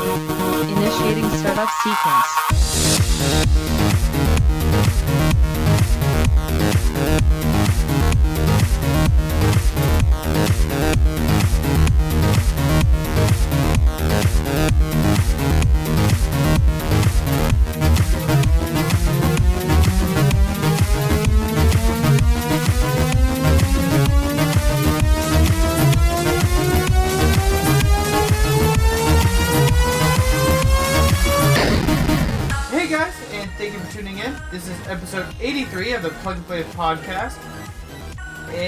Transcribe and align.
Initiating 0.00 1.28
startup 1.36 1.68
sequence. 1.82 2.50
Hey 10.70 11.19
This 34.50 34.66
is 34.68 34.86
episode 34.88 35.26
83 35.40 35.92
of 35.92 36.02
the 36.02 36.10
Plug 36.10 36.36
and 36.38 36.46
Play 36.46 36.62
podcast. 36.64 37.38
And 38.52 38.58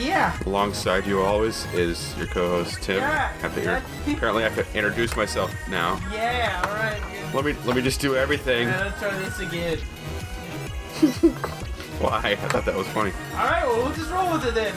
yeah, 0.00 0.36
Alongside 0.46 1.06
you 1.06 1.20
always 1.20 1.64
is 1.74 2.16
your 2.18 2.26
co-host 2.26 2.82
Tim. 2.82 2.96
Yeah, 2.96 3.28
Have 3.34 3.54
to 3.54 3.62
yeah. 3.62 3.82
apparently 4.12 4.44
I 4.44 4.48
have 4.48 4.66
to 4.66 4.76
introduce 4.76 5.14
myself 5.16 5.54
now. 5.70 6.00
yeah, 6.12 6.60
alright. 6.66 7.00
Let 7.34 7.44
me 7.44 7.54
let 7.66 7.76
me 7.76 7.82
just 7.82 8.00
do 8.00 8.16
everything. 8.16 8.66
Yeah, 8.68 8.84
let's 8.84 8.98
try 9.00 9.16
this 9.18 9.38
again. 9.38 9.78
Why? 12.00 12.32
I 12.32 12.36
thought 12.48 12.64
that 12.64 12.74
was 12.76 12.86
funny. 12.88 13.12
Alright, 13.34 13.64
well, 13.66 13.76
we'll 13.84 13.94
just 13.94 14.10
roll 14.10 14.32
with 14.32 14.44
it 14.46 14.54
then. 14.54 14.74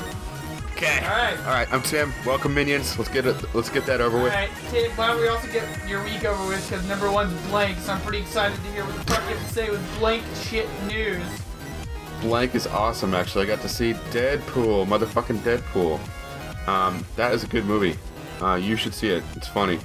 Okay. 0.81 1.05
Alright. 1.05 1.37
All 1.41 1.53
right. 1.53 1.71
I'm 1.71 1.83
Tim. 1.83 2.11
Welcome, 2.25 2.55
minions. 2.55 2.97
Let's 2.97 3.11
get 3.11 3.27
it. 3.27 3.35
Let's 3.53 3.69
get 3.69 3.85
that 3.85 4.01
over 4.01 4.17
with. 4.17 4.33
Alright, 4.33 4.49
Tim, 4.71 4.89
why 4.97 5.09
don't 5.09 5.21
we 5.21 5.27
also 5.27 5.47
get 5.51 5.63
your 5.87 6.03
week 6.03 6.25
over 6.25 6.47
with? 6.47 6.67
Because 6.67 6.87
number 6.87 7.11
one's 7.11 7.39
blank, 7.49 7.77
so 7.77 7.93
I'm 7.93 8.01
pretty 8.01 8.17
excited 8.17 8.55
to 8.55 8.71
hear 8.71 8.83
what 8.83 8.95
the 8.95 9.13
fuck 9.13 9.21
you 9.29 9.35
have 9.35 9.47
to 9.47 9.53
say 9.53 9.69
with 9.69 9.99
blank 9.99 10.23
shit 10.41 10.67
news. 10.87 11.21
Blank 12.21 12.55
is 12.55 12.65
awesome. 12.65 13.13
Actually, 13.13 13.45
I 13.45 13.47
got 13.49 13.61
to 13.61 13.69
see 13.69 13.93
Deadpool, 14.09 14.87
motherfucking 14.87 15.37
Deadpool. 15.41 15.99
Um, 16.67 17.05
that 17.15 17.31
is 17.31 17.43
a 17.43 17.47
good 17.47 17.65
movie. 17.65 17.95
Uh, 18.41 18.55
you 18.55 18.75
should 18.75 18.95
see 18.95 19.09
it. 19.09 19.23
It's 19.35 19.47
funny. 19.47 19.77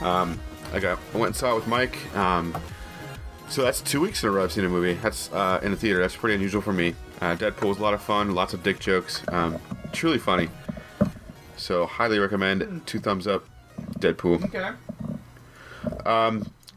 Um, 0.00 0.40
I 0.72 0.80
got. 0.80 0.98
I 1.14 1.18
went 1.18 1.26
and 1.26 1.36
saw 1.36 1.52
it 1.52 1.54
with 1.54 1.68
Mike. 1.68 2.12
Um, 2.16 2.60
so 3.48 3.62
that's 3.62 3.80
two 3.80 4.00
weeks 4.00 4.24
in 4.24 4.28
a 4.28 4.32
row 4.32 4.42
I've 4.42 4.50
seen 4.50 4.64
a 4.64 4.68
movie. 4.68 4.94
That's 4.94 5.30
uh, 5.32 5.60
in 5.62 5.70
the 5.70 5.76
theater. 5.76 6.00
That's 6.00 6.16
pretty 6.16 6.34
unusual 6.34 6.62
for 6.62 6.72
me. 6.72 6.96
Uh, 7.20 7.36
Deadpool 7.36 7.68
was 7.68 7.78
a 7.78 7.82
lot 7.82 7.94
of 7.94 8.02
fun. 8.02 8.34
Lots 8.34 8.54
of 8.54 8.64
dick 8.64 8.80
jokes. 8.80 9.22
Um, 9.28 9.60
truly 9.94 10.18
funny. 10.18 10.48
So 11.56 11.86
highly 11.86 12.18
recommend. 12.18 12.86
Two 12.86 12.98
thumbs 12.98 13.26
up. 13.26 13.46
Deadpool. 13.98 14.44
Okay. 14.44 14.70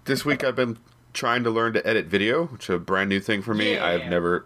This 0.06 0.24
week 0.24 0.44
I've 0.44 0.56
been 0.56 0.78
trying 1.12 1.44
to 1.44 1.50
learn 1.50 1.74
to 1.74 1.86
edit 1.86 2.06
video, 2.06 2.46
which 2.46 2.70
is 2.70 2.76
a 2.76 2.80
brand 2.80 3.10
new 3.10 3.20
thing 3.20 3.42
for 3.42 3.54
me. 3.54 3.74
Yeah. 3.74 3.86
I've 3.86 4.06
never 4.06 4.46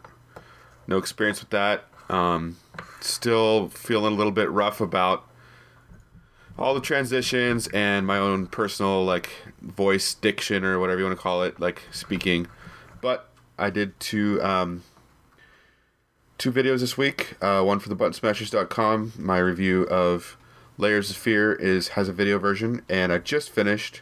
no 0.87 0.97
experience 0.97 1.39
with 1.39 1.51
that. 1.51 1.85
Um, 2.09 2.57
still 2.99 3.69
feeling 3.69 4.13
a 4.13 4.15
little 4.15 4.31
bit 4.31 4.49
rough 4.49 4.81
about 4.81 5.27
all 6.57 6.73
the 6.73 6.81
transitions 6.81 7.67
and 7.67 8.07
my 8.07 8.17
own 8.17 8.47
personal 8.47 9.05
like 9.05 9.29
voice 9.61 10.13
diction 10.15 10.65
or 10.65 10.79
whatever 10.79 10.99
you 10.99 11.05
want 11.05 11.17
to 11.17 11.21
call 11.21 11.43
it, 11.43 11.59
like 11.59 11.83
speaking. 11.91 12.47
But 13.01 13.29
I 13.59 13.69
did 13.69 13.99
two 13.99 14.41
um, 14.41 14.83
two 16.41 16.51
videos 16.51 16.79
this 16.79 16.97
week. 16.97 17.35
Uh, 17.39 17.61
one 17.61 17.77
for 17.77 17.87
the 17.87 17.95
buttonsmashers.com. 17.95 19.13
My 19.15 19.37
review 19.37 19.83
of 19.83 20.37
Layers 20.75 21.11
of 21.11 21.15
Fear 21.15 21.53
is 21.53 21.89
has 21.89 22.09
a 22.09 22.13
video 22.13 22.39
version, 22.39 22.81
and 22.89 23.13
I 23.13 23.19
just 23.19 23.51
finished 23.51 24.01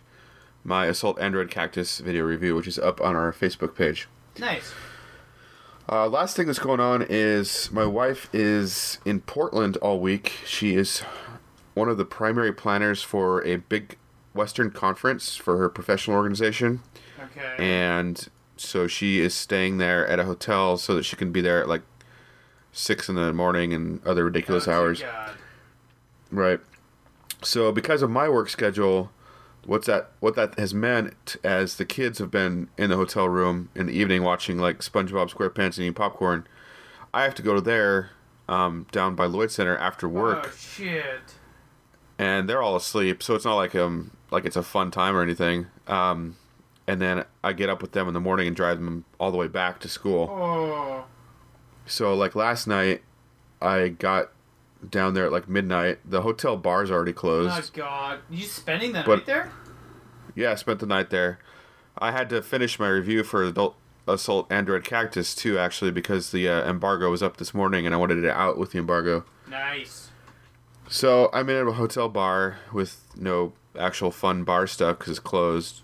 my 0.63 0.85
Assault 0.85 1.19
Android 1.19 1.51
Cactus 1.51 1.99
video 1.99 2.23
review, 2.23 2.55
which 2.55 2.65
is 2.67 2.79
up 2.79 3.01
on 3.01 3.13
our 3.13 3.33
Facebook 3.33 3.75
page. 3.75 4.07
Nice. 4.39 4.73
Uh, 5.91 6.07
last 6.07 6.37
thing 6.37 6.47
that's 6.47 6.59
going 6.59 6.79
on 6.79 7.05
is 7.09 7.69
my 7.73 7.85
wife 7.85 8.29
is 8.31 8.99
in 9.03 9.19
Portland 9.19 9.75
all 9.77 9.99
week. 9.99 10.31
She 10.45 10.75
is 10.75 11.01
one 11.73 11.89
of 11.89 11.97
the 11.97 12.05
primary 12.05 12.53
planners 12.53 13.01
for 13.03 13.43
a 13.43 13.57
big 13.57 13.97
Western 14.33 14.71
conference 14.71 15.35
for 15.35 15.57
her 15.57 15.67
professional 15.67 16.15
organization, 16.15 16.83
Okay. 17.19 17.55
and 17.57 18.29
so 18.55 18.87
she 18.87 19.19
is 19.19 19.33
staying 19.33 19.77
there 19.77 20.07
at 20.07 20.19
a 20.19 20.23
hotel 20.23 20.77
so 20.77 20.95
that 20.95 21.03
she 21.03 21.17
can 21.17 21.33
be 21.33 21.41
there 21.41 21.59
at 21.59 21.67
like 21.67 21.81
six 22.71 23.09
in 23.09 23.15
the 23.15 23.33
morning 23.33 23.73
and 23.73 24.05
other 24.05 24.25
ridiculous 24.25 24.67
Oh, 24.67 24.73
hours. 24.73 25.01
God. 25.01 25.31
Right. 26.31 26.59
So 27.41 27.71
because 27.71 28.01
of 28.01 28.09
my 28.09 28.27
work 28.29 28.49
schedule, 28.49 29.11
what's 29.65 29.87
that 29.87 30.11
what 30.19 30.35
that 30.35 30.57
has 30.59 30.73
meant 30.73 31.35
as 31.43 31.75
the 31.77 31.85
kids 31.85 32.19
have 32.19 32.29
been 32.31 32.69
in 32.77 32.89
the 32.89 32.95
hotel 32.95 33.27
room 33.29 33.69
in 33.75 33.87
the 33.87 33.93
evening 33.93 34.23
watching 34.23 34.57
like 34.57 34.79
SpongeBob 34.79 35.31
SquarePants 35.33 35.77
and 35.77 35.79
eating 35.79 35.93
popcorn, 35.93 36.45
I 37.13 37.23
have 37.23 37.35
to 37.35 37.41
go 37.41 37.55
to 37.55 37.61
there 37.61 38.11
um, 38.47 38.85
down 38.91 39.15
by 39.15 39.25
Lloyd 39.25 39.51
Center 39.51 39.77
after 39.77 40.07
work 40.09 40.47
Oh, 40.51 40.55
shit. 40.57 41.35
and 42.17 42.49
they're 42.49 42.61
all 42.61 42.75
asleep, 42.75 43.21
so 43.23 43.35
it's 43.35 43.45
not 43.45 43.55
like 43.55 43.73
um 43.75 44.11
like 44.31 44.45
it's 44.45 44.55
a 44.55 44.63
fun 44.63 44.91
time 44.91 45.15
or 45.15 45.21
anything. 45.23 45.67
Um, 45.87 46.35
and 46.87 46.99
then 47.01 47.25
I 47.43 47.53
get 47.53 47.69
up 47.69 47.81
with 47.81 47.91
them 47.93 48.07
in 48.07 48.13
the 48.13 48.19
morning 48.19 48.47
and 48.47 48.55
drive 48.55 48.77
them 48.79 49.05
all 49.19 49.31
the 49.31 49.37
way 49.37 49.47
back 49.47 49.79
to 49.81 49.87
school. 49.87 50.29
Oh. 50.31 51.05
So 51.89 52.13
like 52.13 52.35
last 52.35 52.67
night, 52.67 53.01
I 53.61 53.89
got 53.89 54.29
down 54.89 55.13
there 55.13 55.25
at 55.25 55.31
like 55.31 55.49
midnight. 55.49 55.99
The 56.09 56.21
hotel 56.21 56.55
bar's 56.55 56.89
already 56.91 57.13
closed. 57.13 57.53
Oh, 57.53 57.69
God. 57.73 58.19
You 58.29 58.45
spending 58.45 58.93
the 58.93 59.03
But- 59.05 59.17
night 59.19 59.25
there? 59.25 59.51
Yeah, 60.35 60.51
I 60.51 60.55
spent 60.55 60.79
the 60.79 60.85
night 60.85 61.09
there. 61.09 61.39
I 61.97 62.11
had 62.11 62.29
to 62.29 62.41
finish 62.41 62.79
my 62.79 62.87
review 62.87 63.23
for 63.23 63.43
Adult 63.43 63.75
Assault 64.07 64.49
Android 64.51 64.83
Cactus 64.85 65.35
too, 65.35 65.59
actually, 65.59 65.91
because 65.91 66.31
the 66.31 66.47
uh, 66.47 66.69
embargo 66.69 67.11
was 67.11 67.21
up 67.21 67.37
this 67.37 67.53
morning, 67.53 67.85
and 67.85 67.93
I 67.93 67.97
wanted 67.97 68.23
it 68.23 68.29
out 68.29 68.57
with 68.57 68.71
the 68.71 68.77
embargo. 68.79 69.25
Nice. 69.49 70.09
So 70.87 71.29
I'm 71.33 71.49
in 71.49 71.67
a 71.67 71.71
hotel 71.73 72.07
bar 72.09 72.57
with 72.71 73.05
no 73.17 73.53
actual 73.77 74.11
fun 74.11 74.43
bar 74.43 74.65
stuff 74.65 74.99
because 74.99 75.11
it's 75.11 75.19
closed. 75.19 75.81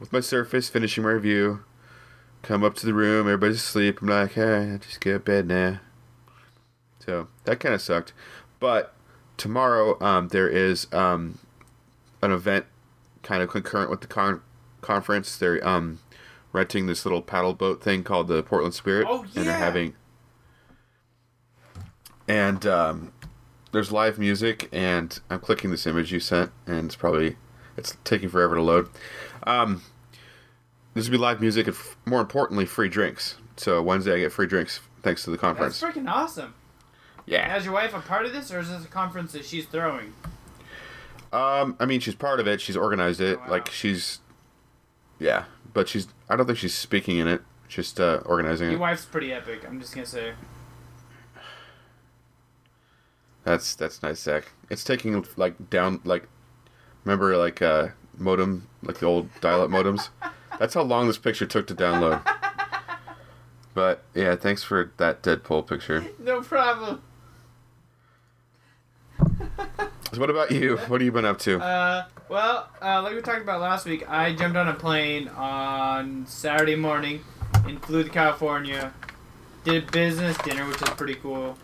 With 0.00 0.12
my 0.12 0.20
Surface, 0.20 0.68
finishing 0.68 1.04
my 1.04 1.10
review. 1.10 1.62
Come 2.42 2.64
up 2.64 2.74
to 2.76 2.86
the 2.86 2.94
room, 2.94 3.26
everybody's 3.26 3.56
asleep. 3.56 4.02
I'm 4.02 4.08
like, 4.08 4.32
hey, 4.32 4.72
I 4.72 4.76
just 4.78 5.00
get 5.00 5.12
to 5.12 5.18
bed 5.20 5.46
now. 5.46 5.80
So 6.98 7.28
that 7.44 7.60
kind 7.60 7.74
of 7.74 7.80
sucked. 7.80 8.12
But 8.58 8.94
tomorrow, 9.36 10.00
um, 10.02 10.28
there 10.28 10.48
is 10.48 10.86
um, 10.92 11.38
an 12.20 12.32
event 12.32 12.66
kind 13.22 13.42
of 13.42 13.50
concurrent 13.50 13.90
with 13.90 14.00
the 14.00 14.06
con- 14.08 14.42
conference. 14.80 15.36
They're 15.36 15.66
um, 15.66 16.00
renting 16.52 16.86
this 16.86 17.04
little 17.04 17.22
paddle 17.22 17.54
boat 17.54 17.82
thing 17.82 18.02
called 18.02 18.28
the 18.28 18.42
Portland 18.42 18.74
Spirit. 18.74 19.06
Oh, 19.08 19.24
And 19.36 19.46
they're 19.46 19.56
having. 19.56 19.94
And 22.28 22.66
um, 22.66 23.12
there's 23.72 23.90
live 23.92 24.18
music, 24.18 24.68
and 24.72 25.18
I'm 25.30 25.40
clicking 25.40 25.70
this 25.70 25.86
image 25.86 26.12
you 26.12 26.20
sent, 26.20 26.50
and 26.66 26.86
it's 26.86 26.96
probably 26.96 27.36
it's 27.76 27.96
taking 28.04 28.28
forever 28.28 28.54
to 28.56 28.62
load. 28.62 28.88
Um, 29.44 29.82
there's 30.94 31.08
gonna 31.08 31.18
be 31.18 31.22
live 31.22 31.40
music 31.40 31.66
and, 31.66 31.76
f- 31.76 31.96
more 32.04 32.20
importantly, 32.20 32.66
free 32.66 32.88
drinks. 32.88 33.36
So 33.56 33.82
Wednesday 33.82 34.14
I 34.14 34.18
get 34.20 34.32
free 34.32 34.46
drinks 34.46 34.80
thanks 35.02 35.24
to 35.24 35.30
the 35.30 35.38
conference. 35.38 35.80
That's 35.80 35.96
freaking 35.96 36.08
awesome. 36.08 36.54
Yeah. 37.26 37.56
Is 37.56 37.64
your 37.64 37.74
wife 37.74 37.94
a 37.94 38.00
part 38.00 38.26
of 38.26 38.32
this, 38.32 38.52
or 38.52 38.60
is 38.60 38.68
this 38.68 38.84
a 38.84 38.88
conference 38.88 39.32
that 39.32 39.44
she's 39.44 39.66
throwing? 39.66 40.12
Um, 41.32 41.76
I 41.80 41.86
mean, 41.86 42.00
she's 42.00 42.14
part 42.14 42.40
of 42.40 42.46
it. 42.46 42.60
She's 42.60 42.76
organized 42.76 43.20
it. 43.20 43.38
Oh, 43.38 43.44
wow. 43.44 43.50
Like 43.50 43.70
she's, 43.70 44.18
yeah, 45.18 45.44
but 45.72 45.88
she's. 45.88 46.08
I 46.28 46.36
don't 46.36 46.46
think 46.46 46.58
she's 46.58 46.74
speaking 46.74 47.18
in 47.18 47.28
it. 47.28 47.42
Just 47.68 48.00
uh, 48.00 48.20
organizing 48.26 48.66
Your 48.66 48.72
it. 48.72 48.72
Your 48.74 48.80
wife's 48.80 49.06
pretty 49.06 49.32
epic. 49.32 49.64
I'm 49.66 49.80
just 49.80 49.94
gonna 49.94 50.06
say. 50.06 50.32
That's 53.44 53.74
that's 53.74 54.02
nice, 54.02 54.20
Zach. 54.20 54.44
It's 54.68 54.84
taking 54.84 55.24
like 55.36 55.70
down 55.70 56.00
like, 56.04 56.28
remember 57.04 57.36
like 57.36 57.60
uh 57.62 57.88
modem 58.18 58.68
like 58.82 58.98
the 58.98 59.06
old 59.06 59.28
dial-up 59.40 59.70
modems. 59.70 60.10
That's 60.58 60.74
how 60.74 60.82
long 60.82 61.06
this 61.06 61.18
picture 61.18 61.46
took 61.46 61.66
to 61.68 61.74
download. 61.74 62.22
But 63.74 64.02
yeah, 64.14 64.36
thanks 64.36 64.62
for 64.62 64.92
that 64.98 65.22
Deadpool 65.22 65.66
picture. 65.66 66.04
No 66.18 66.42
problem. 66.42 67.02
So 69.18 70.20
what 70.20 70.28
about 70.30 70.50
you? 70.50 70.76
What 70.76 71.00
have 71.00 71.02
you 71.02 71.12
been 71.12 71.24
up 71.24 71.38
to? 71.40 71.58
Uh, 71.60 72.04
Well, 72.28 72.68
uh, 72.82 73.02
like 73.02 73.14
we 73.14 73.22
talked 73.22 73.40
about 73.42 73.60
last 73.60 73.86
week, 73.86 74.08
I 74.08 74.34
jumped 74.34 74.56
on 74.56 74.68
a 74.68 74.74
plane 74.74 75.28
on 75.28 76.26
Saturday 76.26 76.76
morning 76.76 77.22
and 77.66 77.82
flew 77.82 78.02
to 78.04 78.10
California. 78.10 78.92
Did 79.64 79.90
business 79.90 80.36
dinner, 80.38 80.66
which 80.66 80.80
was 80.80 80.90
pretty 80.90 81.14
cool, 81.14 81.56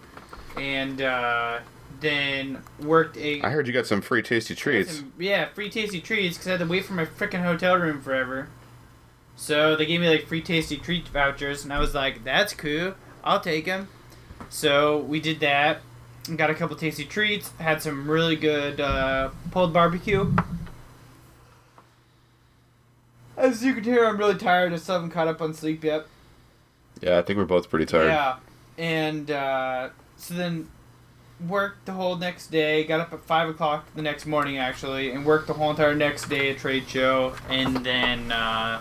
and 0.57 1.03
uh, 1.03 1.59
then 2.01 2.63
worked 2.81 3.17
a 3.17 3.43
I 3.43 3.51
heard 3.51 3.67
you 3.67 3.73
got 3.73 3.87
some 3.87 4.01
free 4.01 4.23
tasty 4.23 4.55
treats. 4.55 4.99
some- 4.99 5.13
yeah, 5.19 5.47
free 5.53 5.69
tasty 5.69 6.01
treats 6.01 6.37
because 6.39 6.47
I 6.49 6.51
had 6.53 6.61
to 6.61 6.67
wait 6.67 6.85
for 6.85 6.93
my 6.95 7.05
freaking 7.07 7.43
hotel 7.43 7.77
room 7.77 8.01
forever. 8.01 8.49
So 9.39 9.77
they 9.77 9.87
gave 9.87 10.01
me 10.01 10.09
like 10.09 10.27
free 10.27 10.43
tasty 10.43 10.77
treat 10.77 11.07
vouchers, 11.09 11.63
and 11.63 11.73
I 11.73 11.79
was 11.79 11.95
like, 11.95 12.25
"That's 12.25 12.53
cool. 12.53 12.95
I'll 13.23 13.39
take 13.39 13.67
them." 13.67 13.87
So 14.51 14.99
we 14.99 15.21
did 15.21 15.39
that. 15.41 15.81
and 16.27 16.37
Got 16.37 16.51
a 16.51 16.55
couple 16.55 16.75
tasty 16.75 17.05
treats. 17.05 17.53
Had 17.61 17.81
some 17.81 18.11
really 18.11 18.35
good 18.35 18.81
uh, 18.81 19.31
pulled 19.53 19.73
barbecue. 19.73 20.35
As 23.37 23.65
you 23.65 23.75
can 23.75 23.85
hear, 23.85 24.05
I'm 24.07 24.19
really 24.19 24.35
tired. 24.35 24.73
I 24.73 24.77
still 24.77 24.97
haven't 24.97 25.11
caught 25.11 25.29
up 25.29 25.41
on 25.41 25.55
sleep 25.55 25.85
yet. 25.85 26.07
Yeah, 27.01 27.19
I 27.19 27.23
think 27.23 27.37
we're 27.37 27.45
both 27.45 27.71
pretty 27.71 27.87
tired. 27.87 28.09
Yeah, 28.09 28.37
and 28.77 29.31
uh, 29.31 29.91
so 30.17 30.35
then 30.35 30.69
worked 31.47 31.87
the 31.87 31.93
whole 31.93 32.17
next 32.17 32.49
day. 32.49 32.83
Got 32.83 32.99
up 32.99 33.13
at 33.13 33.21
five 33.23 33.49
o'clock 33.49 33.87
the 33.95 34.03
next 34.03 34.27
morning 34.27 34.59
actually, 34.59 35.13
and 35.13 35.25
worked 35.25 35.47
the 35.47 35.53
whole 35.53 35.71
entire 35.71 35.95
next 35.95 36.29
day 36.29 36.51
at 36.51 36.59
trade 36.59 36.89
show, 36.89 37.35
and 37.49 37.77
then 37.87 38.33
uh, 38.33 38.81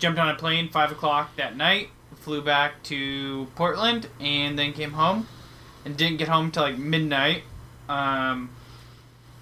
jumped 0.00 0.18
on 0.18 0.28
a 0.28 0.34
plane 0.34 0.68
five 0.68 0.90
o'clock 0.90 1.36
that 1.36 1.56
night. 1.56 1.90
Flew 2.16 2.42
back 2.42 2.82
to 2.84 3.46
Portland, 3.54 4.08
and 4.18 4.58
then 4.58 4.72
came 4.72 4.92
home, 4.92 5.26
and 5.84 5.96
didn't 5.96 6.18
get 6.18 6.28
home 6.28 6.50
till 6.50 6.64
like 6.64 6.76
midnight, 6.76 7.44
um, 7.88 8.50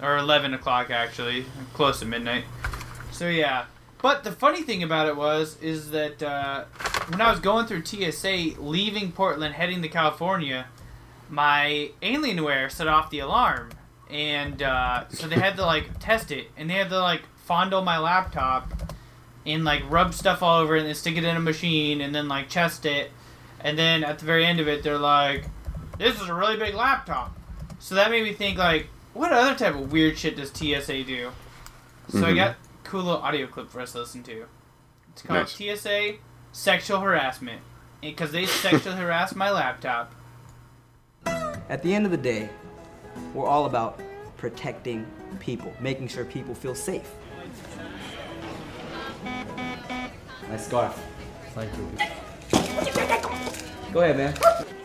or 0.00 0.18
eleven 0.18 0.54
o'clock 0.54 0.90
actually, 0.90 1.46
close 1.72 2.00
to 2.00 2.04
midnight. 2.04 2.44
So 3.10 3.28
yeah. 3.28 3.64
But 4.00 4.22
the 4.22 4.30
funny 4.30 4.62
thing 4.62 4.84
about 4.84 5.08
it 5.08 5.16
was, 5.16 5.60
is 5.60 5.90
that 5.90 6.22
uh, 6.22 6.64
when 7.08 7.20
I 7.20 7.32
was 7.32 7.40
going 7.40 7.66
through 7.66 7.84
TSA, 7.84 8.60
leaving 8.60 9.10
Portland, 9.10 9.54
heading 9.54 9.82
to 9.82 9.88
California, 9.88 10.66
my 11.28 11.90
Alienware 12.00 12.70
set 12.70 12.86
off 12.86 13.10
the 13.10 13.18
alarm, 13.18 13.70
and 14.08 14.62
uh, 14.62 15.08
so 15.08 15.26
they 15.26 15.34
had 15.34 15.56
to 15.56 15.66
like 15.66 15.98
test 15.98 16.30
it, 16.30 16.46
and 16.56 16.70
they 16.70 16.74
had 16.74 16.90
to 16.90 17.00
like 17.00 17.22
fondle 17.44 17.82
my 17.82 17.98
laptop, 17.98 18.72
and 19.48 19.64
like 19.64 19.82
rub 19.90 20.14
stuff 20.14 20.42
all 20.42 20.60
over 20.60 20.76
it, 20.76 20.80
and 20.80 20.88
then 20.88 20.94
stick 20.94 21.16
it 21.16 21.24
in 21.24 21.36
a 21.36 21.40
machine, 21.40 22.00
and 22.00 22.14
then 22.14 22.28
like 22.28 22.48
test 22.48 22.84
it, 22.86 23.10
and 23.60 23.78
then 23.78 24.04
at 24.04 24.18
the 24.18 24.24
very 24.26 24.44
end 24.44 24.60
of 24.60 24.68
it, 24.68 24.82
they're 24.82 24.98
like, 24.98 25.44
"This 25.98 26.20
is 26.20 26.28
a 26.28 26.34
really 26.34 26.56
big 26.56 26.74
laptop." 26.74 27.36
So 27.78 27.94
that 27.94 28.10
made 28.10 28.24
me 28.24 28.32
think 28.32 28.58
like, 28.58 28.88
what 29.14 29.32
other 29.32 29.54
type 29.54 29.74
of 29.74 29.92
weird 29.92 30.18
shit 30.18 30.36
does 30.36 30.50
TSA 30.50 31.04
do? 31.04 31.30
So 32.08 32.24
I 32.24 32.32
Mhm. 32.32 32.36
got 32.36 32.50
a 32.50 32.56
cool 32.84 33.02
little 33.02 33.20
audio 33.22 33.46
clip 33.46 33.70
for 33.70 33.80
us 33.80 33.92
to 33.92 33.98
listen 34.00 34.22
to. 34.24 34.46
It's 35.12 35.22
called 35.22 35.40
Nice. 35.40 35.52
TSA 35.52 36.16
sexual 36.52 37.00
harassment 37.00 37.60
because 38.00 38.32
they 38.32 38.46
sexually 38.46 38.96
harassed 39.00 39.36
my 39.36 39.50
laptop. 39.50 40.12
At 41.26 41.82
the 41.82 41.94
end 41.94 42.04
of 42.06 42.10
the 42.12 42.16
day, 42.18 42.48
we're 43.34 43.46
all 43.46 43.66
about 43.66 44.00
protecting 44.36 45.06
people, 45.40 45.72
making 45.80 46.08
sure 46.08 46.24
people 46.24 46.54
feel 46.54 46.74
safe. 46.74 47.10
Nice 50.48 50.66
scarf. 50.66 51.00
Thank 51.54 51.70
you. 51.76 51.88
Go 53.92 54.00
ahead, 54.02 54.16
man. 54.16 54.34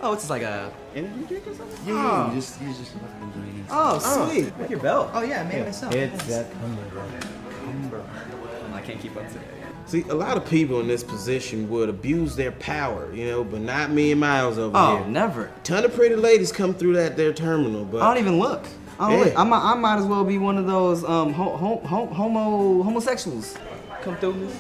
Oh, 0.02 0.14
it's 0.14 0.24
just 0.24 0.30
like 0.30 0.42
a. 0.42 0.72
Energy 0.96 1.26
drink 1.28 1.48
or 1.48 1.54
something? 1.56 1.88
Yeah, 1.88 2.28
oh. 2.30 2.30
you 2.34 2.40
just 2.40 2.62
you 2.62 2.68
just 2.74 2.92
fucking 2.94 3.32
doing 3.32 3.66
Oh, 3.70 4.00
sweet. 4.30 4.58
Like 4.60 4.70
your 4.70 4.80
belt. 4.80 5.10
Oh 5.14 5.24
yeah, 5.24 5.42
I 5.42 5.44
made 5.44 5.60
it 5.60 5.66
myself. 5.66 5.94
It's 5.94 6.24
that 6.28 6.52
Cumberland. 6.54 7.26
I 8.74 8.82
can't 8.82 9.00
keep 9.00 9.16
up 9.16 9.28
to 9.28 9.34
that. 9.36 9.44
See, 9.86 10.02
a 10.10 10.14
lot 10.14 10.38
of 10.38 10.46
people 10.46 10.80
in 10.80 10.88
this 10.88 11.04
position 11.04 11.70
would 11.70 11.90
abuse 11.90 12.36
their 12.36 12.52
power, 12.54 13.12
you 13.14 13.26
know, 13.28 13.44
but 13.44 13.62
not 13.62 13.92
me 13.92 14.12
and 14.12 14.20
Miles 14.22 14.58
over 14.58 14.76
Oh, 14.78 14.98
here. 14.98 15.08
never. 15.08 15.52
Ton 15.64 15.84
of 15.86 15.94
pretty 15.94 16.16
ladies 16.16 16.52
come 16.52 16.74
through 16.74 16.94
that 16.94 17.18
their 17.18 17.34
terminal, 17.34 17.84
but 17.86 18.02
I 18.02 18.14
don't 18.14 18.22
even 18.24 18.40
look. 18.40 18.66
I 19.00 19.10
don't 19.10 19.20
Yeah. 19.20 19.26
look. 19.26 19.40
I 19.40 19.44
might, 19.44 19.72
I 19.72 19.76
might 19.76 19.98
as 19.98 20.06
well 20.06 20.24
be 20.24 20.38
one 20.38 20.58
of 20.58 20.66
those 20.68 21.04
um 21.04 21.34
ho- 21.34 21.58
ho- 21.58 21.82
ho- 21.86 22.08
homo 22.08 22.82
homosexuals. 22.84 23.56
Come 24.04 24.18
through 24.18 24.34
me. 24.34 24.54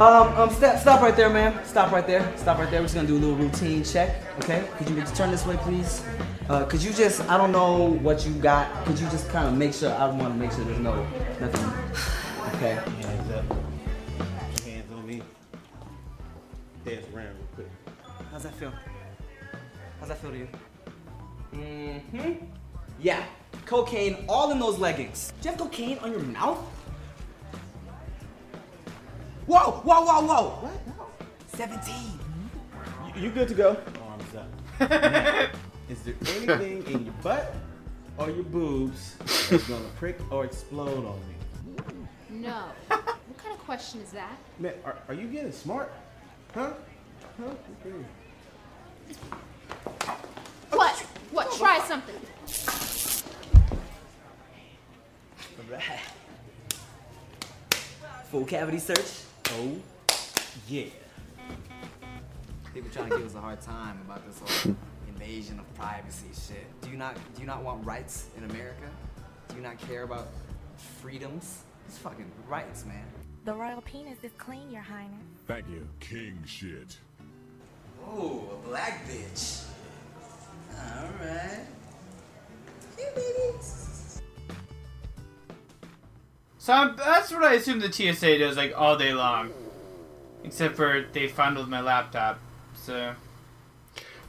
Um, 0.00 0.36
um, 0.36 0.50
stop, 0.50 0.78
stop 0.78 1.00
right 1.00 1.14
there, 1.14 1.30
man. 1.30 1.64
Stop 1.64 1.92
right 1.92 2.04
there. 2.04 2.36
Stop 2.36 2.58
right 2.58 2.68
there. 2.68 2.80
We're 2.80 2.86
just 2.86 2.96
gonna 2.96 3.06
do 3.06 3.16
a 3.16 3.22
little 3.22 3.36
routine 3.36 3.84
check, 3.84 4.20
okay? 4.38 4.66
Could 4.78 4.90
you 4.90 5.00
turn 5.14 5.30
this 5.30 5.46
way, 5.46 5.56
please? 5.58 6.04
Uh, 6.48 6.64
could 6.64 6.82
you 6.82 6.92
just, 6.92 7.20
I 7.30 7.36
don't 7.36 7.52
know 7.52 7.92
what 8.02 8.26
you 8.26 8.32
got. 8.34 8.84
Could 8.84 8.98
you 8.98 9.08
just 9.10 9.28
kind 9.28 9.46
of 9.46 9.54
make 9.54 9.74
sure? 9.74 9.92
I 9.92 10.06
want 10.08 10.34
to 10.34 10.38
make 10.40 10.50
sure 10.50 10.64
there's 10.64 10.80
no 10.80 11.06
nothing. 11.40 11.72
Okay. 12.56 12.74
hands 12.74 13.30
up. 13.30 13.44
Hands 14.64 14.92
on 14.92 15.06
me. 15.06 15.22
Dance 16.84 17.06
around 17.14 17.26
real 17.26 17.46
quick. 17.54 17.68
How's 18.32 18.42
that 18.42 18.54
feel? 18.54 18.72
How's 20.00 20.08
that 20.08 20.18
feel 20.18 20.32
to 20.32 20.38
you? 20.38 20.48
Mm-hmm. 21.54 22.44
Yeah. 23.00 23.22
Cocaine 23.66 24.24
all 24.28 24.50
in 24.50 24.58
those 24.58 24.78
leggings. 24.78 25.32
Do 25.40 25.48
you 25.48 25.50
have 25.54 25.60
cocaine 25.60 25.98
on 25.98 26.10
your 26.10 26.22
mouth? 26.22 26.58
Whoa, 29.46 29.80
whoa, 29.82 30.04
whoa, 30.04 30.26
whoa. 30.26 30.48
What? 30.60 31.02
17. 31.56 31.94
You, 33.14 33.22
you 33.22 33.30
good 33.30 33.48
to 33.48 33.54
go? 33.54 33.76
Oh, 33.98 34.08
Arms 34.08 34.34
up. 34.36 34.90
Now, 34.90 35.48
is 35.88 36.02
there 36.02 36.14
anything 36.36 36.86
in 36.86 37.04
your 37.06 37.14
butt 37.22 37.54
or 38.18 38.30
your 38.30 38.44
boobs 38.44 39.16
that's 39.50 39.66
gonna 39.68 39.84
prick 39.96 40.18
or 40.30 40.44
explode 40.44 41.04
on 41.04 41.18
me? 41.28 41.34
No. 42.30 42.64
what 42.88 43.38
kind 43.38 43.54
of 43.54 43.58
question 43.60 44.00
is 44.00 44.10
that? 44.12 44.38
Man, 44.58 44.74
are, 44.84 44.96
are 45.08 45.14
you 45.14 45.26
getting 45.26 45.52
smart? 45.52 45.92
Huh? 46.54 46.70
Huh? 47.38 47.50
Okay. 47.84 47.96
What? 50.70 50.96
What? 51.32 51.52
Try 51.58 51.80
something. 51.80 52.14
Alright. 55.66 56.00
Full 58.30 58.44
cavity 58.44 58.78
search. 58.78 59.24
Oh, 59.54 59.76
yeah. 60.66 60.84
People 62.72 62.90
trying 62.90 63.10
to 63.10 63.18
give 63.18 63.26
us 63.26 63.34
a 63.34 63.40
hard 63.40 63.60
time 63.60 64.00
about 64.06 64.26
this 64.26 64.38
whole 64.64 64.74
invasion 65.08 65.58
of 65.58 65.74
privacy 65.74 66.28
shit. 66.32 66.64
Do 66.80 66.90
you 66.90 66.96
not 66.96 67.16
do 67.34 67.42
you 67.42 67.46
not 67.46 67.62
want 67.62 67.84
rights 67.84 68.28
in 68.38 68.44
America? 68.50 68.88
Do 69.48 69.56
you 69.56 69.62
not 69.62 69.78
care 69.78 70.04
about 70.04 70.28
freedoms? 71.02 71.64
It's 71.86 71.98
fucking 71.98 72.30
rights, 72.48 72.86
man. 72.86 73.04
The 73.44 73.52
royal 73.52 73.82
penis 73.82 74.18
is 74.22 74.32
clean, 74.38 74.70
Your 74.70 74.82
Highness. 74.82 75.20
Thank 75.46 75.68
you. 75.68 75.86
King 76.00 76.38
shit. 76.46 76.96
Oh, 78.06 78.58
a 78.64 78.68
black 78.68 79.06
bitch. 79.06 79.64
Alright. 80.78 81.66
So 86.62 86.72
I'm, 86.72 86.94
that's 86.94 87.32
what 87.32 87.42
I 87.42 87.54
assume 87.54 87.80
the 87.80 87.90
TSA 87.92 88.38
does 88.38 88.56
like 88.56 88.72
all 88.76 88.96
day 88.96 89.12
long, 89.12 89.50
except 90.44 90.76
for 90.76 91.04
they 91.12 91.26
fondled 91.26 91.68
my 91.68 91.80
laptop. 91.80 92.38
So 92.74 93.14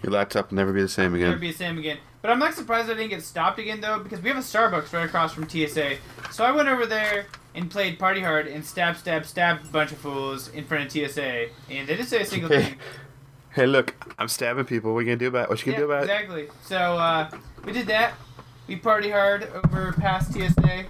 Your 0.01 0.13
laptop 0.13 0.49
will 0.49 0.55
never 0.55 0.73
be 0.73 0.81
the 0.81 0.87
same 0.87 1.13
again. 1.13 1.27
never 1.27 1.39
be 1.39 1.51
the 1.51 1.57
same 1.59 1.77
again. 1.77 1.99
But 2.23 2.31
I'm 2.31 2.39
not 2.39 2.55
surprised 2.55 2.89
I 2.89 2.95
didn't 2.95 3.11
get 3.11 3.21
stopped 3.21 3.59
again 3.59 3.81
though, 3.81 3.99
because 3.99 4.19
we 4.19 4.29
have 4.29 4.37
a 4.39 4.41
Starbucks 4.41 4.91
right 4.93 5.05
across 5.05 5.31
from 5.31 5.47
TSA. 5.47 5.97
So 6.31 6.43
I 6.43 6.49
went 6.49 6.69
over 6.69 6.87
there 6.87 7.27
and 7.53 7.69
played 7.69 7.99
Party 7.99 8.21
Hard 8.21 8.47
and 8.47 8.65
stab, 8.65 8.97
stab, 8.97 9.27
stabbed 9.27 9.65
a 9.67 9.69
bunch 9.69 9.91
of 9.91 9.99
fools 9.99 10.47
in 10.49 10.63
front 10.65 10.85
of 10.87 10.91
TSA, 10.91 11.49
and 11.69 11.87
they 11.87 11.95
didn't 11.97 12.07
say 12.07 12.21
a 12.21 12.25
single 12.25 12.49
Hey, 12.49 12.63
thing. 12.63 12.75
hey, 13.51 13.67
look, 13.67 13.93
I'm 14.17 14.27
stabbing 14.27 14.65
people. 14.65 14.95
What 14.95 15.01
you 15.01 15.05
gonna 15.05 15.17
do 15.17 15.27
about? 15.27 15.49
What 15.49 15.63
you 15.63 15.71
gonna 15.71 15.85
do 15.85 15.91
about 15.91 15.99
it? 15.99 16.09
exactly. 16.09 16.47
So 16.63 16.77
uh, 16.77 17.29
we 17.63 17.73
did 17.73 17.85
that. 17.85 18.15
We 18.65 18.77
party 18.77 19.11
hard 19.11 19.43
over 19.53 19.91
past 19.93 20.33
TSA. 20.33 20.85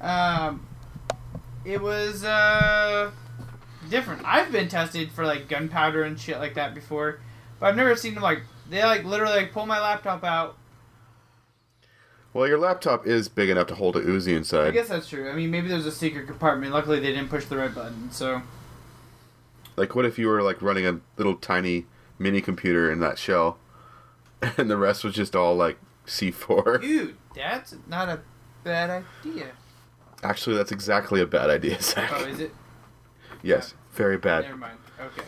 Um, 0.00 0.66
it 1.64 1.80
was 1.80 2.24
uh, 2.24 3.10
different. 3.88 4.22
I've 4.24 4.52
been 4.52 4.68
tested 4.68 5.12
for 5.12 5.24
like 5.24 5.48
gunpowder 5.48 6.02
and 6.02 6.18
shit 6.18 6.38
like 6.38 6.54
that 6.54 6.74
before, 6.74 7.20
but 7.58 7.66
I've 7.66 7.76
never 7.76 7.96
seen 7.96 8.14
them 8.14 8.22
like 8.22 8.42
they 8.68 8.82
like 8.84 9.04
literally 9.04 9.36
like 9.36 9.52
pull 9.52 9.66
my 9.66 9.80
laptop 9.80 10.24
out. 10.24 10.56
Well, 12.32 12.46
your 12.46 12.58
laptop 12.58 13.06
is 13.06 13.28
big 13.28 13.50
enough 13.50 13.66
to 13.68 13.74
hold 13.74 13.96
a 13.96 14.02
Uzi 14.02 14.36
inside. 14.36 14.68
I 14.68 14.70
guess 14.70 14.88
that's 14.88 15.08
true. 15.08 15.28
I 15.28 15.34
mean, 15.34 15.50
maybe 15.50 15.66
there's 15.66 15.86
a 15.86 15.92
secret 15.92 16.28
compartment. 16.28 16.72
Luckily, 16.72 17.00
they 17.00 17.12
didn't 17.12 17.28
push 17.28 17.44
the 17.46 17.56
red 17.56 17.74
button. 17.74 18.12
So 18.12 18.42
Like, 19.76 19.96
what 19.96 20.04
if 20.04 20.18
you 20.18 20.28
were 20.28 20.42
like 20.42 20.62
running 20.62 20.86
a 20.86 21.00
little 21.16 21.34
tiny 21.34 21.86
mini 22.18 22.40
computer 22.40 22.90
in 22.90 23.00
that 23.00 23.18
shell, 23.18 23.58
and 24.56 24.70
the 24.70 24.76
rest 24.76 25.02
was 25.02 25.14
just 25.14 25.34
all 25.34 25.56
like 25.56 25.78
C4? 26.06 26.80
dude, 26.80 27.16
that's 27.34 27.74
not 27.88 28.08
a 28.08 28.20
bad 28.62 29.04
idea. 29.24 29.46
Actually, 30.22 30.56
that's 30.56 30.72
exactly 30.72 31.20
a 31.20 31.26
bad 31.26 31.50
idea, 31.50 31.80
Zach. 31.82 32.10
Oh, 32.14 32.24
is 32.24 32.40
it? 32.40 32.52
yes, 33.42 33.74
very 33.92 34.18
bad. 34.18 34.44
Never 34.44 34.56
mind. 34.56 34.78
Okay. 35.00 35.26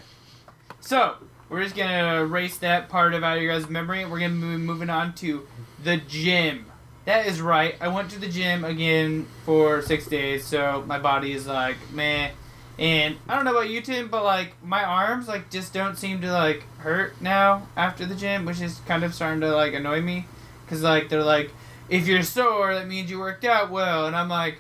So 0.81 1.17
we're 1.49 1.63
just 1.63 1.77
gonna 1.77 2.21
erase 2.23 2.59
that 2.59 2.89
part 2.89 3.15
of 3.15 3.23
out 3.23 3.37
of 3.39 3.43
your 3.43 3.53
guys' 3.59 3.69
memory. 3.71 4.05
We're 4.05 4.21
gonna 4.21 4.35
be 4.35 4.57
moving 4.59 4.91
on 4.91 5.15
to 5.15 5.47
the 5.83 5.97
gym. 5.97 6.67
that 7.07 7.27
is 7.27 7.41
right. 7.41 7.75
I 7.81 7.89
went 7.89 8.11
to 8.11 8.19
the 8.19 8.29
gym 8.29 8.65
again 8.65 9.27
for 9.47 9.81
six 9.83 10.07
days, 10.07 10.45
so 10.45 10.85
my 10.87 10.99
body 10.99 11.33
is 11.33 11.47
like 11.47 11.77
meh. 11.93 12.31
And 12.79 13.17
I 13.29 13.35
don't 13.37 13.45
know 13.45 13.51
about 13.53 13.69
you, 13.69 13.81
Tim, 13.81 14.09
but 14.09 14.25
like 14.25 14.55
my 14.65 14.83
arms 14.85 15.29
like 15.29 15.51
just 15.51 15.73
don't 15.73 15.97
seem 15.97 16.21
to 16.23 16.33
like 16.33 16.65
hurt 16.79 17.21
now 17.21 17.67
after 17.77 18.05
the 18.07 18.15
gym, 18.15 18.45
which 18.45 18.61
is 18.61 18.81
kind 18.87 19.05
of 19.05 19.15
starting 19.15 19.41
to 19.41 19.55
like 19.55 19.73
annoy 19.75 20.01
me, 20.01 20.27
cause 20.67 20.83
like 20.83 21.09
they're 21.09 21.23
like, 21.25 21.51
if 21.89 22.07
you're 22.07 22.23
sore, 22.23 22.75
that 22.75 22.89
means 22.89 23.11
you 23.11 23.19
worked 23.19 23.45
out 23.45 23.71
well, 23.71 24.07
and 24.07 24.15
I'm 24.17 24.29
like, 24.29 24.59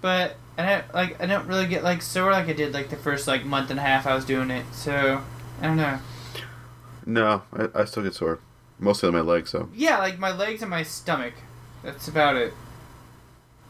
but 0.00 0.36
I 0.58 0.64
don't 0.66 0.94
like 0.94 1.20
I 1.22 1.26
don't 1.26 1.46
really 1.46 1.66
get 1.66 1.82
like 1.84 2.02
sore 2.02 2.32
like 2.32 2.48
I 2.48 2.52
did 2.52 2.72
like 2.72 2.88
the 2.90 2.96
first 2.96 3.26
like 3.26 3.44
month 3.44 3.70
and 3.70 3.78
a 3.78 3.82
half 3.82 4.06
I 4.06 4.14
was 4.14 4.24
doing 4.24 4.50
it, 4.50 4.64
so 4.72 5.22
I 5.60 5.66
don't 5.66 5.76
know. 5.76 5.98
No, 7.04 7.42
I, 7.52 7.68
I 7.74 7.84
still 7.84 8.02
get 8.02 8.14
sore. 8.14 8.40
Mostly 8.78 9.06
on 9.08 9.14
my 9.14 9.20
legs, 9.20 9.52
though. 9.52 9.68
Yeah, 9.74 9.98
like 9.98 10.18
my 10.18 10.32
legs 10.32 10.60
and 10.60 10.70
my 10.70 10.82
stomach. 10.82 11.34
That's 11.82 12.08
about 12.08 12.36
it. 12.36 12.52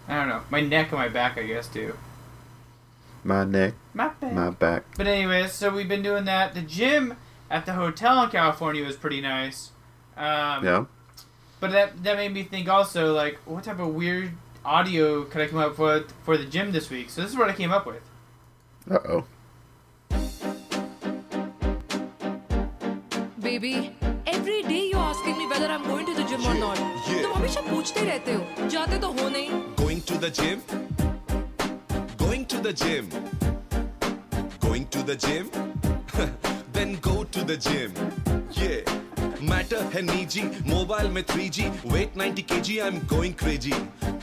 I 0.08 0.16
don't 0.16 0.28
know. 0.28 0.42
My 0.50 0.60
neck 0.60 0.90
and 0.90 0.98
my 0.98 1.08
back, 1.08 1.36
I 1.38 1.42
guess, 1.44 1.68
too. 1.68 1.96
My 3.22 3.44
neck, 3.44 3.74
My 3.92 4.08
back. 4.08 4.32
my 4.32 4.50
back. 4.50 4.84
But 4.96 5.06
anyways, 5.06 5.52
so 5.52 5.70
we've 5.70 5.88
been 5.88 6.02
doing 6.02 6.24
that. 6.26 6.54
The 6.54 6.62
gym 6.62 7.16
at 7.50 7.66
the 7.66 7.72
hotel 7.74 8.22
in 8.24 8.30
California 8.30 8.84
was 8.84 8.96
pretty 8.96 9.20
nice. 9.20 9.70
Um, 10.16 10.64
Yeah. 10.64 10.84
But 11.60 11.72
that 11.72 12.02
that 12.04 12.16
made 12.16 12.32
me 12.32 12.42
think 12.44 12.68
also 12.68 13.12
like 13.14 13.38
what 13.44 13.64
type 13.64 13.78
of 13.80 13.94
weird 13.94 14.32
audio 14.65 15.23
could 15.25 15.41
I 15.41 15.47
come 15.47 15.59
up 15.59 15.77
with 15.77 16.11
for 16.23 16.37
the 16.37 16.45
gym 16.45 16.71
this 16.71 16.89
week? 16.89 17.09
So 17.09 17.21
this 17.21 17.31
is 17.31 17.37
what 17.37 17.49
I 17.49 17.53
came 17.53 17.71
up 17.71 17.85
with. 17.85 18.03
Uh 18.89 18.99
oh. 19.15 19.23
Baby 23.43 23.73
every 24.31 24.61
day 24.63 24.79
you 24.79 24.99
asking 24.99 25.37
me 25.37 25.45
whether 25.45 25.69
I 25.69 25.75
am 25.75 25.87
going 25.89 26.07
to 26.07 26.13
the 26.13 26.27
gym 26.27 26.45
और 26.47 26.53
not 26.55 26.77
yeah. 26.77 27.21
तुम 27.23 27.33
हमेशा 27.33 27.61
पूछते 27.69 28.03
रहते 28.05 28.33
हो 28.33 28.67
जाते 28.69 28.99
तो 28.99 29.11
हो 29.19 29.29
नहीं 29.29 29.49
Going 29.81 30.03
to 30.11 30.19
the 30.25 30.31
gym? 30.39 30.61
Going 32.23 32.45
to 32.53 32.61
the 32.67 32.73
gym? 32.83 33.09
Going 34.67 34.87
to 34.97 35.03
the 35.11 35.17
gym? 35.25 35.51
then 36.73 36.95
go 37.09 37.23
to 37.37 37.43
the 37.43 37.57
gym. 37.69 38.24
Matter 39.46 39.90
है 39.94 40.02
निजी। 40.02 40.42
मोबाइल 40.66 41.08
में 41.10 41.22
3G 41.24 41.68
weight 41.86 42.18
90 42.18 42.42
kg 42.44 42.78
I 42.80 42.88
am 42.88 42.98
going 43.08 43.34
crazy 43.34 43.72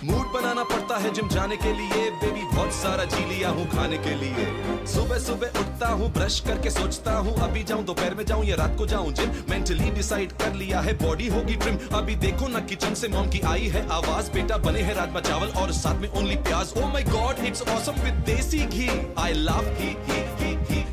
mood 0.04 0.32
बनाना 0.32 0.64
पड़ता 0.66 0.98
है 0.98 1.14
जिम 1.14 1.28
जाने 1.30 1.58
के 1.58 1.72
लिए। 1.74 2.10
बेबी 2.22 2.42
बहुत 2.46 2.74
सारा 2.74 3.04
जी 3.06 3.26
लिया 3.26 3.50
हूँ 3.50 3.66
खाने 3.70 3.98
के 3.98 4.16
लिए। 4.16 4.46
सुबह 4.94 5.20
सुबह 5.20 5.60
उठता 5.60 5.90
हूँ 5.90 6.12
ब्रश 6.14 6.40
करके 6.48 6.70
सोचता 6.70 7.14
हूँ, 7.18 7.36
अभी 7.44 7.64
जाऊँ, 7.64 7.84
दोपहर 7.86 8.16
में 8.16 8.26
जाऊँ 8.26 8.46
या 8.46 8.56
रात 8.56 8.76
को 8.78 8.86
जाऊँ 8.86 9.14
जिम 9.14 9.30
मेंटली 9.50 9.90
डिसाइड 9.92 10.32
कर 10.42 10.54
लिया 10.54 10.82
है 10.82 10.94
बॉडी 10.98 11.28
होगी 11.28 11.56
ट्रिम 11.56 11.78
अभी 11.98 12.16
देखो 12.26 12.48
ना 12.48 12.60
किचन 12.72 12.94
से 12.94 13.08
मॉम 13.08 13.30
की 13.30 13.40
आई 13.54 13.68
है 13.68 13.88
आवाज़। 13.92 14.32
बेटा 14.32 14.58
बने 14.66 14.82
हैं 14.82 14.96
राजमा 14.96 15.20
चावल 15.22 15.54
और 15.62 15.72
साथ 15.74 16.02
में 16.02 16.10
ओनली 16.10 16.36
प्याज। 16.50 16.74
ओ 16.78 16.88
my 16.88 17.04
god 17.04 17.46
it's 17.46 17.62
awesome 17.70 18.02
with 18.04 18.24
desi 18.26 18.66
ghee. 18.66 18.90
I 19.20 19.34
love 19.34 19.74
ही 19.80 19.96
ही 20.10 20.22
ही 20.40 20.56
ही 20.70 20.84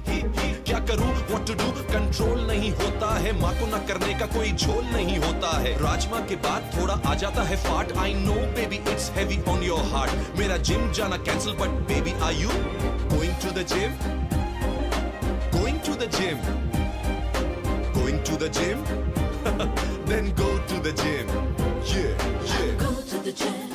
करूँ 0.89 1.11
व्हाट 1.31 1.47
टू 1.47 1.55
डू 1.61 1.71
कंट्रोल 1.93 2.41
नहीं 2.47 2.71
होता 2.81 3.15
है 3.25 3.33
माँ 3.41 3.53
को 3.61 3.67
ना 3.71 3.79
करने 3.89 4.15
का 4.21 4.27
कोई 4.35 4.53
झोल 4.53 4.85
नहीं 4.93 5.19
होता 5.25 5.51
है। 5.63 5.73
राजमा 5.83 6.21
के 6.29 6.37
बाद 6.47 6.71
थोड़ा 6.77 6.95
आ 7.11 7.15
जाता 7.23 7.43
है 7.51 7.57
फाट 7.65 7.93
I 8.05 8.15
know 8.27 8.35
baby 8.57 8.77
it's 8.93 9.11
heavy 9.19 9.39
on 9.53 9.63
your 9.63 9.85
heart 9.93 10.39
मेरा 10.39 10.57
जिम 10.71 10.91
जाना 10.99 11.17
cancel 11.29 11.55
but 11.61 11.79
baby 11.93 12.13
are 12.29 12.35
you 12.41 12.49
going 13.15 13.35
to 13.45 13.51
the 13.61 13.67
gym 13.75 13.91
going 15.59 15.81
to 15.87 15.95
the 16.05 16.11
gym 16.19 16.37
going 18.01 18.19
to 18.31 18.37
the 18.45 18.53
gym 18.61 18.79
then 20.11 20.27
go 20.39 20.47
to 20.71 20.79
the 20.85 20.93
gym. 21.01 21.29
Yeah 21.91 22.25
yeah. 22.49 22.73
Go 22.81 22.91
to 23.11 23.21
the 23.27 23.33
gym. 23.41 23.69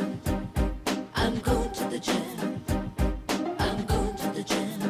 I'm 1.23 1.39
going 1.47 1.71
to 1.79 1.87
the 1.93 1.99
gym. 2.07 2.43
I'm 3.67 3.79
going 3.91 4.13
to 4.21 4.33
the 4.37 4.43
gym. 4.51 4.83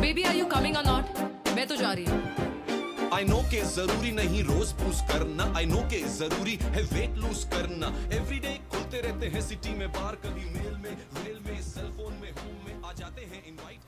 Baby 0.00 0.22
are 0.22 0.36
you 0.36 0.46
coming 0.54 0.76
or 0.76 0.86
not 0.86 1.27
मैं 1.57 1.67
तो 1.67 1.75
जा 1.75 1.91
रही 1.93 2.05
हूँ 2.05 3.09
I 3.13 3.23
know 3.25 3.41
के 3.51 3.61
जरूरी 3.75 4.11
नहीं 4.11 4.43
रोज 4.43 4.71
पूछ 4.81 5.01
करना 5.11 5.43
आई 5.57 5.65
नो 5.71 5.81
के 5.89 5.99
जरूरी 6.17 6.55
है 6.75 6.81
वेट 6.93 7.17
लूज 7.23 7.43
करना 7.53 7.87
एवरीडे 8.17 8.53
खुलते 8.71 9.01
रहते 9.01 9.27
हैं 9.35 9.41
सिटी 9.49 9.73
में 9.79 9.87
बार 9.97 10.15
कभी 10.25 10.45
मेल 10.57 10.75
में 10.85 10.93
रेल 11.25 11.39
में 11.47 11.61
सेल 11.69 11.91
फोन 11.97 12.13
में 12.21 12.31
होम 12.31 12.55
में 12.67 12.89
आ 12.89 12.93
जाते 13.01 13.21
हैं 13.33 13.43
invite 13.47 13.79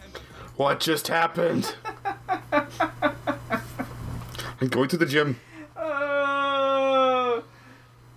What 0.58 0.80
just 0.80 1.10
happened? 1.14 1.66
I'm 4.62 4.70
going 4.76 4.88
to 4.94 4.98
the 5.02 5.06
gym. 5.14 5.34
Oh, 5.78 7.44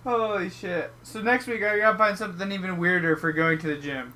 holy 0.05 0.49
shit! 0.49 0.91
So 1.03 1.21
next 1.21 1.47
week 1.47 1.63
I 1.63 1.73
gotta 1.79 1.97
find 1.97 2.17
something 2.21 2.53
even 2.59 2.77
weirder 2.77 3.15
for 3.17 3.33
going 3.39 3.59
to 3.65 3.67
the 3.67 3.75
gym. 3.87 4.13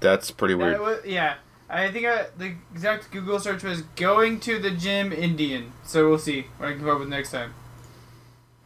That's 0.00 0.32
pretty 0.32 0.56
weird. 0.62 0.74
That 0.74 0.82
wa- 0.82 1.04
yeah, 1.04 1.34
I 1.69 1.91
think 1.91 2.05
I, 2.05 2.27
the 2.37 2.53
exact 2.73 3.11
Google 3.11 3.39
search 3.39 3.63
was 3.63 3.81
"going 3.95 4.39
to 4.41 4.59
the 4.59 4.71
gym 4.71 5.11
Indian." 5.11 5.73
So 5.83 6.09
we'll 6.09 6.17
see 6.19 6.47
what 6.57 6.69
I 6.69 6.71
can 6.73 6.81
come 6.81 6.89
up 6.89 6.99
with 6.99 7.09
next 7.09 7.31
time. 7.31 7.53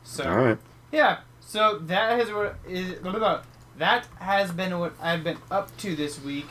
So 0.04 0.24
All 0.30 0.38
right. 0.38 0.58
yeah, 0.92 1.20
so 1.40 1.80
that 1.80 2.20
has 2.20 2.32
what 2.32 2.56
is 2.68 2.96
blah. 3.00 3.42
that 3.78 4.08
has 4.20 4.52
been 4.52 4.78
what 4.80 4.94
I've 5.02 5.24
been 5.24 5.38
up 5.50 5.76
to 5.78 5.96
this 5.96 6.22
week, 6.22 6.48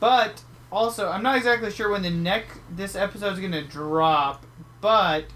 but 0.00 0.42
also 0.70 1.08
I'm 1.10 1.22
not 1.22 1.36
exactly 1.36 1.70
sure 1.70 1.90
when 1.90 2.02
the 2.02 2.10
next 2.10 2.58
this 2.70 2.94
episode 2.96 3.34
is 3.34 3.40
gonna 3.40 3.62
drop, 3.62 4.44
but 4.80 5.26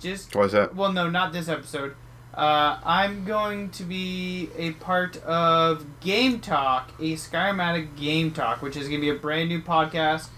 just 0.00 0.34
Why 0.34 0.42
is 0.44 0.52
that? 0.52 0.74
well, 0.74 0.92
no, 0.92 1.08
not 1.10 1.32
this 1.32 1.48
episode. 1.48 1.94
Uh, 2.32 2.78
I'm 2.84 3.24
going 3.24 3.70
to 3.70 3.82
be 3.82 4.50
a 4.56 4.70
part 4.72 5.16
of 5.24 5.84
Game 6.00 6.38
Talk, 6.38 6.90
a 7.00 7.14
Skyrimatic 7.14 7.96
Game 7.96 8.30
Talk, 8.30 8.62
which 8.62 8.76
is 8.76 8.88
going 8.88 9.00
to 9.00 9.04
be 9.04 9.10
a 9.10 9.18
brand 9.18 9.48
new 9.48 9.60
podcast. 9.60 10.28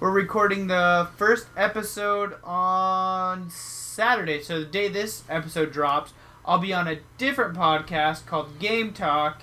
We're 0.00 0.12
recording 0.12 0.68
the 0.68 1.08
first 1.16 1.48
episode 1.54 2.36
on 2.42 3.50
Saturday, 3.50 4.42
so 4.42 4.60
the 4.60 4.66
day 4.66 4.88
this 4.88 5.24
episode 5.28 5.72
drops, 5.72 6.14
I'll 6.46 6.58
be 6.58 6.72
on 6.72 6.88
a 6.88 7.00
different 7.18 7.54
podcast 7.54 8.24
called 8.24 8.58
Game 8.58 8.94
Talk, 8.94 9.42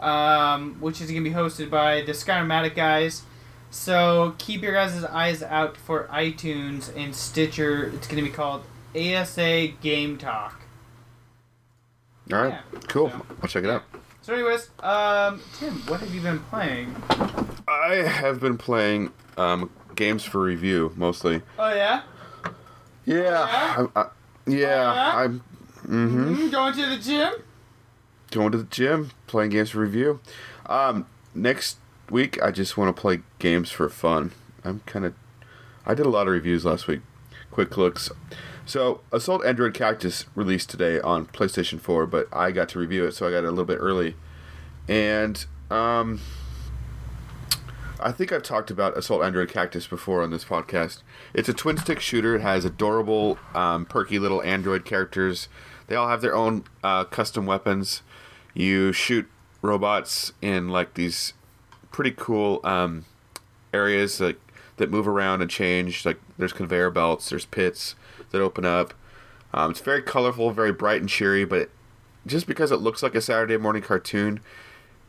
um, 0.00 0.80
which 0.80 1.02
is 1.02 1.10
going 1.10 1.22
to 1.22 1.28
be 1.30 1.36
hosted 1.36 1.68
by 1.68 2.00
the 2.00 2.12
Skyrimatic 2.12 2.74
guys. 2.74 3.22
So 3.70 4.34
keep 4.38 4.62
your 4.62 4.72
guys' 4.72 5.04
eyes 5.04 5.42
out 5.42 5.76
for 5.76 6.08
iTunes 6.10 6.90
and 6.96 7.14
Stitcher. 7.14 7.92
It's 7.94 8.06
going 8.08 8.24
to 8.24 8.28
be 8.28 8.34
called 8.34 8.64
ASA 8.96 9.68
Game 9.82 10.16
Talk. 10.16 10.59
All 12.32 12.42
right. 12.42 12.52
Yeah, 12.72 12.78
cool. 12.88 13.10
so- 13.10 13.26
I'll 13.42 13.48
check 13.48 13.64
it 13.64 13.70
out. 13.70 13.82
So, 14.22 14.34
anyways, 14.34 14.68
um, 14.80 15.40
Tim, 15.58 15.72
what 15.88 16.00
have 16.00 16.14
you 16.14 16.20
been 16.20 16.38
playing? 16.40 16.94
I 17.66 17.94
have 18.06 18.38
been 18.40 18.58
playing 18.58 19.12
um, 19.38 19.70
games 19.96 20.24
for 20.24 20.40
review 20.42 20.92
mostly. 20.96 21.40
Oh 21.58 21.72
yeah, 21.74 22.02
Yeah. 23.06 23.74
I'm, 23.78 23.90
I, 23.96 24.06
yeah. 24.46 24.56
yeah? 24.58 25.12
I'm. 25.16 25.42
Mm-hmm. 25.86 26.34
Mhm, 26.34 26.50
going 26.52 26.74
to 26.74 26.86
the 26.86 26.98
gym. 26.98 27.32
Going 28.30 28.52
to 28.52 28.58
the 28.58 28.64
gym, 28.64 29.10
playing 29.26 29.50
games 29.50 29.70
for 29.70 29.78
review. 29.80 30.20
Um, 30.66 31.06
next 31.34 31.78
week, 32.10 32.40
I 32.42 32.50
just 32.50 32.76
want 32.76 32.94
to 32.94 33.00
play 33.00 33.20
games 33.38 33.70
for 33.70 33.88
fun. 33.88 34.32
I'm 34.62 34.80
kind 34.86 35.04
of. 35.06 35.14
I 35.86 35.94
did 35.94 36.04
a 36.04 36.10
lot 36.10 36.26
of 36.28 36.34
reviews 36.34 36.64
last 36.66 36.86
week. 36.86 37.00
Quick 37.50 37.76
looks. 37.78 38.10
So, 38.66 39.00
Assault 39.10 39.44
Android 39.44 39.74
Cactus 39.74 40.26
released 40.34 40.70
today 40.70 41.00
on 41.00 41.26
PlayStation 41.26 41.80
4, 41.80 42.06
but 42.06 42.28
I 42.32 42.50
got 42.52 42.68
to 42.70 42.78
review 42.78 43.04
it, 43.04 43.12
so 43.12 43.26
I 43.26 43.30
got 43.30 43.38
it 43.38 43.44
a 43.44 43.50
little 43.50 43.64
bit 43.64 43.78
early. 43.80 44.14
And 44.86 45.44
um, 45.70 46.20
I 47.98 48.12
think 48.12 48.32
I've 48.32 48.42
talked 48.42 48.70
about 48.70 48.96
Assault 48.96 49.22
Android 49.22 49.48
Cactus 49.48 49.86
before 49.86 50.22
on 50.22 50.30
this 50.30 50.44
podcast. 50.44 51.02
It's 51.34 51.48
a 51.48 51.54
twin 51.54 51.78
stick 51.78 52.00
shooter. 52.00 52.36
It 52.36 52.42
has 52.42 52.64
adorable, 52.64 53.38
um, 53.54 53.86
perky 53.86 54.18
little 54.18 54.42
android 54.42 54.84
characters. 54.84 55.48
They 55.86 55.96
all 55.96 56.08
have 56.08 56.20
their 56.20 56.34
own 56.34 56.64
uh, 56.84 57.04
custom 57.04 57.46
weapons. 57.46 58.02
You 58.54 58.92
shoot 58.92 59.28
robots 59.62 60.32
in 60.40 60.68
like 60.68 60.94
these 60.94 61.34
pretty 61.90 62.12
cool 62.16 62.60
um, 62.64 63.04
areas 63.74 64.20
like 64.20 64.40
that 64.76 64.90
move 64.90 65.08
around 65.08 65.42
and 65.42 65.50
change. 65.50 66.06
Like 66.06 66.20
there's 66.38 66.52
conveyor 66.52 66.90
belts, 66.90 67.30
there's 67.30 67.46
pits 67.46 67.96
that 68.30 68.40
open 68.40 68.64
up. 68.64 68.94
Um, 69.52 69.72
it's 69.72 69.80
very 69.80 70.02
colorful, 70.02 70.50
very 70.52 70.72
bright 70.72 71.00
and 71.00 71.08
cheery, 71.08 71.44
but 71.44 71.70
just 72.26 72.46
because 72.46 72.70
it 72.70 72.76
looks 72.76 73.02
like 73.02 73.14
a 73.14 73.20
Saturday 73.20 73.56
morning 73.56 73.82
cartoon, 73.82 74.40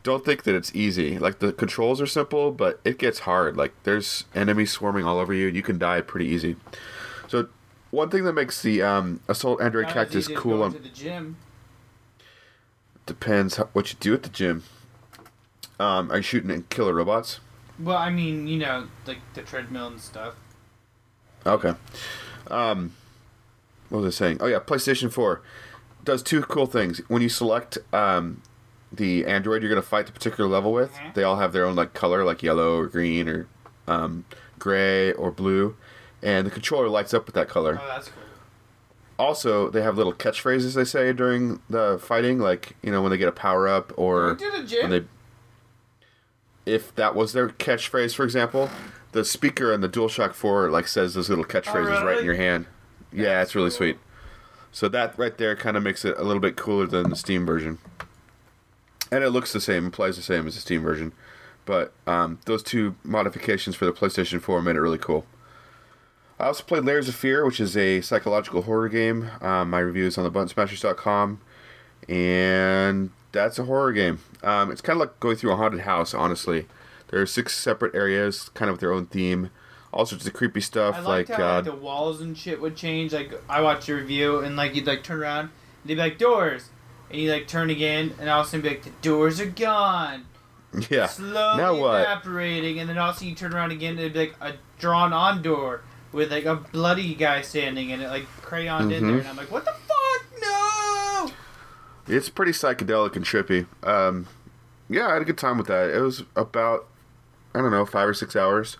don't 0.02 0.24
think 0.24 0.42
that 0.42 0.54
it's 0.54 0.74
easy. 0.74 1.18
Like 1.18 1.38
the 1.38 1.52
controls 1.52 2.00
are 2.00 2.06
simple, 2.06 2.50
but 2.50 2.80
it 2.84 2.98
gets 2.98 3.20
hard. 3.20 3.56
Like 3.56 3.72
there's 3.84 4.24
enemies 4.34 4.72
swarming 4.72 5.04
all 5.04 5.18
over 5.18 5.32
you. 5.32 5.46
You 5.46 5.62
can 5.62 5.78
die 5.78 6.00
pretty 6.00 6.26
easy. 6.26 6.56
So 7.28 7.48
one 7.90 8.10
thing 8.10 8.24
that 8.24 8.32
makes 8.32 8.62
the 8.62 8.82
um, 8.82 9.20
Assault 9.28 9.60
Android 9.60 9.84
Not 9.84 9.94
Cactus 9.94 10.26
cool 10.28 10.58
going 10.58 10.74
on 10.76 10.82
the 10.82 10.88
gym. 10.88 11.36
depends 13.06 13.56
how, 13.56 13.68
what 13.72 13.92
you 13.92 13.98
do 14.00 14.14
at 14.14 14.22
the 14.22 14.28
gym. 14.28 14.64
Um, 15.78 16.10
are 16.10 16.16
you 16.16 16.22
shooting 16.22 16.50
at 16.50 16.68
killer 16.68 16.94
robots? 16.94 17.40
Well, 17.78 17.96
I 17.96 18.10
mean, 18.10 18.46
you 18.46 18.58
know, 18.58 18.88
like 19.06 19.18
the 19.34 19.42
treadmill 19.42 19.88
and 19.88 20.00
stuff. 20.00 20.34
Okay. 21.46 21.74
Um, 22.48 22.94
what 23.92 24.02
was 24.02 24.14
I 24.14 24.18
saying? 24.18 24.38
Oh 24.40 24.46
yeah, 24.46 24.58
PlayStation 24.58 25.12
Four 25.12 25.42
does 26.04 26.22
two 26.22 26.40
cool 26.42 26.66
things. 26.66 27.00
When 27.08 27.22
you 27.22 27.28
select 27.28 27.78
um, 27.92 28.42
the 28.90 29.24
android 29.26 29.62
you're 29.62 29.68
gonna 29.70 29.82
fight 29.82 30.06
the 30.06 30.12
particular 30.12 30.48
level 30.48 30.72
with. 30.72 30.92
Mm-hmm. 30.94 31.08
They 31.14 31.22
all 31.22 31.36
have 31.36 31.52
their 31.52 31.64
own 31.64 31.76
like 31.76 31.92
color, 31.94 32.24
like 32.24 32.42
yellow 32.42 32.78
or 32.78 32.86
green 32.86 33.28
or 33.28 33.46
um, 33.86 34.24
gray 34.58 35.12
or 35.12 35.30
blue, 35.30 35.76
and 36.22 36.46
the 36.46 36.50
controller 36.50 36.88
lights 36.88 37.12
up 37.14 37.26
with 37.26 37.34
that 37.34 37.48
color. 37.48 37.78
Oh, 37.82 37.86
that's 37.86 38.08
cool. 38.08 38.18
Also, 39.18 39.68
they 39.70 39.82
have 39.82 39.96
little 39.96 40.12
catchphrases 40.14 40.74
they 40.74 40.84
say 40.84 41.12
during 41.12 41.60
the 41.70 41.98
fighting, 42.02 42.38
like 42.38 42.76
you 42.82 42.90
know 42.90 43.02
when 43.02 43.10
they 43.10 43.18
get 43.18 43.28
a 43.28 43.32
power 43.32 43.68
up 43.68 43.92
or 43.96 44.34
Going 44.34 44.52
to 44.52 44.62
the 44.62 44.66
gym? 44.66 44.90
when 44.90 44.90
they. 45.02 45.06
If 46.64 46.94
that 46.94 47.14
was 47.14 47.32
their 47.32 47.48
catchphrase, 47.48 48.14
for 48.14 48.24
example, 48.24 48.70
the 49.12 49.24
speaker 49.24 49.72
in 49.72 49.80
the 49.80 49.88
DualShock 49.88 50.32
4 50.32 50.70
like 50.70 50.86
says 50.86 51.14
those 51.14 51.28
little 51.28 51.44
catchphrases 51.44 52.02
right 52.04 52.18
in 52.18 52.22
Oh, 52.22 52.24
your 52.24 52.34
hand. 52.36 52.66
Yeah, 53.12 53.42
it's 53.42 53.54
really 53.54 53.70
sweet. 53.70 53.98
So 54.70 54.88
that 54.88 55.18
right 55.18 55.36
there 55.36 55.54
kind 55.54 55.76
of 55.76 55.82
makes 55.82 56.04
it 56.04 56.16
a 56.16 56.22
little 56.22 56.40
bit 56.40 56.56
cooler 56.56 56.86
than 56.86 57.10
the 57.10 57.16
Steam 57.16 57.44
version. 57.44 57.78
And 59.10 59.22
it 59.22 59.30
looks 59.30 59.52
the 59.52 59.60
same, 59.60 59.90
plays 59.90 60.16
the 60.16 60.22
same 60.22 60.46
as 60.46 60.54
the 60.54 60.60
Steam 60.60 60.82
version. 60.82 61.12
But 61.66 61.92
um, 62.06 62.38
those 62.46 62.62
two 62.62 62.96
modifications 63.04 63.76
for 63.76 63.84
the 63.84 63.92
PlayStation 63.92 64.40
4 64.40 64.62
made 64.62 64.76
it 64.76 64.80
really 64.80 64.98
cool. 64.98 65.26
I 66.40 66.46
also 66.46 66.64
played 66.64 66.84
Layers 66.84 67.08
of 67.08 67.14
Fear, 67.14 67.44
which 67.44 67.60
is 67.60 67.76
a 67.76 68.00
psychological 68.00 68.62
horror 68.62 68.88
game. 68.88 69.30
Um, 69.40 69.70
my 69.70 69.78
review 69.78 70.06
is 70.06 70.18
on 70.18 70.24
the 70.24 70.30
buttonsmashers.com. 70.30 71.40
And 72.08 73.10
that's 73.30 73.58
a 73.58 73.64
horror 73.64 73.92
game. 73.92 74.18
Um, 74.42 74.70
it's 74.72 74.80
kind 74.80 74.96
of 74.96 75.00
like 75.00 75.20
going 75.20 75.36
through 75.36 75.52
a 75.52 75.56
haunted 75.56 75.82
house, 75.82 76.14
honestly. 76.14 76.66
There 77.08 77.20
are 77.20 77.26
six 77.26 77.56
separate 77.56 77.94
areas, 77.94 78.48
kind 78.54 78.70
of 78.70 78.74
with 78.74 78.80
their 78.80 78.92
own 78.92 79.06
theme. 79.06 79.50
All 79.92 80.06
sorts 80.06 80.26
of 80.26 80.32
creepy 80.32 80.60
stuff, 80.62 80.96
I 80.96 81.00
liked 81.00 81.28
like 81.30 81.38
how 81.38 81.44
uh, 81.50 81.54
like, 81.56 81.64
the 81.64 81.72
walls 81.72 82.20
and 82.22 82.36
shit 82.36 82.60
would 82.62 82.76
change. 82.76 83.12
Like 83.12 83.32
I 83.48 83.60
watched 83.60 83.88
a 83.90 83.94
review 83.94 84.38
and 84.40 84.56
like 84.56 84.74
you'd 84.74 84.86
like 84.86 85.02
turn 85.04 85.20
around, 85.20 85.40
and 85.40 85.50
they'd 85.84 85.94
be 85.96 86.00
like 86.00 86.18
doors, 86.18 86.70
and 87.10 87.20
you 87.20 87.30
like 87.30 87.46
turn 87.46 87.68
again, 87.68 88.14
and 88.18 88.30
all 88.30 88.40
of 88.40 88.46
a 88.46 88.50
sudden 88.50 88.62
be 88.62 88.68
like 88.70 88.82
the 88.84 88.90
doors 89.02 89.38
are 89.40 89.46
gone, 89.46 90.24
yeah. 90.90 91.06
slowly 91.06 91.58
Now 91.62 91.74
what? 91.78 92.00
evaporating, 92.00 92.78
and 92.80 92.88
then 92.88 92.96
all 92.96 93.10
of 93.10 93.16
a 93.16 93.18
sudden 93.18 93.28
you 93.28 93.34
turn 93.34 93.52
around 93.54 93.70
again, 93.72 93.90
and 93.92 94.00
it'd 94.00 94.12
be 94.14 94.18
like 94.20 94.34
a 94.40 94.54
drawn 94.78 95.12
on 95.12 95.42
door 95.42 95.82
with 96.10 96.30
like 96.32 96.46
a 96.46 96.56
bloody 96.56 97.14
guy 97.14 97.42
standing 97.42 97.90
in 97.90 98.00
it, 98.00 98.08
like 98.08 98.24
crayoned 98.40 98.92
in 98.94 99.06
there, 99.06 99.16
Mhm. 99.16 99.20
and 99.20 99.28
I'm 99.28 99.36
like, 99.36 99.50
what 99.50 99.64
the 99.66 99.72
fuck? 99.72 100.40
No! 100.40 101.30
It's 102.08 102.28
pretty 102.30 102.52
psychedelic 102.52 103.14
and 103.14 103.24
trippy. 103.26 103.66
Um, 103.86 104.26
yeah, 104.88 105.08
I 105.08 105.12
had 105.14 105.22
a 105.22 105.24
good 105.26 105.38
time 105.38 105.58
with 105.58 105.66
that. 105.68 105.90
It 105.90 106.00
was 106.00 106.24
about, 106.34 106.86
I 107.54 107.58
don't 107.60 107.70
know, 107.70 107.84
five 107.86 108.08
or 108.08 108.14
six 108.14 108.34
hours. 108.34 108.76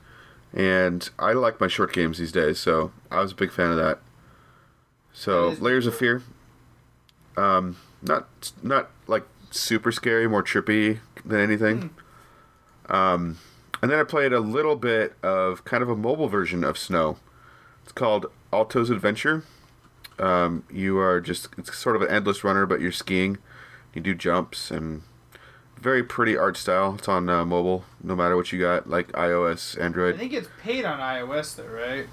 And 0.55 1.09
I 1.19 1.33
like 1.33 1.61
my 1.61 1.69
short 1.69 1.93
games 1.93 2.19
these 2.19 2.33
days, 2.33 2.59
so 2.59 2.93
I 3.11 3.21
was 3.21 3.33
a 3.33 3.35
big 3.35 3.53
fan 3.53 3.71
of 3.71 3.77
that. 3.77 4.01
So, 5.13 5.57
Layers 5.61 5.87
of 5.87 5.95
Fear. 5.95 6.23
Um, 7.37 7.77
not 8.03 8.53
not 8.63 8.91
like 9.07 9.27
super 9.51 9.93
scary, 9.93 10.29
more 10.29 10.43
trippy 10.43 11.01
than 11.25 11.41
anything. 11.41 11.91
Um, 12.89 13.39
and 13.81 13.91
then 13.91 13.99
I 13.99 14.05
played 14.05 14.33
a 14.33 14.41
little 14.41 14.77
bit 14.77 15.15
of 15.23 15.65
kind 15.65 15.83
of 15.83 15.89
a 15.89 15.97
mobile 15.97 16.29
version 16.29 16.65
of 16.65 16.77
Snow. 16.77 17.17
It's 17.83 17.93
called 17.93 18.27
Alto's 18.53 18.91
Adventure. 18.91 19.45
Um, 20.19 20.65
you 20.71 20.99
are 20.99 21.21
just 21.21 21.49
it's 21.57 21.77
sort 21.77 21.97
of 21.97 22.03
an 22.03 22.09
endless 22.09 22.45
runner, 22.45 22.67
but 22.67 22.81
you're 22.81 22.93
skiing. 22.93 23.39
You 23.95 24.01
do 24.01 24.15
jumps 24.15 24.71
and 24.71 25.03
very 25.83 26.03
pretty 26.05 26.37
art 26.37 26.57
style. 26.57 26.95
It's 26.97 27.09
on 27.09 27.29
uh, 27.29 27.45
mobile, 27.45 27.85
no 28.03 28.15
matter 28.15 28.37
what 28.37 28.53
you 28.53 28.61
got, 28.61 28.89
like 28.89 29.09
iOS, 29.13 29.79
Android. 29.81 30.15
I 30.15 30.19
think 30.19 30.33
it's 30.33 30.49
paid 30.63 30.85
on 30.85 31.01
iOS 31.01 31.57
though, 31.57 31.67
right? 31.67 32.07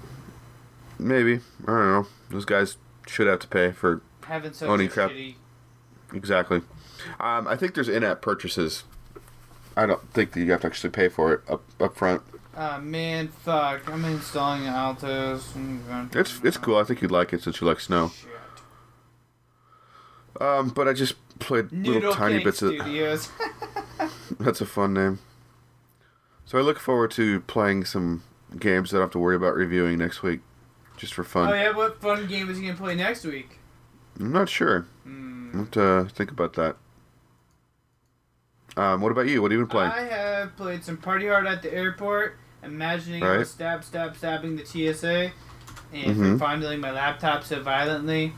Maybe 0.98 1.36
I 1.62 1.66
don't 1.66 1.92
know. 1.92 2.06
Those 2.30 2.44
guys 2.44 2.76
should 3.06 3.28
have 3.28 3.38
to 3.40 3.48
pay 3.48 3.70
for 3.72 4.02
Having 4.26 4.52
such 4.54 4.68
owning 4.68 4.88
a 4.88 4.90
crap. 4.90 5.10
shitty. 5.10 5.34
Exactly. 6.12 6.58
Um, 7.20 7.46
I 7.46 7.56
think 7.56 7.74
there's 7.74 7.88
in-app 7.88 8.20
purchases. 8.20 8.82
I 9.76 9.86
don't 9.86 10.02
think 10.12 10.32
that 10.32 10.40
you 10.40 10.50
have 10.50 10.60
to 10.62 10.66
actually 10.66 10.90
pay 10.90 11.08
for 11.08 11.32
it 11.32 11.40
up 11.48 11.62
up 11.80 11.96
front. 11.96 12.22
Ah 12.56 12.78
man, 12.82 13.28
fuck! 13.28 13.88
I'm 13.88 14.04
installing 14.04 14.66
Altos. 14.66 15.54
It's 16.12 16.40
it's 16.42 16.56
cool. 16.56 16.76
I 16.76 16.82
think 16.84 17.00
you'd 17.00 17.12
like 17.12 17.32
it 17.32 17.42
since 17.42 17.60
you 17.60 17.66
like 17.68 17.78
snow. 17.80 18.10
Um, 20.40 20.70
but 20.70 20.88
I 20.88 20.92
just 20.92 21.14
played 21.40 21.72
little 21.72 22.12
tiny 22.14 22.36
Cake 22.36 22.44
bits 22.44 22.62
of. 22.62 22.74
That's 24.38 24.60
a 24.60 24.66
fun 24.66 24.94
name. 24.94 25.18
So 26.44 26.58
I 26.58 26.62
look 26.62 26.78
forward 26.78 27.10
to 27.12 27.40
playing 27.42 27.84
some 27.84 28.22
games 28.58 28.90
that 28.90 28.98
I 28.98 29.00
have 29.02 29.10
to 29.12 29.18
worry 29.18 29.36
about 29.36 29.54
reviewing 29.54 29.98
next 29.98 30.22
week, 30.22 30.40
just 30.96 31.14
for 31.14 31.24
fun. 31.24 31.50
Oh 31.50 31.54
yeah, 31.54 31.70
what 31.70 32.00
fun 32.00 32.26
game 32.26 32.48
is 32.50 32.58
he 32.58 32.66
gonna 32.66 32.76
play 32.76 32.94
next 32.94 33.24
week? 33.24 33.58
I'm 34.18 34.32
not 34.32 34.48
sure. 34.48 34.86
Hmm. 35.04 35.50
I 35.54 35.58
have 35.58 35.70
to 35.72 36.08
think 36.14 36.30
about 36.30 36.54
that. 36.54 36.76
Um, 38.76 39.00
what 39.00 39.12
about 39.12 39.26
you? 39.26 39.42
What 39.42 39.50
have 39.50 39.58
you 39.58 39.66
been 39.66 39.70
playing? 39.70 39.90
I 39.90 40.02
have 40.02 40.56
played 40.56 40.84
some 40.84 40.96
Party 40.96 41.26
Hard 41.28 41.46
at 41.46 41.62
the 41.62 41.72
airport, 41.74 42.36
imagining 42.62 43.22
I 43.22 43.28
Right. 43.30 43.38
was 43.40 43.50
stab, 43.50 43.82
stab, 43.84 44.16
stabbing 44.16 44.56
the 44.56 44.64
TSA, 44.64 45.32
and 45.92 46.16
Mhm. 46.16 46.38
fondling 46.38 46.80
my 46.80 46.90
laptop 46.92 47.42
so 47.44 47.60
violently. 47.62 48.32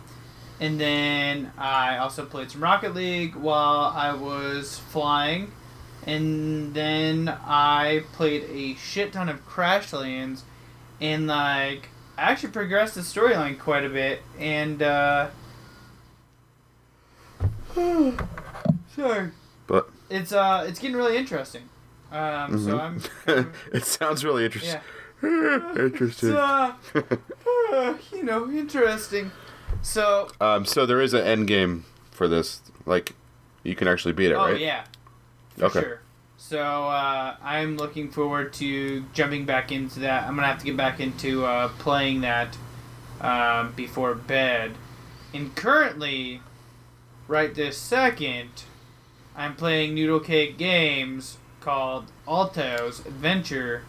And 0.62 0.80
then 0.80 1.50
I 1.58 1.98
also 1.98 2.24
played 2.24 2.52
some 2.52 2.62
Rocket 2.62 2.94
League 2.94 3.34
while 3.34 3.92
I 3.94 4.12
was 4.14 4.78
flying. 4.78 5.50
And 6.06 6.72
then 6.72 7.28
I 7.28 8.04
played 8.12 8.44
a 8.44 8.76
shit 8.76 9.12
ton 9.12 9.28
of 9.28 9.44
Crashlands, 9.48 10.42
and 11.00 11.26
like 11.26 11.88
I 12.16 12.30
actually 12.30 12.50
progressed 12.52 12.94
the 12.94 13.00
storyline 13.00 13.58
quite 13.58 13.84
a 13.84 13.88
bit. 13.88 14.22
And 14.38 14.82
uh, 14.82 15.28
sorry, 18.94 19.30
But 19.66 19.90
it's 20.10 20.32
uh 20.32 20.64
it's 20.68 20.78
getting 20.78 20.96
really 20.96 21.16
interesting. 21.16 21.62
Um, 22.10 22.58
so 22.58 22.78
I'm 22.78 23.00
Mhm. 23.00 23.52
it 23.72 23.84
sounds 23.84 24.24
really 24.24 24.44
interesting. 24.46 24.80
yeah. 25.22 25.74
interesting. 25.76 26.30
It's, 26.30 26.38
uh, 26.38 26.72
uh, 27.72 27.94
you 28.12 28.22
know, 28.24 28.50
interesting. 28.50 29.30
So, 29.82 30.28
um, 30.40 30.64
so 30.64 30.86
there 30.86 31.00
is 31.00 31.12
an 31.14 31.24
end 31.26 31.48
game 31.48 31.84
for 32.10 32.28
this. 32.28 32.60
Like, 32.86 33.14
you 33.62 33.74
can 33.74 33.88
actually 33.88 34.12
beat 34.12 34.30
it, 34.30 34.34
oh 34.34 34.46
right? 34.46 34.60
yeah, 34.60 34.84
for 35.56 35.64
Okay. 35.66 35.80
sure. 35.80 36.00
So 36.38 36.60
uh, 36.60 37.36
I'm 37.42 37.76
looking 37.76 38.10
forward 38.10 38.52
to 38.54 39.04
jumping 39.12 39.44
back 39.44 39.70
into 39.70 40.00
that. 40.00 40.24
I'm 40.24 40.34
gonna 40.34 40.48
have 40.48 40.58
to 40.58 40.64
get 40.64 40.76
back 40.76 40.98
into 41.00 41.44
uh, 41.44 41.68
playing 41.78 42.22
that 42.22 42.56
um, 43.20 43.72
before 43.76 44.14
bed. 44.14 44.72
And 45.32 45.54
currently, 45.54 46.40
right 47.28 47.54
this 47.54 47.78
second, 47.78 48.64
I'm 49.36 49.54
playing 49.54 49.94
Noodlecake 49.94 50.58
Games 50.58 51.38
called 51.60 52.10
Alto's 52.26 53.00
Adventure. 53.06 53.82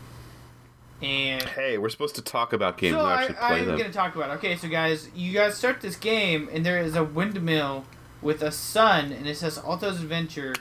And 1.03 1.43
Hey, 1.43 1.77
we're 1.77 1.89
supposed 1.89 2.15
to 2.15 2.21
talk 2.21 2.53
about 2.53 2.77
games, 2.77 2.95
so 2.95 3.03
not 3.03 3.31
I, 3.41 3.59
I'm 3.59 3.65
them. 3.65 3.77
gonna 3.77 3.91
talk 3.91 4.15
about. 4.15 4.29
It. 4.29 4.33
Okay, 4.35 4.55
so 4.55 4.67
guys, 4.69 5.09
you 5.15 5.33
guys 5.33 5.55
start 5.57 5.81
this 5.81 5.95
game, 5.97 6.49
and 6.51 6.65
there 6.65 6.79
is 6.79 6.95
a 6.95 7.03
windmill 7.03 7.85
with 8.21 8.41
a 8.41 8.51
sun, 8.51 9.11
and 9.11 9.27
it 9.27 9.35
says 9.37 9.57
Alto's 9.57 10.01
Adventure. 10.01 10.55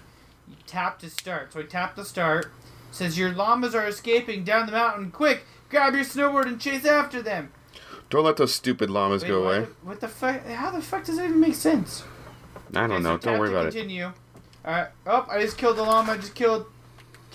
You 0.48 0.57
tap 0.66 0.98
to 1.00 1.09
start. 1.11 1.52
So 1.52 1.61
I 1.61 1.62
tap 1.62 1.94
to 1.96 2.05
start. 2.05 2.46
It 2.46 2.50
says 2.94 3.16
your 3.18 3.31
llamas 3.33 3.74
are 3.74 3.87
escaping 3.87 4.42
down 4.44 4.66
the 4.66 4.72
mountain. 4.72 5.11
Quick, 5.12 5.44
grab 5.70 5.94
your 5.94 6.05
snowboard 6.05 6.46
and 6.46 6.61
chase 6.61 6.85
after 6.85 7.22
them. 7.22 7.52
Don't 8.11 8.24
let 8.24 8.37
those 8.37 8.52
stupid 8.55 8.90
llamas 8.90 9.22
Wait, 9.22 9.28
go 9.28 9.44
what 9.44 9.46
away. 9.57 9.61
the- 9.61 9.87
What 9.87 10.00
the 10.00 10.09
fuck? 10.09 10.44
How 10.46 10.70
the 10.70 10.83
fuck 10.83 11.05
does 11.05 11.16
that 11.16 11.24
even 11.26 11.40
make 11.40 11.55
sense? 11.55 12.02
I 12.74 12.81
don't 12.87 12.92
Okay, 12.92 13.02
know. 13.02 13.14
so 13.14 13.31
Don't 13.31 13.38
worry 13.38 13.50
about 13.50 13.66
it. 13.66 13.72
continue. 13.72 14.07
All 14.07 14.12
right. 14.72 14.88
Oh, 15.07 15.26
I 15.31 15.40
just 15.40 15.57
killed 15.57 15.76
the 15.78 15.83
llama. 15.83 16.12
I 16.12 16.16
just 16.18 16.35
killed 16.35 16.66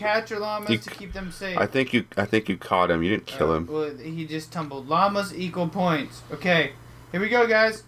or 0.02 0.40
llamas 0.40 0.70
You 0.70 0.78
to 0.78 0.90
keep 0.90 1.14
them 1.14 1.32
safe. 1.32 1.58
I 1.58 1.66
think 1.66 1.94
you. 1.94 2.06
I 2.16 2.26
think 2.26 2.50
you 2.50 2.58
caught 2.58 2.92
him. 2.92 3.04
You 3.04 3.10
didn't 3.12 3.26
kill 3.26 3.52
Uh, 3.52 3.56
him. 3.58 3.68
Well, 3.68 3.98
he 3.98 4.26
just 4.26 4.52
tumbled. 4.52 4.88
Llamas 4.88 5.34
equal 5.38 5.68
points. 5.70 6.22
Okay, 6.32 6.74
here 7.12 7.22
we 7.22 7.30
go, 7.30 7.48
guys. 7.48 7.84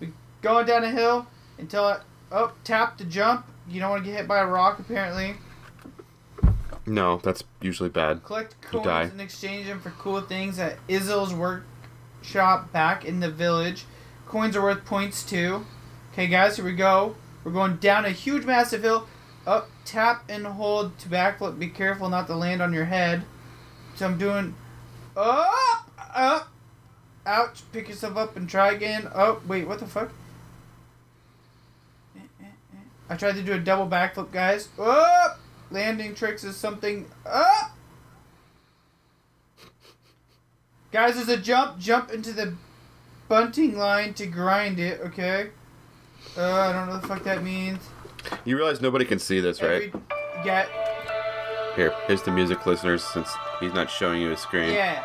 We 0.00 0.12
going 0.42 0.66
down 0.66 0.84
a 0.84 0.90
hill 0.90 1.26
until 1.58 1.84
I 1.84 2.00
oh 2.30 2.52
tap 2.64 2.98
to 2.98 3.04
jump. 3.04 3.46
You 3.68 3.80
don't 3.80 3.90
want 3.90 4.04
to 4.04 4.10
get 4.10 4.18
hit 4.18 4.28
by 4.28 4.40
a 4.40 4.46
rock, 4.46 4.78
apparently. 4.78 5.36
No, 6.84 7.18
that's 7.18 7.44
usually 7.60 7.88
bad. 7.90 8.24
Collect 8.24 8.60
coins 8.60 8.84
die. 8.84 9.02
and 9.02 9.20
exchange 9.20 9.66
them 9.68 9.80
for 9.80 9.90
cool 9.90 10.20
things 10.20 10.58
at 10.58 10.78
Izel's 10.90 11.32
workshop 11.32 12.72
back 12.72 13.04
in 13.04 13.20
the 13.20 13.30
village. 13.30 13.84
Coins 14.26 14.56
are 14.56 14.62
worth 14.62 14.84
points 14.84 15.22
too. 15.22 15.64
Okay, 16.12 16.26
guys, 16.26 16.56
here 16.56 16.64
we 16.64 16.72
go. 16.72 17.14
We're 17.44 17.52
going 17.52 17.76
down 17.76 18.04
a 18.04 18.10
huge, 18.10 18.44
massive 18.44 18.82
hill. 18.82 19.06
Up, 19.46 19.70
tap 19.84 20.24
and 20.28 20.46
hold 20.46 20.98
to 21.00 21.08
backflip. 21.08 21.58
Be 21.58 21.68
careful 21.68 22.08
not 22.08 22.26
to 22.28 22.36
land 22.36 22.62
on 22.62 22.72
your 22.72 22.84
head. 22.84 23.22
So 23.96 24.06
I'm 24.06 24.18
doing 24.18 24.54
up, 25.16 25.90
up, 26.14 26.48
ouch. 27.26 27.62
Pick 27.72 27.88
yourself 27.88 28.16
up 28.16 28.36
and 28.36 28.48
try 28.48 28.72
again. 28.72 29.08
Oh, 29.14 29.40
wait, 29.46 29.66
what 29.66 29.80
the 29.80 29.86
fuck? 29.86 30.12
I 33.08 33.16
tried 33.16 33.34
to 33.34 33.42
do 33.42 33.52
a 33.52 33.58
double 33.58 33.86
backflip, 33.86 34.32
guys. 34.32 34.70
Up! 34.78 35.38
Landing 35.70 36.14
tricks 36.14 36.44
is 36.44 36.56
something. 36.56 37.10
Up! 37.26 37.76
Guys, 40.92 41.16
there's 41.16 41.28
a 41.28 41.36
jump. 41.36 41.78
Jump 41.78 42.10
into 42.10 42.32
the 42.32 42.54
bunting 43.28 43.76
line 43.76 44.14
to 44.14 44.26
grind 44.26 44.78
it, 44.78 45.00
okay? 45.00 45.50
Uh, 46.38 46.52
I 46.52 46.72
don't 46.72 46.86
know 46.86 46.92
what 46.94 47.02
the 47.02 47.08
fuck 47.08 47.24
that 47.24 47.42
means. 47.42 47.80
You 48.44 48.56
realize 48.56 48.80
nobody 48.80 49.04
can 49.04 49.18
see 49.18 49.40
this, 49.40 49.60
right? 49.62 49.84
Every, 49.88 49.92
yeah, 50.44 50.66
Here, 51.76 51.94
here's 52.06 52.22
the 52.22 52.30
music 52.30 52.64
listeners 52.66 53.02
since 53.04 53.28
he's 53.60 53.72
not 53.72 53.90
showing 53.90 54.20
you 54.20 54.30
his 54.30 54.40
screen. 54.40 54.72
yeah. 54.72 55.04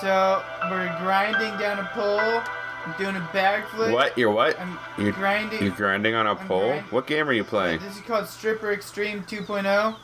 So 0.00 0.42
we're 0.70 0.86
grinding 1.00 1.58
down 1.58 1.78
a 1.78 1.90
pole, 1.92 2.42
I'm 2.86 2.94
doing 2.98 3.16
a 3.16 3.28
backflip. 3.32 3.92
What? 3.92 4.16
You're 4.16 4.30
what? 4.30 4.58
I'm 4.60 4.78
you're 4.96 5.12
grinding. 5.12 5.62
You're 5.62 5.74
grinding 5.74 6.14
on 6.14 6.26
a 6.26 6.36
pole? 6.36 6.68
grind- 6.68 6.84
What 6.92 7.06
game 7.06 7.28
are 7.28 7.32
you 7.32 7.42
playing? 7.44 7.80
This 7.80 7.96
is 7.96 8.02
called 8.02 8.26
Stripper 8.28 8.72
Extreme 8.72 9.24
2.0. 9.24 9.96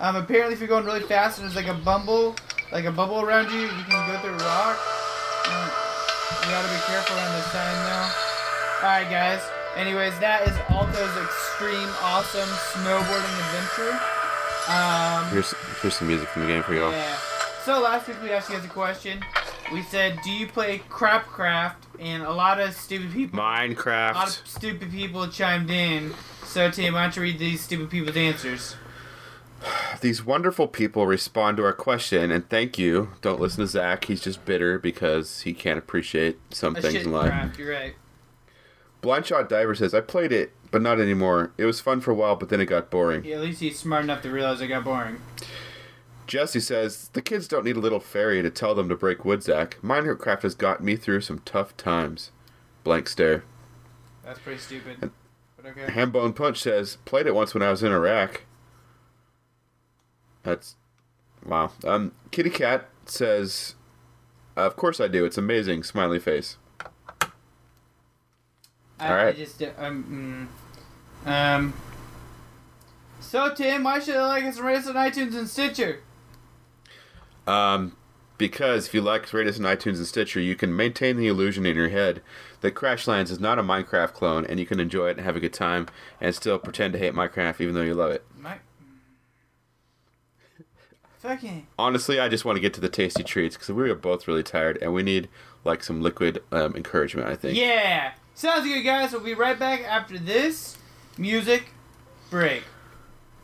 Um, 0.00 0.16
apparently, 0.16 0.54
if 0.54 0.60
you're 0.60 0.68
going 0.68 0.84
really 0.84 1.00
fast 1.02 1.38
and 1.38 1.46
there's 1.46 1.56
like 1.56 1.66
a 1.68 1.78
bumble, 1.84 2.34
like 2.72 2.84
a 2.84 2.92
bubble 2.92 3.20
around 3.20 3.50
you, 3.52 3.60
you 3.60 3.68
can 3.68 4.06
go 4.12 4.18
through 4.20 4.36
rock. 4.44 4.78
Um, 5.46 5.70
you 6.44 6.50
gotta 6.50 6.68
be 6.68 6.80
careful 6.86 7.16
on 7.16 7.32
this 7.36 7.46
sign 7.52 7.76
though. 7.86 8.86
Alright, 8.86 9.10
guys. 9.10 9.42
Anyways, 9.76 10.18
that 10.18 10.46
is 10.48 10.54
Alto's 10.70 11.16
Extreme 11.22 11.88
Awesome 12.02 12.48
Snowboarding 12.74 13.36
Adventure. 13.46 14.00
Um, 14.72 15.30
Here's 15.30 15.52
here's 15.80 15.94
some 15.94 16.08
music 16.08 16.28
from 16.28 16.42
the 16.42 16.48
game 16.48 16.62
for 16.62 16.74
y'all. 16.74 16.90
yeah. 16.90 17.16
So 17.64 17.80
last 17.80 18.08
week 18.08 18.16
we 18.22 18.30
asked 18.30 18.50
you 18.50 18.56
guys 18.56 18.64
a 18.64 18.68
question. 18.68 19.20
We 19.72 19.82
said, 19.82 20.18
"Do 20.24 20.30
you 20.30 20.46
play 20.48 20.80
Crapcraft?" 20.90 21.76
And 22.00 22.22
a 22.22 22.32
lot 22.32 22.60
of 22.60 22.74
stupid 22.74 23.12
people, 23.12 23.38
Minecraft. 23.38 24.10
a 24.12 24.14
lot 24.14 24.28
of 24.40 24.46
stupid 24.48 24.90
people 24.90 25.28
chimed 25.28 25.70
in. 25.70 26.12
So 26.44 26.70
Tim, 26.70 26.94
why 26.94 27.02
don't 27.02 27.16
you 27.16 27.22
read 27.22 27.38
these 27.38 27.60
stupid 27.60 27.90
people's 27.90 28.16
answers? 28.16 28.76
These 30.00 30.24
wonderful 30.24 30.68
people 30.68 31.06
respond 31.06 31.56
to 31.56 31.64
our 31.64 31.72
question 31.72 32.30
and 32.30 32.48
thank 32.48 32.78
you. 32.78 33.10
Don't 33.22 33.40
listen 33.40 33.60
to 33.62 33.66
Zach. 33.66 34.04
He's 34.04 34.20
just 34.20 34.44
bitter 34.44 34.78
because 34.78 35.40
he 35.40 35.52
can't 35.52 35.76
appreciate 35.78 36.38
some 36.50 36.76
A 36.76 36.80
things 36.80 36.94
shit 36.94 37.06
in 37.06 37.12
life. 37.12 37.26
craft, 37.30 37.58
you're 37.58 37.72
right. 37.72 37.94
Blind 39.00 39.26
Shot 39.26 39.48
Diver 39.48 39.74
says, 39.74 39.94
I 39.94 40.00
played 40.00 40.32
it, 40.32 40.52
but 40.70 40.82
not 40.82 41.00
anymore. 41.00 41.52
It 41.56 41.64
was 41.64 41.80
fun 41.80 42.00
for 42.00 42.10
a 42.10 42.14
while, 42.14 42.36
but 42.36 42.48
then 42.48 42.60
it 42.60 42.66
got 42.66 42.90
boring. 42.90 43.24
Yeah, 43.24 43.36
at 43.36 43.42
least 43.42 43.60
he's 43.60 43.78
smart 43.78 44.04
enough 44.04 44.22
to 44.22 44.30
realize 44.30 44.60
it 44.60 44.68
got 44.68 44.84
boring. 44.84 45.20
Jesse 46.26 46.60
says, 46.60 47.08
The 47.12 47.22
kids 47.22 47.48
don't 47.48 47.64
need 47.64 47.76
a 47.76 47.80
little 47.80 48.00
fairy 48.00 48.42
to 48.42 48.50
tell 48.50 48.74
them 48.74 48.88
to 48.88 48.96
break 48.96 49.24
wood, 49.24 49.42
Zach. 49.42 49.78
Minecraft 49.82 50.42
has 50.42 50.54
gotten 50.54 50.84
me 50.84 50.96
through 50.96 51.22
some 51.22 51.40
tough 51.44 51.76
times. 51.76 52.32
Blank 52.84 53.08
stare. 53.08 53.44
That's 54.24 54.38
pretty 54.38 54.60
stupid. 54.60 54.98
But 55.00 55.10
okay. 55.64 55.86
Hambone 55.86 56.36
Punch 56.36 56.60
says, 56.60 56.98
Played 57.04 57.26
it 57.26 57.34
once 57.34 57.54
when 57.54 57.62
I 57.62 57.70
was 57.70 57.82
in 57.82 57.92
Iraq. 57.92 58.42
That's. 60.42 60.76
Wow. 61.46 61.72
Um, 61.84 62.12
Kitty 62.30 62.50
Cat 62.50 62.88
says, 63.06 63.74
Of 64.54 64.76
course 64.76 65.00
I 65.00 65.08
do. 65.08 65.24
It's 65.24 65.38
amazing. 65.38 65.82
Smiley 65.82 66.18
face. 66.18 66.58
I, 69.00 69.08
All 69.08 69.14
right. 69.14 69.28
I 69.28 69.32
just 69.32 69.62
um, 69.78 70.48
mm, 71.24 71.30
um. 71.30 71.74
So 73.20 73.52
Tim, 73.54 73.84
why 73.84 73.98
should 74.00 74.16
I 74.16 74.26
like 74.26 74.44
us 74.44 74.56
and 74.56 74.66
rate 74.66 74.78
us 74.78 74.86
on 74.86 74.94
iTunes 74.94 75.36
and 75.36 75.48
Stitcher? 75.48 76.00
Um, 77.46 77.96
because 78.36 78.86
if 78.86 78.94
you 78.94 79.00
like 79.00 79.32
rate 79.32 79.46
us 79.46 79.58
on 79.58 79.64
iTunes 79.64 79.96
and 79.96 80.06
Stitcher, 80.06 80.40
you 80.40 80.54
can 80.54 80.74
maintain 80.74 81.16
the 81.16 81.26
illusion 81.26 81.66
in 81.66 81.76
your 81.76 81.88
head 81.88 82.22
that 82.60 82.74
Crashlands 82.74 83.30
is 83.30 83.40
not 83.40 83.58
a 83.58 83.62
Minecraft 83.62 84.12
clone, 84.12 84.44
and 84.46 84.60
you 84.60 84.66
can 84.66 84.80
enjoy 84.80 85.08
it 85.08 85.16
and 85.16 85.26
have 85.26 85.36
a 85.36 85.40
good 85.40 85.52
time, 85.52 85.86
and 86.20 86.34
still 86.34 86.58
pretend 86.58 86.92
to 86.92 86.98
hate 86.98 87.14
Minecraft 87.14 87.60
even 87.60 87.74
though 87.74 87.82
you 87.82 87.94
love 87.94 88.12
it. 88.12 88.24
My. 88.38 88.58
Fucking. 91.18 91.66
Honestly, 91.78 92.20
I 92.20 92.28
just 92.28 92.44
want 92.44 92.56
to 92.56 92.60
get 92.60 92.72
to 92.74 92.80
the 92.80 92.88
tasty 92.88 93.24
treats 93.24 93.56
because 93.56 93.70
we 93.70 93.90
are 93.90 93.94
both 93.94 94.28
really 94.28 94.44
tired, 94.44 94.78
and 94.80 94.94
we 94.94 95.02
need 95.02 95.28
like 95.64 95.82
some 95.82 96.00
liquid 96.00 96.42
um, 96.52 96.76
encouragement. 96.76 97.26
I 97.28 97.34
think. 97.34 97.58
Yeah. 97.58 98.12
Sounds 98.38 98.64
good, 98.64 98.82
guys. 98.82 99.10
We'll 99.10 99.20
be 99.20 99.34
right 99.34 99.58
back 99.58 99.82
after 99.82 100.16
this 100.16 100.78
music 101.18 101.72
break. 102.30 102.62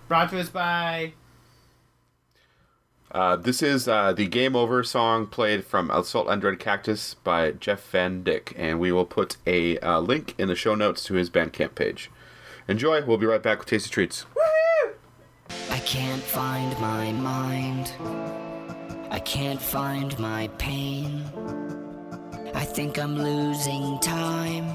Brought 0.06 0.30
to 0.30 0.38
us 0.38 0.50
by. 0.50 1.14
Uh, 3.10 3.34
this 3.34 3.60
is 3.60 3.88
uh, 3.88 4.12
the 4.12 4.28
Game 4.28 4.54
Over 4.54 4.84
song 4.84 5.26
played 5.26 5.64
from 5.64 5.90
Assault 5.90 6.28
Android 6.28 6.60
Cactus 6.60 7.14
by 7.14 7.50
Jeff 7.50 7.90
Van 7.90 8.22
Dyck, 8.22 8.54
and 8.56 8.78
we 8.78 8.92
will 8.92 9.04
put 9.04 9.36
a 9.48 9.80
uh, 9.80 9.98
link 9.98 10.36
in 10.38 10.46
the 10.46 10.54
show 10.54 10.76
notes 10.76 11.02
to 11.06 11.14
his 11.14 11.28
Bandcamp 11.28 11.74
page. 11.74 12.08
Enjoy. 12.68 13.04
We'll 13.04 13.18
be 13.18 13.26
right 13.26 13.42
back 13.42 13.58
with 13.58 13.66
Tasty 13.66 13.90
Treats. 13.90 14.26
I 15.70 15.80
can't 15.80 16.22
find 16.22 16.70
my 16.78 17.10
mind. 17.10 17.92
I 19.10 19.18
can't 19.18 19.60
find 19.60 20.16
my 20.20 20.46
pain. 20.56 21.63
I 22.64 22.66
think 22.66 22.98
I'm 22.98 23.18
losing 23.18 23.98
time. 23.98 24.66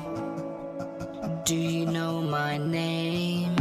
Do 1.43 1.55
you 1.55 1.87
know 1.87 2.21
my 2.21 2.55
name? 2.55 3.55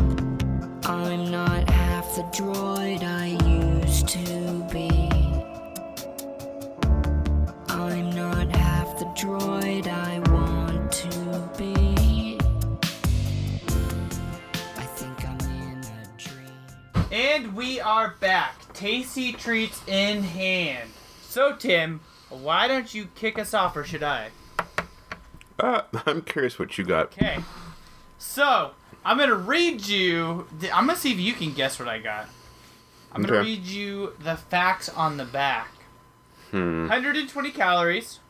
I'm 0.85 1.31
not 1.31 1.71
half 1.71 2.15
the 2.15 2.25
droid 2.25 3.03
I 3.03 3.29
used 3.49 4.07
to 4.09 4.67
be. 4.71 4.91
I'm 7.71 8.11
not 8.11 8.55
half 8.55 8.99
the 8.99 9.07
droid 9.17 9.87
I 9.87 10.19
want 10.31 10.93
to 10.93 11.51
be. 11.57 12.39
I 14.77 14.85
think 14.99 15.25
I'm 15.27 15.41
in 15.41 15.79
a 15.79 16.19
dream. 16.19 17.07
And 17.11 17.57
we 17.57 17.81
are 17.81 18.15
back. 18.21 18.75
Tasty 18.75 19.33
treats 19.33 19.81
in 19.89 20.23
hand. 20.23 20.91
So, 21.23 21.57
Tim, 21.57 22.01
why 22.31 22.69
don't 22.69 22.93
you 22.95 23.07
kick 23.15 23.39
us 23.39 23.55
off, 23.55 23.77
or 23.77 23.85
should 23.85 24.03
I? 24.03 24.31
Uh, 25.59 25.83
I'm 26.07 26.23
curious 26.23 26.59
what 26.59 26.77
you 26.79 26.85
got. 26.85 27.07
Okay. 27.07 27.39
So, 28.19 28.73
I'm 29.05 29.17
going 29.17 29.29
to 29.29 29.37
read 29.37 29.87
you. 29.87 30.47
I'm 30.73 30.87
going 30.87 30.97
to 30.97 31.01
see 31.01 31.13
if 31.13 31.19
you 31.19 31.33
can 31.35 31.53
guess 31.53 31.79
what 31.79 31.89
I 31.89 31.99
got. 31.99 32.29
I'm 33.13 33.23
going 33.23 33.33
to 33.33 33.39
Okay. 33.41 33.49
read 33.49 33.65
you 33.65 34.15
the 34.21 34.37
facts 34.37 34.89
on 34.89 35.17
the 35.17 35.25
back 35.25 35.69
Hmm. 36.51 36.89
120 36.89 37.51
calories. 37.51 38.21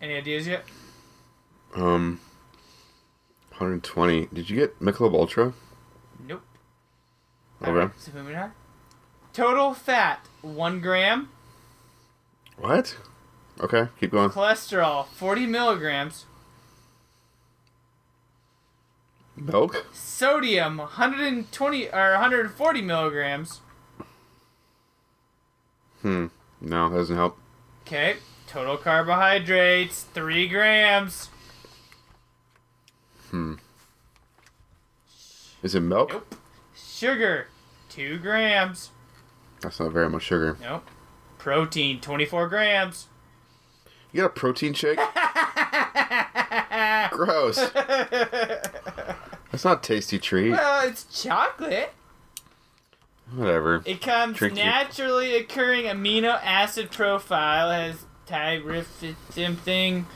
Any 0.00 0.14
ideas 0.16 0.46
yet? 0.46 0.64
Um, 1.74 2.20
120. 3.50 4.26
Did 4.32 4.48
you 4.50 4.56
get 4.56 4.80
Michelob 4.80 5.12
Ultra? 5.14 5.52
Nope. 6.26 6.42
Okay. 7.62 7.70
Alright, 7.70 7.90
so 7.98 8.12
moving 8.14 8.34
on. 8.36 8.52
Total 9.32 9.74
fat, 9.74 10.26
1 10.42 10.80
gram. 10.80 11.28
What? 12.58 12.96
Okay, 13.60 13.88
keep 14.00 14.10
going. 14.10 14.30
Cholesterol, 14.30 15.06
40 15.06 15.46
milligrams. 15.46 16.26
Milk? 19.36 19.86
Sodium, 19.92 20.78
120 20.78 21.88
or 21.88 22.12
140 22.12 22.82
milligrams. 22.82 23.60
Hmm. 26.02 26.26
No, 26.60 26.88
that 26.88 26.96
doesn't 26.96 27.16
help. 27.16 27.38
Okay. 27.82 28.16
Total 28.46 28.76
carbohydrates, 28.76 30.04
3 30.14 30.48
grams. 30.48 31.28
Hmm. 33.30 33.54
Is 35.62 35.74
it 35.74 35.80
milk? 35.80 36.12
Nope. 36.12 36.34
Sugar, 36.76 37.48
2 37.88 38.18
grams. 38.18 38.90
That's 39.60 39.80
not 39.80 39.92
very 39.92 40.08
much 40.08 40.22
sugar. 40.22 40.56
Nope. 40.60 40.88
Protein, 41.44 42.00
24 42.00 42.48
grams. 42.48 43.08
You 44.12 44.22
got 44.22 44.26
a 44.28 44.30
protein 44.30 44.72
shake? 44.72 44.98
Gross. 47.10 47.56
That's 49.50 49.62
not 49.62 49.84
a 49.84 49.86
tasty 49.86 50.18
treat. 50.18 50.52
Well, 50.52 50.88
it's 50.88 51.22
chocolate. 51.22 51.92
Whatever. 53.34 53.82
It 53.84 54.00
comes 54.00 54.38
Drink 54.38 54.56
your- 54.56 54.64
naturally 54.64 55.36
occurring 55.36 55.84
amino 55.84 56.40
acid 56.42 56.90
profile 56.90 57.70
has 57.70 58.06
tyrosine 58.26 59.58
thing 59.58 60.06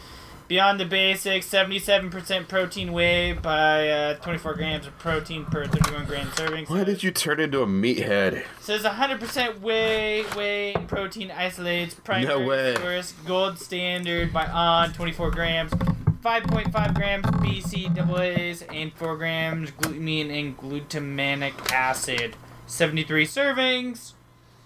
beyond 0.49 0.81
the 0.81 0.85
Basics, 0.87 1.47
77% 1.47 2.49
protein 2.49 2.93
whey 2.93 3.35
by 3.35 3.89
uh, 3.89 4.15
24 4.15 4.55
grams 4.55 4.87
of 4.87 4.99
protein 4.99 5.45
per 5.45 5.67
31 5.67 6.07
gram 6.07 6.31
serving. 6.35 6.65
Why 6.67 6.85
did 6.85 7.03
you 7.03 7.11
turn 7.11 7.39
into 7.39 7.63
a 7.63 7.67
meathead? 7.67 8.45
Says 8.61 8.83
100% 8.83 9.61
whey, 9.61 10.23
whey 10.35 10.75
protein 10.89 11.31
isolates, 11.31 11.95
primary 11.95 12.45
whey. 12.47 12.75
source, 12.77 13.13
gold 13.27 13.59
standard 13.59 14.33
by 14.33 14.47
on 14.47 14.93
24 14.95 15.31
grams, 15.31 15.71
5.5 15.73 16.95
grams 16.95 17.27
BCAAs, 17.27 18.75
and 18.75 18.93
4 18.95 19.17
grams 19.17 19.71
glutamine 19.73 20.37
and 20.37 20.57
glutamic 20.57 21.73
acid. 21.73 22.37
73 22.67 23.27
servings, 23.27 24.13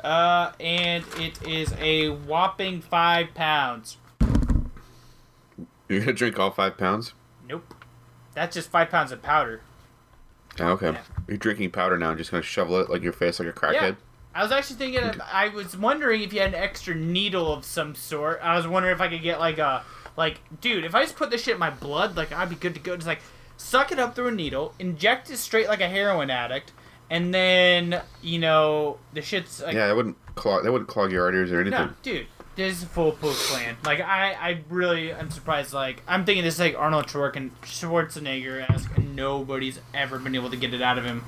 uh, 0.03 0.51
and 0.59 1.05
it 1.19 1.41
is 1.47 1.73
a 1.79 2.09
whopping 2.09 2.81
5 2.81 3.35
pounds. 3.35 3.97
You're 5.89 6.01
gonna 6.01 6.13
drink 6.13 6.39
all 6.39 6.51
five 6.51 6.77
pounds? 6.79 7.15
Nope. 7.49 7.75
That's 8.35 8.55
just 8.55 8.71
5 8.71 8.89
pounds 8.89 9.13
of 9.13 9.23
powder. 9.23 9.61
Okay. 10.59 10.97
You're 11.29 11.37
drinking 11.37 11.71
powder 11.71 11.99
now 11.99 12.11
and 12.11 12.19
just 12.19 12.31
gonna 12.31 12.43
shovel 12.43 12.81
it 12.81 12.89
like 12.89 13.03
your 13.03 13.13
face 13.13 13.39
like 13.39 13.49
a 13.49 13.53
crackhead? 13.53 13.73
Yeah. 13.73 13.95
I 14.35 14.43
was 14.43 14.53
actually 14.53 14.77
thinking, 14.77 15.03
of, 15.03 15.21
I 15.21 15.49
was 15.49 15.77
wondering 15.77 16.23
if 16.23 16.33
you 16.33 16.41
had 16.41 16.55
an 16.55 16.63
extra 16.63 16.95
needle 16.95 17.53
of 17.53 17.67
some 17.67 17.95
sort. 17.95 18.41
I 18.43 18.57
was 18.57 18.67
wondering 18.67 18.95
if 18.95 19.01
I 19.01 19.09
could 19.09 19.23
get 19.23 19.39
like 19.39 19.59
a, 19.59 19.85
like, 20.17 20.39
dude, 20.61 20.85
if 20.85 20.95
I 20.95 21.03
just 21.03 21.17
put 21.17 21.31
this 21.31 21.43
shit 21.43 21.55
in 21.55 21.61
my 21.61 21.69
blood, 21.69 22.17
like, 22.17 22.33
I'd 22.33 22.49
be 22.49 22.55
good 22.55 22.73
to 22.75 22.81
go. 22.81 22.97
Just 22.97 23.07
like, 23.07 23.21
suck 23.59 23.93
it 23.93 23.99
up 23.99 24.15
through 24.15 24.29
a 24.29 24.33
needle, 24.33 24.75
inject 24.79 25.31
it 25.31 25.37
straight 25.37 25.69
like 25.69 25.83
a 25.83 25.89
heroin 25.89 26.31
addict, 26.31 26.73
and 27.11 27.33
then 27.35 28.01
you 28.23 28.39
know 28.39 28.99
the 29.13 29.21
shit's 29.21 29.61
like 29.61 29.75
yeah, 29.75 29.89
that 29.89 29.97
wouldn't 29.97 30.17
clog. 30.35 30.65
That 30.65 30.73
wouldn't 30.73 30.89
clog 30.89 31.13
your 31.13 31.25
arteries 31.25 31.53
or 31.53 31.61
anything. 31.61 31.79
no, 31.79 31.93
dude. 32.03 32.27
This 32.55 32.77
is 32.79 32.83
a 32.83 32.87
foolproof 32.87 33.37
plan. 33.51 33.77
Like 33.85 34.01
I, 34.01 34.33
I 34.33 34.61
really 34.69 35.11
am 35.13 35.31
surprised. 35.31 35.73
Like 35.73 36.03
I'm 36.07 36.25
thinking 36.27 36.45
this 36.45 36.55
is 36.55 36.61
like 36.61 36.77
Arnold 36.79 37.07
Schwarzenegger, 37.07 38.69
esque, 38.71 38.97
and 38.97 39.17
nobody's 39.17 39.81
ever 39.95 40.19
been 40.19 40.35
able 40.35 40.51
to 40.51 40.57
get 40.57 40.75
it 40.75 40.83
out 40.83 40.99
of 40.99 41.05
him. 41.05 41.25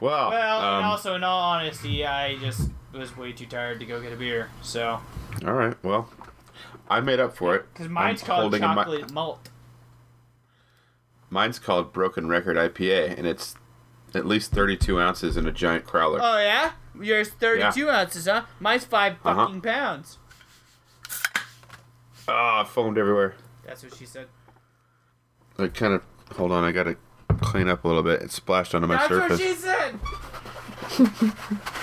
Well, 0.00 0.30
Well, 0.30 0.60
um, 0.60 0.76
and 0.76 0.84
also 0.84 1.14
in 1.14 1.24
all 1.24 1.40
honesty, 1.40 2.04
I 2.04 2.36
just 2.36 2.70
was 2.92 3.16
way 3.16 3.32
too 3.32 3.46
tired 3.46 3.80
to 3.80 3.86
go 3.86 4.00
get 4.02 4.12
a 4.12 4.16
beer. 4.16 4.50
So 4.60 5.00
all 5.46 5.52
right. 5.54 5.74
Well, 5.82 6.10
I 6.90 7.00
made 7.00 7.18
up 7.18 7.34
for 7.34 7.54
it. 7.56 7.66
because 7.72 7.88
mine's 7.88 8.22
I'm 8.22 8.26
called 8.26 8.54
a 8.54 8.58
mi- 8.58 8.62
chocolate 8.62 9.10
malt. 9.10 9.48
Mine's 11.30 11.58
called 11.58 11.92
Broken 11.94 12.28
Record 12.28 12.56
IPA, 12.56 13.16
and 13.16 13.26
it's 13.26 13.54
at 14.14 14.26
least 14.26 14.52
32 14.52 15.00
ounces 15.00 15.36
in 15.36 15.46
a 15.46 15.52
giant 15.52 15.86
crowler. 15.86 16.20
Oh 16.22 16.38
yeah, 16.38 16.72
yours 17.00 17.28
32 17.30 17.88
ounces, 17.90 18.26
huh? 18.26 18.42
Mine's 18.60 18.84
5 18.84 19.12
Uh-huh. 19.24 19.34
fucking 19.46 19.60
pounds. 19.60 20.18
Ah, 22.28 22.62
it 22.62 22.68
foamed 22.68 22.98
everywhere. 22.98 23.34
That's 23.64 23.82
what 23.82 23.94
she 23.94 24.04
said. 24.06 24.26
I 25.58 25.68
kind 25.68 25.94
of 25.94 26.02
hold 26.36 26.52
on. 26.52 26.64
I 26.64 26.72
gotta 26.72 26.96
clean 27.40 27.68
up 27.68 27.84
a 27.84 27.88
little 27.88 28.02
bit. 28.02 28.22
It 28.22 28.30
splashed 28.32 28.74
onto 28.74 28.86
my 28.86 28.96
That's 28.96 29.08
surface. 29.08 29.38
That's 29.64 30.98
what 30.98 31.08
she 31.08 31.18
said. 31.22 31.32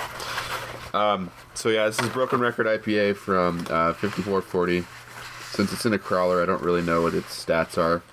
Um, 0.93 1.31
so 1.55 1.69
yeah, 1.69 1.87
this 1.87 1.99
is 1.99 2.07
Broken 2.09 2.39
Record 2.39 2.67
IPA 2.67 3.15
from 3.15 3.61
uh, 3.61 3.93
5440. 3.93 4.83
Since 5.49 5.73
it's 5.73 5.87
in 5.87 5.93
a 5.93 5.97
crowler, 5.97 6.43
I 6.43 6.45
don't 6.45 6.61
really 6.61 6.83
know 6.83 7.01
what 7.01 7.15
its 7.15 7.43
stats 7.43 7.79
are, 7.79 8.03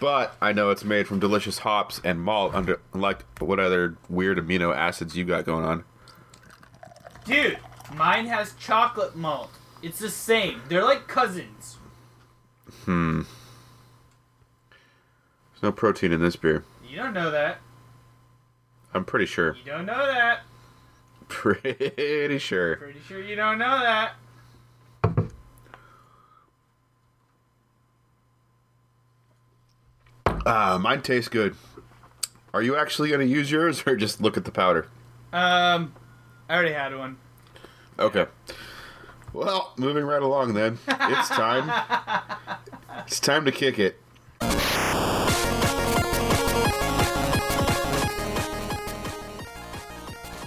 but 0.00 0.34
I 0.40 0.52
know 0.54 0.70
it's 0.70 0.84
made 0.84 1.06
from 1.06 1.18
delicious 1.18 1.58
hops 1.58 2.00
and 2.02 2.22
malt. 2.22 2.54
Under 2.54 2.80
like 2.94 3.24
what 3.40 3.60
other 3.60 3.96
weird 4.08 4.38
amino 4.38 4.74
acids 4.74 5.14
you 5.16 5.24
got 5.26 5.44
going 5.44 5.66
on? 5.66 5.84
Dude, 7.24 7.58
mine 7.94 8.26
has 8.26 8.54
chocolate 8.54 9.16
malt. 9.16 9.50
It's 9.82 9.98
the 9.98 10.10
same. 10.10 10.62
They're 10.68 10.84
like 10.84 11.08
cousins. 11.08 11.76
Hmm. 12.84 13.22
There's 15.52 15.62
no 15.62 15.72
protein 15.72 16.12
in 16.12 16.20
this 16.20 16.36
beer. 16.36 16.64
You 16.88 16.96
don't 16.96 17.14
know 17.14 17.30
that. 17.30 17.58
I'm 18.92 19.04
pretty 19.04 19.26
sure. 19.26 19.56
You 19.56 19.72
don't 19.72 19.86
know 19.86 20.06
that. 20.06 20.40
Pretty 21.28 22.38
sure. 22.38 22.76
Pretty 22.76 23.00
sure 23.08 23.20
you 23.20 23.34
don't 23.34 23.58
know 23.58 23.80
that. 23.80 24.12
Ah, 30.46 30.78
mine 30.78 31.00
tastes 31.00 31.28
good. 31.28 31.56
Are 32.52 32.62
you 32.62 32.76
actually 32.76 33.10
gonna 33.10 33.24
use 33.24 33.50
yours 33.50 33.82
or 33.86 33.96
just 33.96 34.20
look 34.20 34.36
at 34.36 34.44
the 34.44 34.52
powder? 34.52 34.86
Um, 35.32 35.94
I 36.48 36.54
already 36.54 36.72
had 36.72 36.96
one. 36.96 37.16
Okay. 37.98 38.26
Well, 39.32 39.72
moving 39.76 40.04
right 40.04 40.22
along 40.22 40.54
then. 40.54 40.78
It's 40.86 41.28
time. 41.28 41.70
it's 43.06 43.18
time 43.18 43.44
to 43.46 43.52
kick 43.52 43.78
it. 43.78 44.00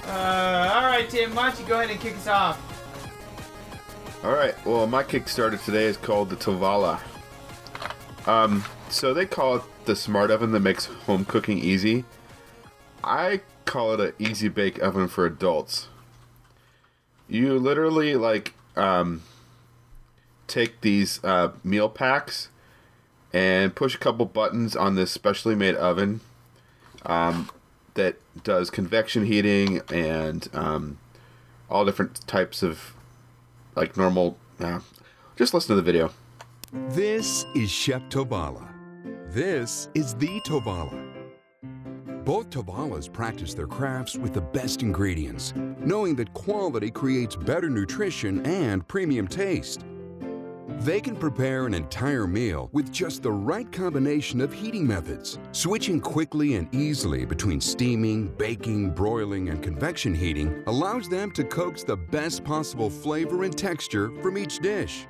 Uh, 0.05 0.71
all 0.75 0.83
right, 0.83 1.07
Tim. 1.09 1.33
Why 1.33 1.49
don't 1.49 1.59
you 1.59 1.65
go 1.65 1.79
ahead 1.79 1.89
and 1.89 1.99
kick 1.99 2.15
us 2.15 2.27
off? 2.27 2.63
All 4.23 4.33
right. 4.33 4.53
Well, 4.65 4.87
my 4.87 5.03
Kickstarter 5.03 5.63
today 5.63 5.85
is 5.85 5.97
called 5.97 6.29
the 6.29 6.35
Tovala. 6.35 6.99
Um, 8.27 8.63
so 8.89 9.13
they 9.13 9.25
call 9.25 9.57
it 9.57 9.63
the 9.85 9.95
smart 9.95 10.31
oven 10.31 10.51
that 10.51 10.59
makes 10.59 10.85
home 10.85 11.25
cooking 11.25 11.57
easy. 11.59 12.05
I 13.03 13.41
call 13.67 13.93
it 13.93 13.99
an 13.99 14.13
easy 14.17 14.47
bake 14.47 14.79
oven 14.79 15.07
for 15.07 15.25
adults. 15.25 15.89
You 17.27 17.59
literally 17.59 18.15
like 18.15 18.53
um, 18.75 19.21
take 20.47 20.81
these 20.81 21.23
uh, 21.23 21.51
meal 21.63 21.89
packs 21.89 22.49
and 23.33 23.75
push 23.75 23.93
a 23.93 23.97
couple 23.97 24.25
buttons 24.25 24.75
on 24.75 24.95
this 24.95 25.11
specially 25.11 25.53
made 25.53 25.75
oven 25.75 26.21
um, 27.05 27.49
that 27.95 28.15
does 28.43 28.69
convection 28.69 29.25
heating 29.25 29.81
and 29.91 30.47
um, 30.53 30.97
all 31.69 31.85
different 31.85 32.25
types 32.27 32.63
of 32.63 32.93
like 33.75 33.97
normal. 33.97 34.37
Uh, 34.59 34.79
just 35.35 35.53
listen 35.53 35.69
to 35.69 35.75
the 35.75 35.81
video. 35.81 36.11
This 36.89 37.45
is 37.55 37.69
Chef 37.69 38.01
Tovala. 38.09 38.67
This 39.31 39.89
is 39.93 40.15
the 40.15 40.39
Tovala. 40.41 41.06
Both 42.27 42.49
Tovalas 42.49 43.07
practice 43.07 43.53
their 43.53 43.67
crafts 43.67 44.17
with 44.17 44.33
the 44.33 44.41
best 44.41 44.81
ingredients, 44.81 45.53
knowing 45.79 46.13
that 46.17 46.33
quality 46.33 46.91
creates 46.91 47.37
better 47.37 47.69
nutrition 47.69 48.45
and 48.45 48.85
premium 48.85 49.29
taste. 49.29 49.85
They 50.81 50.99
can 50.99 51.15
prepare 51.15 51.67
an 51.67 51.73
entire 51.73 52.27
meal 52.27 52.69
with 52.73 52.91
just 52.91 53.23
the 53.23 53.31
right 53.31 53.71
combination 53.71 54.41
of 54.41 54.51
heating 54.51 54.85
methods, 54.85 55.39
switching 55.53 56.01
quickly 56.01 56.55
and 56.55 56.67
easily 56.75 57.23
between 57.23 57.61
steaming, 57.61 58.27
baking, 58.37 58.89
broiling, 58.89 59.47
and 59.47 59.63
convection 59.63 60.13
heating 60.13 60.61
allows 60.67 61.07
them 61.07 61.31
to 61.31 61.45
coax 61.45 61.85
the 61.85 61.95
best 61.95 62.43
possible 62.43 62.89
flavor 62.89 63.45
and 63.45 63.57
texture 63.57 64.11
from 64.21 64.37
each 64.37 64.59
dish. 64.59 65.07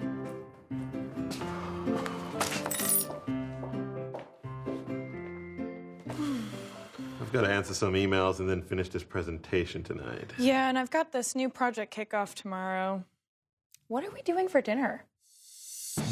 Got 7.42 7.48
to 7.48 7.54
answer 7.54 7.76
some 7.76 7.94
emails 7.94 8.40
and 8.40 8.50
then 8.50 8.64
finish 8.64 8.90
this 8.90 9.04
presentation 9.04 9.84
tonight. 9.84 10.34
Yeah, 10.40 10.70
and 10.70 10.80
I've 10.80 10.90
got 10.90 11.12
this 11.12 11.36
new 11.36 11.50
project 11.50 11.96
kickoff 11.96 12.34
tomorrow. 12.34 13.04
What 13.88 14.04
are 14.04 14.10
we 14.10 14.24
doing 14.24 14.48
for 14.48 14.60
dinner? 14.60 15.04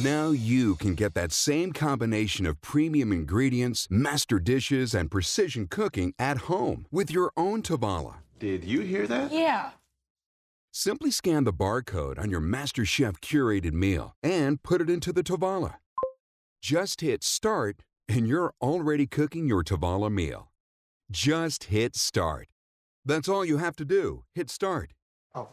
Now 0.03 0.29
you 0.29 0.75
can 0.75 0.93
get 0.93 1.15
that 1.15 1.31
same 1.31 1.73
combination 1.73 2.45
of 2.45 2.61
premium 2.61 3.11
ingredients, 3.11 3.87
master 3.89 4.37
dishes, 4.37 4.93
and 4.93 5.09
precision 5.09 5.67
cooking 5.67 6.13
at 6.19 6.37
home 6.41 6.85
with 6.91 7.09
your 7.09 7.31
own 7.35 7.63
Tovala. 7.63 8.17
Did 8.37 8.63
you 8.63 8.81
hear 8.81 9.07
that? 9.07 9.31
Yeah. 9.31 9.71
Simply 10.71 11.09
scan 11.09 11.43
the 11.43 11.53
barcode 11.53 12.19
on 12.19 12.29
your 12.29 12.41
MasterChef 12.41 13.17
curated 13.19 13.73
meal 13.73 14.15
and 14.21 14.61
put 14.61 14.79
it 14.79 14.91
into 14.91 15.11
the 15.11 15.23
Tovala. 15.23 15.77
Just 16.61 17.01
hit 17.01 17.23
start, 17.23 17.81
and 18.07 18.27
you're 18.27 18.53
already 18.61 19.07
cooking 19.07 19.47
your 19.47 19.63
Tovala 19.63 20.11
meal. 20.11 20.51
Just 21.11 21.65
hit 21.65 21.95
start. 21.95 22.47
That's 23.05 23.29
all 23.29 23.45
you 23.45 23.57
have 23.57 23.75
to 23.75 23.85
do. 23.85 24.23
Hit 24.33 24.49
start. 24.49 24.93
Oh. 25.35 25.49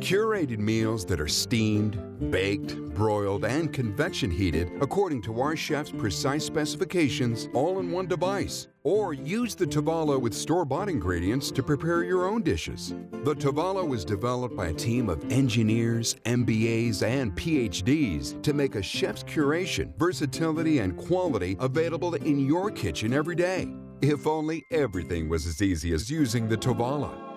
Curated 0.00 0.58
meals 0.58 1.04
that 1.04 1.20
are 1.20 1.28
steamed, 1.28 2.30
baked, 2.30 2.74
broiled, 2.94 3.44
and 3.44 3.70
convection 3.70 4.30
heated 4.30 4.72
according 4.80 5.20
to 5.22 5.40
our 5.42 5.54
chef's 5.54 5.90
precise 5.90 6.42
specifications, 6.42 7.50
all 7.52 7.80
in 7.80 7.92
one 7.92 8.06
device. 8.06 8.68
Or 8.82 9.12
use 9.12 9.54
the 9.54 9.66
Tovala 9.66 10.18
with 10.18 10.32
store 10.32 10.64
bought 10.64 10.88
ingredients 10.88 11.50
to 11.50 11.62
prepare 11.62 12.02
your 12.02 12.26
own 12.26 12.42
dishes. 12.42 12.94
The 13.24 13.34
Tovala 13.34 13.86
was 13.86 14.06
developed 14.06 14.56
by 14.56 14.68
a 14.68 14.72
team 14.72 15.10
of 15.10 15.30
engineers, 15.30 16.16
MBAs, 16.24 17.02
and 17.02 17.32
PhDs 17.36 18.42
to 18.42 18.54
make 18.54 18.76
a 18.76 18.82
chef's 18.82 19.22
curation, 19.22 19.94
versatility, 19.98 20.78
and 20.78 20.96
quality 20.96 21.56
available 21.60 22.14
in 22.14 22.40
your 22.40 22.70
kitchen 22.70 23.12
every 23.12 23.36
day. 23.36 23.68
If 24.00 24.26
only 24.26 24.64
everything 24.70 25.28
was 25.28 25.46
as 25.46 25.60
easy 25.60 25.92
as 25.92 26.10
using 26.10 26.48
the 26.48 26.56
Tovala. 26.56 27.29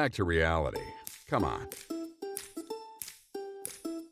Back 0.00 0.12
to 0.12 0.24
reality. 0.24 0.80
Come 1.28 1.44
on. 1.44 1.68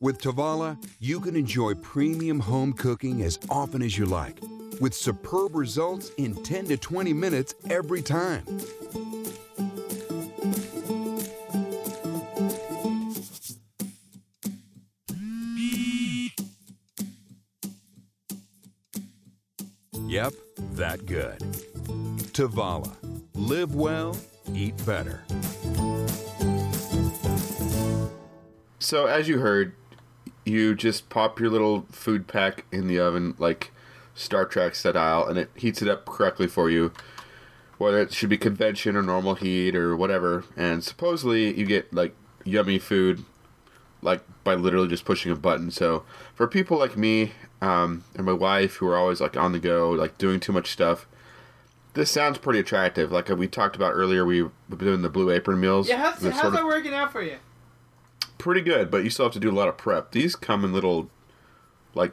With 0.03 0.21
Tovala, 0.21 0.77
you 1.01 1.19
can 1.19 1.35
enjoy 1.35 1.77
premium 1.77 2.41
home 2.41 2.75
cooking 2.75 3.23
as 3.23 3.39
often 3.49 3.81
as 3.81 3.97
you 3.97 4.05
like, 4.05 4.39
with 4.83 4.93
superb 4.93 5.55
results 5.55 6.11
in 6.19 6.35
10 6.45 6.67
to 6.67 6.77
20 6.77 7.15
minutes 7.15 7.55
every 7.71 8.03
time. 8.03 8.45
Yep, 20.07 20.35
that 20.73 21.07
good. 21.07 21.39
Tovala. 22.35 22.95
Live 23.35 23.75
well, 23.75 24.15
eat 24.55 24.75
better. 24.85 25.23
So 28.89 29.05
as 29.05 29.29
you 29.29 29.41
heard, 29.41 29.75
you 30.47 30.75
just 30.75 31.11
pop 31.11 31.39
your 31.39 31.51
little 31.51 31.85
food 31.91 32.27
pack 32.27 32.65
in 32.73 32.89
the 32.89 32.99
oven 32.99 33.35
like 33.37 33.71
Star 34.15 34.47
Trek 34.47 34.75
style, 34.75 35.27
and 35.27 35.39
it 35.39 35.51
heats 35.55 35.83
it 35.83 35.89
up 35.89 36.07
correctly 36.07 36.47
for 36.47 36.71
you. 36.71 36.91
Whether 37.77 38.01
it 38.01 38.15
should 38.15 38.31
be 38.31 38.39
convention 38.39 38.97
or 38.97 39.03
normal 39.03 39.35
heat 39.35 39.77
or 39.77 39.95
whatever, 39.95 40.45
and 40.57 40.83
supposedly 40.83 41.55
you 41.55 41.67
get 41.67 41.93
like 41.93 42.15
yummy 42.45 42.79
food, 42.79 43.27
like 44.01 44.23
by 44.43 44.55
literally 44.55 44.89
just 44.89 45.05
pushing 45.05 45.31
a 45.31 45.37
button. 45.37 45.71
So 45.71 46.05
for 46.35 46.49
people 46.49 46.79
like 46.79 46.97
me 46.97 47.33
um, 47.61 48.05
and 48.15 48.25
my 48.25 48.33
wife 48.33 48.77
who 48.77 48.89
are 48.89 48.97
always 48.97 49.21
like 49.21 49.37
on 49.37 49.53
the 49.53 49.59
go, 49.59 49.91
like 49.91 50.17
doing 50.17 50.41
too 50.41 50.53
much 50.53 50.73
stuff, 50.73 51.07
this 51.93 52.11
sounds 52.11 52.39
pretty 52.39 52.59
attractive. 52.59 53.13
Like 53.13 53.29
we 53.29 53.49
talked 53.49 53.77
about 53.77 53.93
earlier, 53.93 54.25
we 54.25 54.45
were 54.45 54.51
doing 54.79 55.03
the 55.03 55.11
blue 55.11 55.31
apron 55.31 55.61
meals. 55.61 55.91
Yeah, 55.91 55.99
how's, 55.99 56.23
how's 56.23 56.35
sort 56.35 56.47
of 56.47 56.53
that 56.55 56.65
working 56.65 56.95
out 56.95 57.13
for 57.13 57.21
you? 57.21 57.37
Pretty 58.39 58.61
good, 58.61 58.91
but 58.91 59.05
you 59.05 59.11
still 59.11 59.27
have 59.27 59.33
to 59.35 59.41
do 59.41 59.51
a 59.51 59.53
lot 59.53 59.69
of 59.69 59.77
prep. 59.77 60.13
These 60.13 60.37
come 60.37 60.65
in 60.65 60.73
little, 60.73 61.11
like, 61.95 62.13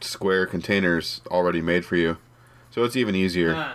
square 0.00 0.46
containers 0.46 1.20
already 1.28 1.60
made 1.60 1.84
for 1.84 1.96
you, 1.96 2.18
so 2.70 2.84
it's 2.84 2.96
even 2.96 3.14
easier. 3.14 3.54
Uh, 3.54 3.72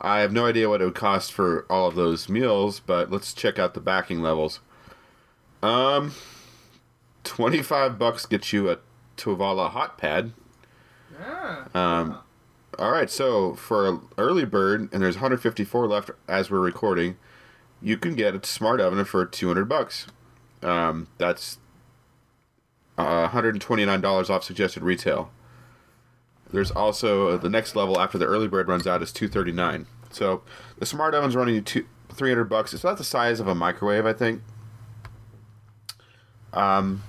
I 0.00 0.20
have 0.20 0.32
no 0.32 0.46
idea 0.46 0.68
what 0.68 0.80
it 0.80 0.84
would 0.84 0.94
cost 0.94 1.32
for 1.32 1.64
all 1.70 1.86
of 1.88 1.94
those 1.94 2.28
meals, 2.28 2.80
but 2.80 3.10
let's 3.10 3.32
check 3.32 3.58
out 3.58 3.74
the 3.74 3.80
backing 3.80 4.20
levels. 4.20 4.58
Um, 5.62 6.12
twenty-five 7.22 7.98
bucks 7.98 8.26
gets 8.26 8.52
you 8.52 8.68
a 8.68 8.78
Tovala 9.16 9.70
hot 9.70 9.98
pad. 9.98 10.32
yeah. 11.20 11.66
Um, 11.74 12.18
all 12.78 12.90
right, 12.90 13.10
so 13.10 13.54
for 13.54 13.88
an 13.88 14.00
early 14.18 14.44
bird, 14.44 14.88
and 14.92 15.02
there's 15.02 15.16
154 15.16 15.86
left 15.86 16.10
as 16.26 16.50
we're 16.50 16.58
recording, 16.58 17.16
you 17.80 17.96
can 17.96 18.14
get 18.14 18.34
a 18.34 18.44
smart 18.46 18.80
oven 18.80 19.04
for 19.04 19.24
200 19.26 19.66
bucks. 19.68 20.06
Um, 20.62 21.08
that's 21.18 21.58
uh, 22.98 23.22
129 23.32 24.00
dollars 24.00 24.30
off 24.30 24.44
suggested 24.44 24.82
retail. 24.82 25.30
There's 26.52 26.70
also 26.70 27.28
uh, 27.28 27.36
the 27.38 27.48
next 27.48 27.74
level 27.74 27.98
after 27.98 28.18
the 28.18 28.26
early 28.26 28.46
bird 28.46 28.68
runs 28.68 28.86
out 28.86 29.02
is 29.02 29.12
239. 29.12 29.86
So 30.10 30.42
the 30.78 30.86
smart 30.86 31.14
oven's 31.14 31.34
running 31.34 31.54
you 31.54 31.62
two, 31.62 31.86
300 32.12 32.44
bucks. 32.44 32.74
It's 32.74 32.84
about 32.84 32.98
the 32.98 33.04
size 33.04 33.40
of 33.40 33.48
a 33.48 33.54
microwave, 33.54 34.04
I 34.04 34.12
think. 34.12 34.42
Um, 36.52 37.02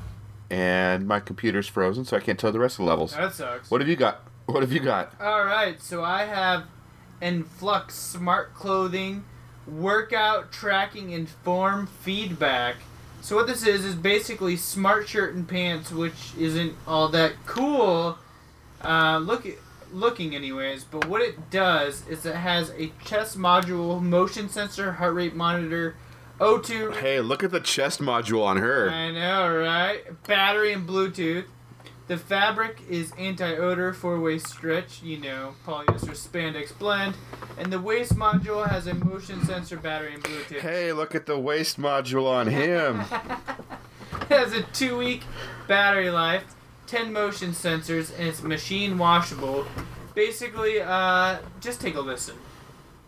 and 0.50 1.06
my 1.06 1.20
computer's 1.20 1.68
frozen, 1.68 2.06
so 2.06 2.16
I 2.16 2.22
can't 2.22 2.40
tell 2.40 2.52
the 2.54 2.60
rest 2.60 2.76
of 2.80 2.86
the 2.86 2.90
levels. 2.90 3.14
That 3.16 3.34
sucks. 3.34 3.70
What 3.70 3.82
have 3.82 3.90
you 3.90 3.98
got? 3.98 4.22
What 4.46 4.62
have 4.62 4.72
you 4.72 4.80
got? 4.80 5.14
All 5.20 5.44
right, 5.44 5.82
so 5.82 6.04
I 6.04 6.24
have 6.24 6.66
Enflux 7.22 7.92
Smart 7.92 8.54
Clothing 8.54 9.26
Workout 9.68 10.52
Tracking 10.52 11.14
and 11.14 11.28
Form 11.30 11.88
Feedback. 11.88 12.76
So 13.24 13.38
what 13.38 13.48
this 13.48 13.66
is 13.66 13.86
is 13.86 13.96
basically 13.96 14.58
smart 14.58 15.08
shirt 15.08 15.34
and 15.34 15.48
pants, 15.48 15.94
which 15.94 16.34
isn't 16.38 16.76
all 16.86 17.08
that 17.08 17.32
cool, 17.46 18.18
uh, 18.84 19.18
look 19.18 19.48
looking 19.94 20.36
anyways. 20.36 20.84
But 20.84 21.06
what 21.06 21.22
it 21.22 21.50
does 21.50 22.06
is 22.10 22.26
it 22.26 22.36
has 22.36 22.72
a 22.72 22.92
chest 23.06 23.38
module, 23.38 24.02
motion 24.02 24.50
sensor, 24.50 24.92
heart 24.92 25.14
rate 25.16 25.36
monitor, 25.36 25.96
O2 26.42 26.98
Hey, 26.98 27.22
look 27.22 27.46
at 27.46 27.52
the 27.52 27.62
chest 27.62 28.02
module 28.02 28.44
on 28.44 28.58
her. 28.58 28.90
I 28.90 29.12
know, 29.12 29.56
right? 29.56 30.22
Battery 30.24 30.74
and 30.74 30.86
Bluetooth. 30.86 31.46
The 32.08 32.18
fabric 32.18 32.82
is 32.90 33.14
anti-odor, 33.18 33.94
four-way 33.94 34.38
stretch, 34.38 35.02
you 35.02 35.18
know, 35.20 35.56
polyester 35.66 36.12
spandex 36.12 36.78
blend, 36.78 37.16
and 37.58 37.72
the 37.72 37.80
waist 37.80 38.16
module 38.18 38.70
has 38.70 38.88
a 38.88 38.94
motion 38.94 39.42
sensor, 39.46 39.78
battery, 39.78 40.16
and 40.16 40.24
Bluetooth. 40.24 40.60
Hey, 40.60 40.92
look 40.92 41.16
at 41.16 41.26
the 41.26 41.40
waist 41.40 41.80
module 41.80 42.30
on 42.30 42.48
him. 42.48 43.00
It 43.00 44.28
has 44.30 44.52
a 44.52 44.64
two-week 44.64 45.24
battery 45.70 46.10
life, 46.10 46.44
10 46.88 47.14
motion 47.14 47.52
sensors, 47.52 48.12
and 48.20 48.28
it's 48.28 48.44
machine 48.44 48.98
washable. 48.98 49.66
Basically, 50.14 50.82
uh, 50.82 51.38
just 51.62 51.80
take 51.80 51.96
a 51.96 52.02
listen. 52.02 52.36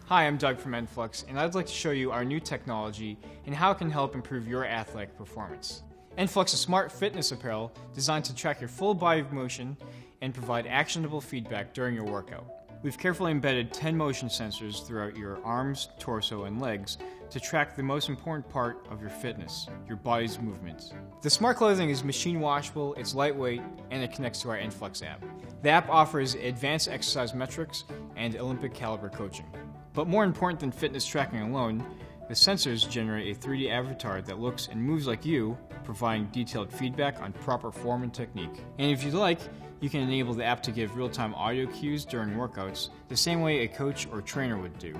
Hi, 0.05 0.25
I'm 0.25 0.37
Doug 0.37 0.57
from 0.57 0.71
Enflux, 0.71 1.25
and 1.27 1.37
I'd 1.37 1.53
like 1.53 1.65
to 1.65 1.73
show 1.73 1.91
you 1.91 2.11
our 2.11 2.23
new 2.23 2.39
technology 2.39 3.17
and 3.45 3.53
how 3.53 3.71
it 3.71 3.77
can 3.77 3.89
help 3.89 4.15
improve 4.15 4.47
your 4.47 4.65
athletic 4.65 5.17
performance. 5.17 5.81
Enflux 6.17 6.53
is 6.53 6.61
smart 6.61 6.93
fitness 6.93 7.33
apparel 7.33 7.73
designed 7.93 8.23
to 8.23 8.33
track 8.33 8.61
your 8.61 8.69
full 8.69 8.93
body 8.93 9.21
motion 9.31 9.75
and 10.21 10.33
provide 10.33 10.65
actionable 10.65 11.19
feedback 11.19 11.73
during 11.73 11.93
your 11.93 12.05
workout. 12.05 12.45
We've 12.83 12.97
carefully 12.97 13.31
embedded 13.31 13.73
10 13.73 13.97
motion 13.97 14.29
sensors 14.29 14.85
throughout 14.85 15.17
your 15.17 15.43
arms, 15.43 15.89
torso, 15.99 16.45
and 16.45 16.61
legs 16.61 16.99
to 17.31 17.39
track 17.41 17.75
the 17.75 17.83
most 17.83 18.07
important 18.07 18.47
part 18.47 18.87
of 18.89 19.01
your 19.01 19.09
fitness, 19.09 19.67
your 19.87 19.97
body's 19.97 20.39
movements. 20.39 20.93
The 21.21 21.29
smart 21.29 21.57
clothing 21.57 21.89
is 21.89 22.03
machine 22.03 22.39
washable, 22.39 22.93
it's 22.93 23.13
lightweight, 23.13 23.61
and 23.91 24.01
it 24.01 24.13
connects 24.13 24.41
to 24.43 24.51
our 24.51 24.57
Enflux 24.57 25.05
app. 25.05 25.21
The 25.63 25.69
app 25.69 25.89
offers 25.89 26.35
advanced 26.35 26.87
exercise 26.87 27.33
metrics 27.33 27.83
and 28.15 28.37
Olympic 28.37 28.73
caliber 28.73 29.09
coaching. 29.09 29.47
But 29.93 30.07
more 30.07 30.23
important 30.23 30.61
than 30.61 30.71
fitness 30.71 31.05
tracking 31.05 31.41
alone, 31.41 31.85
the 32.27 32.33
sensors 32.33 32.89
generate 32.89 33.35
a 33.35 33.39
3D 33.39 33.69
avatar 33.69 34.21
that 34.21 34.39
looks 34.39 34.67
and 34.67 34.81
moves 34.81 35.05
like 35.05 35.25
you, 35.25 35.57
providing 35.83 36.25
detailed 36.27 36.71
feedback 36.71 37.21
on 37.21 37.31
proper 37.33 37.71
form 37.71 38.03
and 38.03 38.13
technique. 38.13 38.63
And 38.79 38.91
if 38.91 39.03
you'd 39.03 39.13
like, 39.13 39.39
you 39.79 39.89
can 39.89 40.01
enable 40.01 40.33
the 40.33 40.43
app 40.43 40.63
to 40.63 40.71
give 40.71 40.95
real 40.95 41.09
time 41.09 41.35
audio 41.35 41.67
cues 41.67 42.05
during 42.05 42.31
workouts, 42.31 42.89
the 43.09 43.17
same 43.17 43.41
way 43.41 43.59
a 43.59 43.67
coach 43.67 44.07
or 44.11 44.21
trainer 44.21 44.57
would 44.57 44.77
do. 44.79 44.93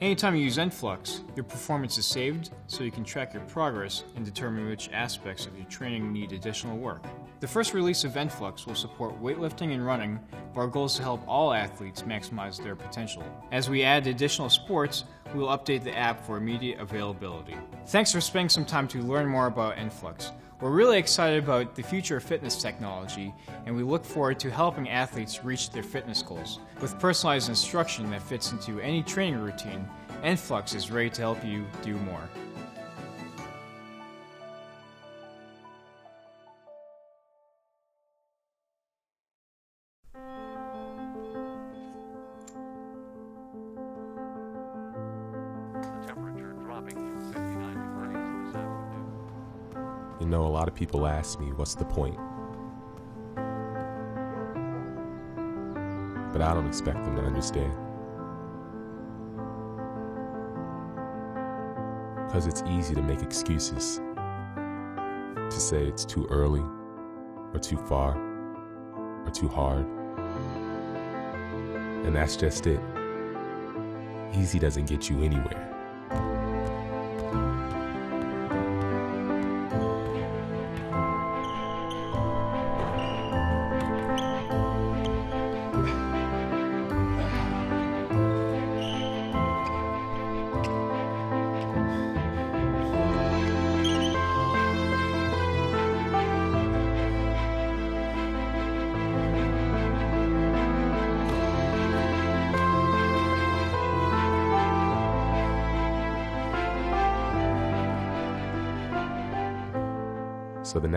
Anytime 0.00 0.34
you 0.34 0.42
use 0.42 0.58
Enflux, 0.58 1.20
your 1.36 1.44
performance 1.44 1.96
is 1.98 2.04
saved 2.04 2.50
so 2.66 2.82
you 2.82 2.90
can 2.90 3.04
track 3.04 3.32
your 3.32 3.42
progress 3.44 4.02
and 4.16 4.24
determine 4.24 4.68
which 4.68 4.90
aspects 4.92 5.46
of 5.46 5.56
your 5.56 5.66
training 5.66 6.12
need 6.12 6.32
additional 6.32 6.76
work. 6.76 7.04
The 7.38 7.46
first 7.46 7.74
release 7.74 8.02
of 8.02 8.12
Enflux 8.14 8.66
will 8.66 8.74
support 8.74 9.22
weightlifting 9.22 9.72
and 9.72 9.86
running, 9.86 10.18
but 10.52 10.60
our 10.62 10.66
goal 10.66 10.86
is 10.86 10.94
to 10.94 11.02
help 11.02 11.22
all 11.28 11.52
athletes 11.52 12.02
maximize 12.02 12.62
their 12.62 12.74
potential. 12.74 13.22
As 13.52 13.70
we 13.70 13.84
add 13.84 14.06
additional 14.06 14.50
sports, 14.50 15.04
we 15.32 15.40
will 15.40 15.56
update 15.56 15.84
the 15.84 15.96
app 15.96 16.26
for 16.26 16.36
immediate 16.36 16.80
availability. 16.80 17.56
Thanks 17.86 18.10
for 18.12 18.20
spending 18.20 18.48
some 18.48 18.64
time 18.64 18.88
to 18.88 18.98
learn 19.00 19.26
more 19.26 19.46
about 19.46 19.76
Enflux. 19.76 20.32
We're 20.60 20.70
really 20.70 20.98
excited 20.98 21.42
about 21.42 21.74
the 21.74 21.82
future 21.82 22.16
of 22.16 22.22
fitness 22.22 22.62
technology, 22.62 23.34
and 23.66 23.74
we 23.74 23.82
look 23.82 24.04
forward 24.04 24.38
to 24.40 24.50
helping 24.50 24.88
athletes 24.88 25.44
reach 25.44 25.70
their 25.70 25.82
fitness 25.82 26.22
goals. 26.22 26.60
With 26.80 26.98
personalized 27.00 27.48
instruction 27.48 28.08
that 28.10 28.22
fits 28.22 28.52
into 28.52 28.78
any 28.78 29.02
training 29.02 29.40
routine, 29.40 29.88
Enflux 30.22 30.74
is 30.74 30.92
ready 30.92 31.10
to 31.10 31.20
help 31.22 31.44
you 31.44 31.66
do 31.82 31.96
more. 31.96 32.22
Lot 50.64 50.68
of 50.70 50.74
people 50.74 51.06
ask 51.06 51.38
me, 51.38 51.52
what's 51.52 51.74
the 51.74 51.84
point? 51.84 52.16
But 56.32 56.40
I 56.40 56.54
don't 56.54 56.66
expect 56.66 57.04
them 57.04 57.16
to 57.16 57.22
understand. 57.22 57.70
Because 62.26 62.46
it's 62.46 62.62
easy 62.62 62.94
to 62.94 63.02
make 63.02 63.20
excuses, 63.20 64.00
to 64.16 65.60
say 65.60 65.84
it's 65.84 66.06
too 66.06 66.26
early, 66.30 66.64
or 67.52 67.60
too 67.60 67.76
far, 67.76 68.16
or 69.26 69.30
too 69.34 69.48
hard. 69.48 69.84
And 72.06 72.16
that's 72.16 72.36
just 72.36 72.66
it. 72.66 72.80
Easy 74.34 74.58
doesn't 74.58 74.86
get 74.86 75.10
you 75.10 75.22
anywhere. 75.22 75.73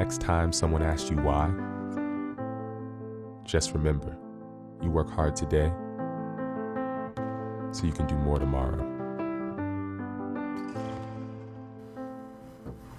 Next 0.07 0.21
time 0.21 0.53
someone 0.53 0.81
asks 0.81 1.09
you 1.09 1.17
why, 1.17 1.51
just 3.43 3.73
remember 3.73 4.17
you 4.81 4.89
work 4.89 5.09
hard 5.09 5.35
today 5.35 5.69
so 7.73 7.85
you 7.85 7.91
can 7.91 8.07
do 8.07 8.15
more 8.15 8.39
tomorrow. 8.39 8.81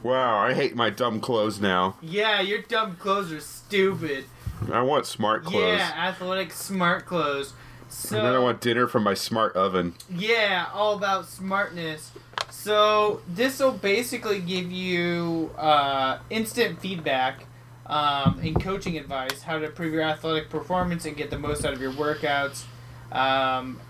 Wow, 0.02 0.36
I 0.36 0.52
hate 0.52 0.76
my 0.76 0.90
dumb 0.90 1.18
clothes 1.18 1.62
now. 1.62 1.96
Yeah, 2.02 2.42
your 2.42 2.61
dumb 2.61 2.96
clothes 2.96 3.32
are 3.32 3.40
stupid. 3.40 4.26
I 4.70 4.82
want 4.82 5.06
smart 5.06 5.44
clothes. 5.44 5.78
Yeah, 5.78 5.94
athletic 5.96 6.52
smart 6.52 7.06
clothes. 7.06 7.54
So 7.88 8.18
and 8.18 8.26
then 8.26 8.34
I 8.34 8.38
want 8.38 8.61
dinner 8.61 8.86
from 8.86 9.02
my 9.02 9.14
smart 9.14 9.56
oven. 9.56 9.94
Yeah, 10.14 10.66
all 10.74 10.94
about 10.94 11.24
smartness. 11.24 12.12
So 12.61 13.20
this 13.28 13.61
will 13.61 13.70
basically 13.70 14.40
give 14.40 14.72
you 14.72 15.52
uh, 15.56 16.18
instant 16.28 16.80
feedback 16.80 17.46
um, 17.86 18.40
and 18.42 18.61
coaching 18.61 18.98
advice, 18.98 19.42
how 19.42 19.61
to 19.61 19.66
improve 19.66 19.94
your 19.94 20.02
athletic 20.02 20.50
performance 20.50 21.04
and 21.04 21.16
get 21.16 21.30
the 21.30 21.38
most 21.38 21.64
out 21.64 21.72
of 21.72 21.80
your 21.80 21.92
workouts. 21.92 22.64
Um, 23.12 23.80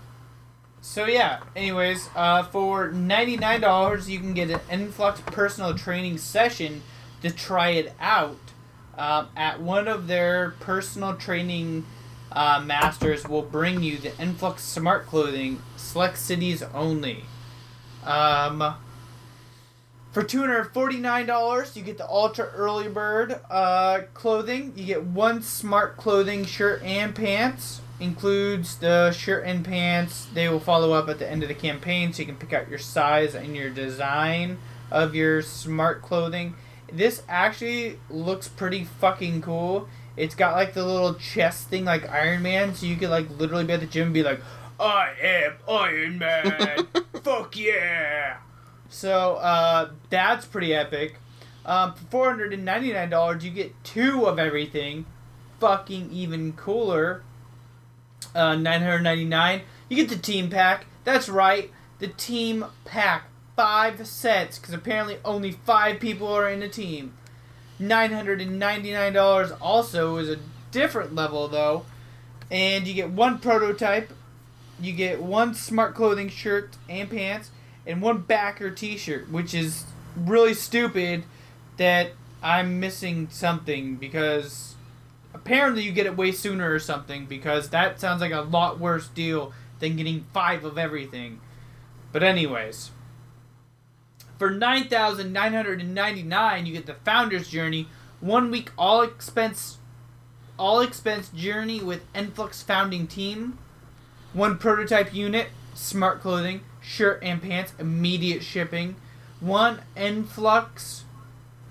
so 0.81 1.07
yeah. 1.07 1.39
Anyways, 1.55 2.09
uh, 2.15 2.43
for 2.43 2.91
ninety 2.91 3.37
nine 3.37 3.59
dollars, 3.61 4.07
you 4.07 4.19
can 4.19 4.35
get 4.35 4.51
an 4.51 4.59
Enflux 4.69 5.25
personal 5.25 5.73
training 5.73 6.19
session 6.19 6.83
to 7.23 7.31
try 7.31 7.71
it 7.71 7.93
out 7.99 8.37
um, 8.99 9.29
at 9.35 9.59
one 9.59 9.87
of 9.87 10.05
their 10.05 10.51
personal 10.59 11.15
training 11.15 11.87
uh, 12.31 12.61
masters. 12.63 13.27
Will 13.27 13.41
bring 13.41 13.81
you 13.81 13.97
the 13.97 14.09
Enflux 14.09 14.59
smart 14.59 15.07
clothing, 15.07 15.59
select 15.75 16.19
cities 16.19 16.61
only. 16.61 17.25
Um, 18.05 18.75
for 20.11 20.23
two 20.23 20.39
hundred 20.39 20.73
forty 20.73 20.97
nine 20.97 21.25
dollars, 21.25 21.77
you 21.77 21.83
get 21.83 21.97
the 21.97 22.07
Ultra 22.07 22.45
Early 22.45 22.87
Bird 22.87 23.39
uh, 23.49 24.01
clothing. 24.13 24.73
You 24.75 24.85
get 24.85 25.03
one 25.03 25.41
smart 25.41 25.97
clothing 25.97 26.45
shirt 26.45 26.81
and 26.83 27.13
pants. 27.13 27.81
Includes 27.99 28.77
the 28.77 29.11
shirt 29.11 29.45
and 29.45 29.65
pants. 29.65 30.27
They 30.33 30.47
will 30.47 30.61
follow 30.61 30.93
up 30.93 31.09
at 31.09 31.19
the 31.19 31.29
end 31.29 31.43
of 31.43 31.49
the 31.49 31.55
campaign, 31.55 32.13
so 32.13 32.21
you 32.21 32.27
can 32.27 32.37
pick 32.37 32.53
out 32.53 32.69
your 32.69 32.79
size 32.79 33.35
and 33.35 33.57
your 33.57 33.69
design 33.69 34.57
of 34.89 35.13
your 35.13 35.41
smart 35.41 36.01
clothing. 36.01 36.55
This 36.91 37.21
actually 37.27 37.99
looks 38.09 38.47
pretty 38.47 38.85
fucking 38.85 39.41
cool. 39.41 39.89
It's 40.15 40.33
got 40.33 40.55
like 40.55 40.73
the 40.73 40.85
little 40.85 41.13
chest 41.13 41.67
thing 41.67 41.85
like 41.85 42.09
Iron 42.09 42.41
Man, 42.41 42.73
so 42.73 42.85
you 42.85 42.95
could 42.95 43.09
like 43.09 43.29
literally 43.37 43.65
be 43.65 43.73
at 43.73 43.81
the 43.81 43.85
gym 43.85 44.05
and 44.05 44.13
be 44.13 44.23
like, 44.23 44.39
I 44.79 45.11
am 45.21 45.53
Iron 45.67 46.17
Man. 46.17 46.87
Fuck 47.23 47.57
yeah. 47.57 48.37
So 48.89 49.35
uh, 49.35 49.91
that's 50.09 50.45
pretty 50.45 50.73
epic. 50.73 51.15
Um, 51.65 51.93
for 51.93 52.03
four 52.05 52.29
hundred 52.29 52.53
and 52.53 52.63
ninety 52.63 52.93
nine 52.93 53.09
dollars, 53.09 53.43
you 53.43 53.51
get 53.51 53.83
two 53.83 54.25
of 54.25 54.39
everything. 54.39 55.05
Fucking 55.59 56.11
even 56.11 56.53
cooler. 56.53 57.23
Uh, 58.33 58.55
nine 58.55 58.81
hundred 58.81 59.01
ninety 59.01 59.25
nine. 59.25 59.61
You 59.89 59.97
get 59.97 60.09
the 60.09 60.17
team 60.17 60.49
pack. 60.49 60.85
That's 61.03 61.27
right, 61.27 61.71
the 61.99 62.07
team 62.07 62.65
pack. 62.85 63.25
Five 63.55 64.07
sets, 64.07 64.57
because 64.57 64.73
apparently 64.73 65.17
only 65.25 65.51
five 65.51 65.99
people 65.99 66.27
are 66.27 66.49
in 66.49 66.63
a 66.63 66.69
team. 66.69 67.13
Nine 67.77 68.13
hundred 68.13 68.39
and 68.39 68.57
ninety 68.57 68.93
nine 68.93 69.11
dollars 69.11 69.51
also 69.59 70.15
is 70.15 70.29
a 70.29 70.37
different 70.71 71.13
level 71.13 71.49
though, 71.49 71.85
and 72.49 72.87
you 72.87 72.93
get 72.93 73.09
one 73.09 73.39
prototype. 73.39 74.13
You 74.81 74.93
get 74.93 75.21
one 75.21 75.53
smart 75.53 75.95
clothing 75.95 76.29
shirt 76.29 76.77
and 76.87 77.09
pants 77.09 77.51
and 77.85 78.01
one 78.01 78.21
backer 78.21 78.69
t-shirt 78.69 79.31
which 79.31 79.53
is 79.53 79.85
really 80.15 80.53
stupid 80.53 81.23
that 81.77 82.11
i'm 82.43 82.79
missing 82.79 83.27
something 83.31 83.95
because 83.95 84.75
apparently 85.33 85.83
you 85.83 85.91
get 85.91 86.05
it 86.05 86.17
way 86.17 86.31
sooner 86.31 86.71
or 86.71 86.79
something 86.79 87.25
because 87.25 87.69
that 87.69 87.99
sounds 87.99 88.21
like 88.21 88.31
a 88.31 88.41
lot 88.41 88.79
worse 88.79 89.07
deal 89.07 89.53
than 89.79 89.95
getting 89.95 90.25
five 90.33 90.65
of 90.65 90.77
everything. 90.77 91.39
But 92.11 92.23
anyways 92.23 92.91
for 94.39 94.49
9999 94.49 96.65
you 96.65 96.73
get 96.73 96.87
the 96.87 96.93
founder's 96.93 97.49
journey 97.49 97.89
one 98.21 98.49
week 98.49 98.71
all 98.77 99.01
expense 99.01 99.79
all 100.57 100.79
expense 100.79 101.27
journey 101.29 101.81
with 101.81 102.09
enflux 102.13 102.63
founding 102.63 103.05
team 103.05 103.59
one 104.33 104.57
prototype 104.57 105.13
unit 105.13 105.47
smart 105.73 106.21
clothing 106.21 106.61
shirt 106.81 107.19
and 107.23 107.41
pants, 107.41 107.73
immediate 107.79 108.43
shipping. 108.43 108.95
One 109.39 109.81
Enflux 109.95 111.03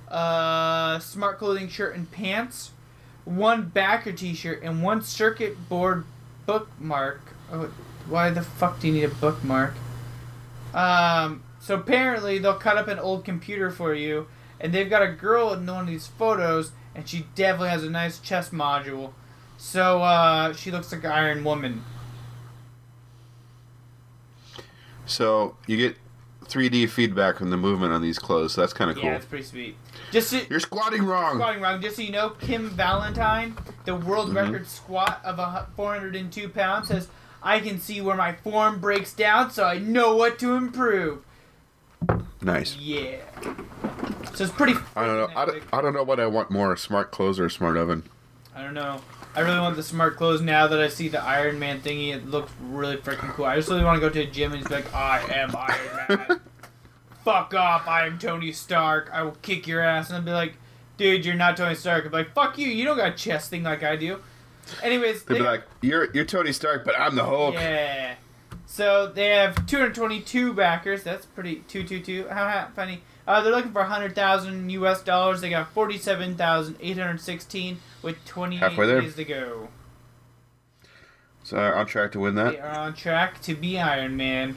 uh, 0.09 0.99
smart 0.99 1.39
clothing 1.39 1.69
shirt 1.69 1.95
and 1.95 2.11
pants. 2.11 2.71
One 3.25 3.69
backer 3.69 4.13
t-shirt 4.13 4.63
and 4.63 4.83
one 4.83 5.03
circuit 5.03 5.69
board 5.69 6.05
bookmark. 6.47 7.21
Oh, 7.53 7.71
why 8.09 8.31
the 8.31 8.43
fuck 8.43 8.81
do 8.81 8.87
you 8.87 8.95
need 8.95 9.05
a 9.05 9.09
bookmark? 9.09 9.75
Um, 10.73 11.43
so 11.61 11.75
apparently 11.75 12.39
they'll 12.39 12.55
cut 12.55 12.79
up 12.79 12.89
an 12.89 12.99
old 12.99 13.25
computer 13.25 13.71
for 13.71 13.93
you, 13.95 14.29
and 14.59 14.73
they've 14.73 14.89
got 14.89 15.03
a 15.03 15.13
girl 15.13 15.53
in 15.53 15.67
one 15.67 15.81
of 15.81 15.87
these 15.87 16.07
photos, 16.07 16.73
and 16.95 17.07
she 17.07 17.27
definitely 17.35 17.69
has 17.71 17.85
a 17.85 17.91
nice 17.91 18.19
chest 18.19 18.53
module. 18.53 19.13
So 19.59 20.03
uh, 20.03 20.55
she 20.55 20.71
looks 20.71 20.91
like 20.91 21.05
Iron 21.05 21.45
Woman. 21.45 21.85
So 25.09 25.57
you 25.67 25.77
get 25.77 25.97
3D 26.45 26.89
feedback 26.89 27.37
from 27.39 27.51
the 27.51 27.57
movement 27.57 27.93
on 27.93 28.01
these 28.03 28.19
clothes. 28.19 28.53
So 28.55 28.61
that's 28.61 28.73
kind 28.73 28.91
of 28.91 28.97
cool. 28.97 29.07
Yeah, 29.07 29.17
it's 29.17 29.27
pretty 29.27 29.45
sweet. 29.45 29.77
Just 30.13 30.31
so, 30.31 30.41
You're 30.49 30.61
squatting 30.61 31.05
wrong. 31.05 31.35
Squatting 31.37 31.61
wrong. 31.61 31.81
Just 31.83 31.97
so 31.97 32.03
you 32.03 32.13
know, 32.13 32.31
Kim 32.31 32.71
Valentine, 32.71 33.57
the 33.85 33.95
world 33.95 34.31
Mhm. 34.31 34.37
record 34.37 34.67
squat 34.67 35.21
of 35.25 35.39
a 35.39 35.67
402 35.77 36.49
pounds, 36.49 36.89
says, 36.89 37.09
"I 37.43 37.61
can 37.61 37.81
see 37.81 38.01
where 38.01 38.17
my 38.17 38.33
form 38.33 38.79
breaks 38.79 39.13
down, 39.13 39.51
so 39.51 39.65
I 39.65 39.79
know 39.79 40.15
what 40.17 40.39
to 40.39 40.55
improve." 40.55 41.19
Nice. 42.41 42.77
Yeah. 42.77 43.17
So 44.35 44.45
it's 44.45 44.53
pretty. 44.53 44.75
I 44.95 45.05
don't 45.07 45.17
know. 45.17 45.29
I 45.37 45.45
don't, 45.45 45.63
I 45.73 45.81
don't 45.83 45.93
know 45.93 46.05
what 46.05 46.21
I 46.21 46.27
want 46.27 46.51
more: 46.51 46.77
smart 46.77 47.11
clothes 47.11 47.39
or 47.41 47.47
a 47.47 47.51
smart 47.51 47.77
oven. 47.77 48.05
I 48.55 48.63
don't 48.63 48.75
know. 48.75 49.01
I 49.39 49.43
really 49.43 49.61
want 49.61 49.77
the 49.77 49.85
smart 49.85 50.17
clothes 50.17 50.41
now 50.41 50.67
that 50.67 50.81
I 50.81 50.89
see 50.89 51.07
the 51.07 51.23
Iron 51.23 51.61
Man 51.61 51.81
thingy. 51.81 52.13
It 52.13 52.27
looks 52.27 52.51
really 52.61 52.97
freaking 52.97 53.33
cool. 53.35 53.45
I 53.45 53.55
just 53.55 53.69
really 53.69 53.85
want 53.85 53.95
to 53.97 54.01
go 54.01 54.09
to 54.13 54.21
a 54.21 54.27
gym 54.27 54.53
and 54.53 54.61
just 54.61 54.69
be 54.69 54.75
like, 54.75 54.93
I 54.93 55.21
am 55.33 55.55
Iron 55.55 56.19
Man. 56.29 56.41
Fuck 57.25 57.55
off, 57.55 57.87
I 57.87 58.05
am 58.07 58.19
Tony 58.19 58.51
Stark. 58.51 59.11
I 59.13 59.23
will 59.23 59.37
kick 59.43 59.69
your 59.69 59.81
ass. 59.81 60.09
And 60.09 60.17
I'll 60.17 60.23
be 60.25 60.33
like, 60.33 60.55
dude, 60.97 61.25
you're 61.25 61.37
not 61.37 61.57
Tony 61.57 61.77
Stark. 61.77 62.03
I'll 62.05 62.11
be 62.11 62.17
like, 62.17 62.35
fuck 62.35 62.59
you. 62.59 62.67
You 62.67 62.85
don't 62.85 62.97
got 62.97 63.13
a 63.13 63.17
chest 63.17 63.49
thing 63.51 63.63
like 63.63 63.85
I 63.85 63.95
do. 63.95 64.19
Anyways, 64.83 65.23
They'd 65.23 65.35
they- 65.35 65.39
be 65.41 65.47
like, 65.47 65.63
"You're 65.83 66.11
you're 66.13 66.25
Tony 66.25 66.53
Stark, 66.53 66.85
but 66.85 66.99
I'm 66.99 67.15
the 67.15 67.25
Hulk." 67.25 67.55
yeah. 67.55 68.17
So 68.67 69.07
they 69.07 69.29
have 69.29 69.67
222 69.67 70.53
backers. 70.53 71.05
That's 71.05 71.27
pretty. 71.27 71.63
222. 71.69 72.27
Haha, 72.29 72.67
funny. 72.75 73.03
Uh, 73.27 73.41
they're 73.43 73.53
looking 73.53 73.73
for 73.73 73.81
100,000 73.83 74.71
US 74.71 75.03
dollars. 75.03 75.41
They 75.41 75.51
got 75.51 75.71
47,816 75.73 77.79
with 78.03 78.25
28 78.25 78.59
Halfway 78.59 78.87
there. 78.87 79.01
days 79.01 79.15
to 79.17 79.25
go. 79.25 79.69
So 81.43 81.57
they're 81.57 81.77
on 81.77 81.87
track 81.87 82.13
to 82.13 82.21
win 82.21 82.35
that. 82.35 82.53
They 82.53 82.59
are 82.61 82.79
on 82.79 82.95
track 82.95 83.41
to 83.43 83.55
be 83.55 83.79
Iron 83.79 84.17
Man. 84.17 84.57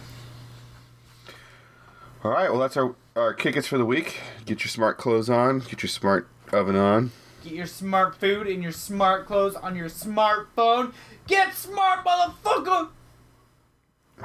All 2.23 2.31
right. 2.31 2.49
Well, 2.51 2.59
that's 2.59 2.77
our 2.77 2.95
our 3.15 3.33
kickets 3.33 3.67
for 3.67 3.77
the 3.77 3.85
week. 3.85 4.19
Get 4.45 4.61
your 4.63 4.69
smart 4.69 4.97
clothes 4.97 5.29
on. 5.29 5.59
Get 5.59 5.83
your 5.83 5.89
smart 5.89 6.27
oven 6.53 6.75
on. 6.75 7.11
Get 7.43 7.53
your 7.53 7.65
smart 7.65 8.15
food 8.15 8.47
and 8.47 8.61
your 8.61 8.71
smart 8.71 9.25
clothes 9.25 9.55
on 9.55 9.75
your 9.75 9.89
smartphone. 9.89 10.93
Get 11.27 11.53
smart, 11.55 12.05
motherfucker! 12.05 12.89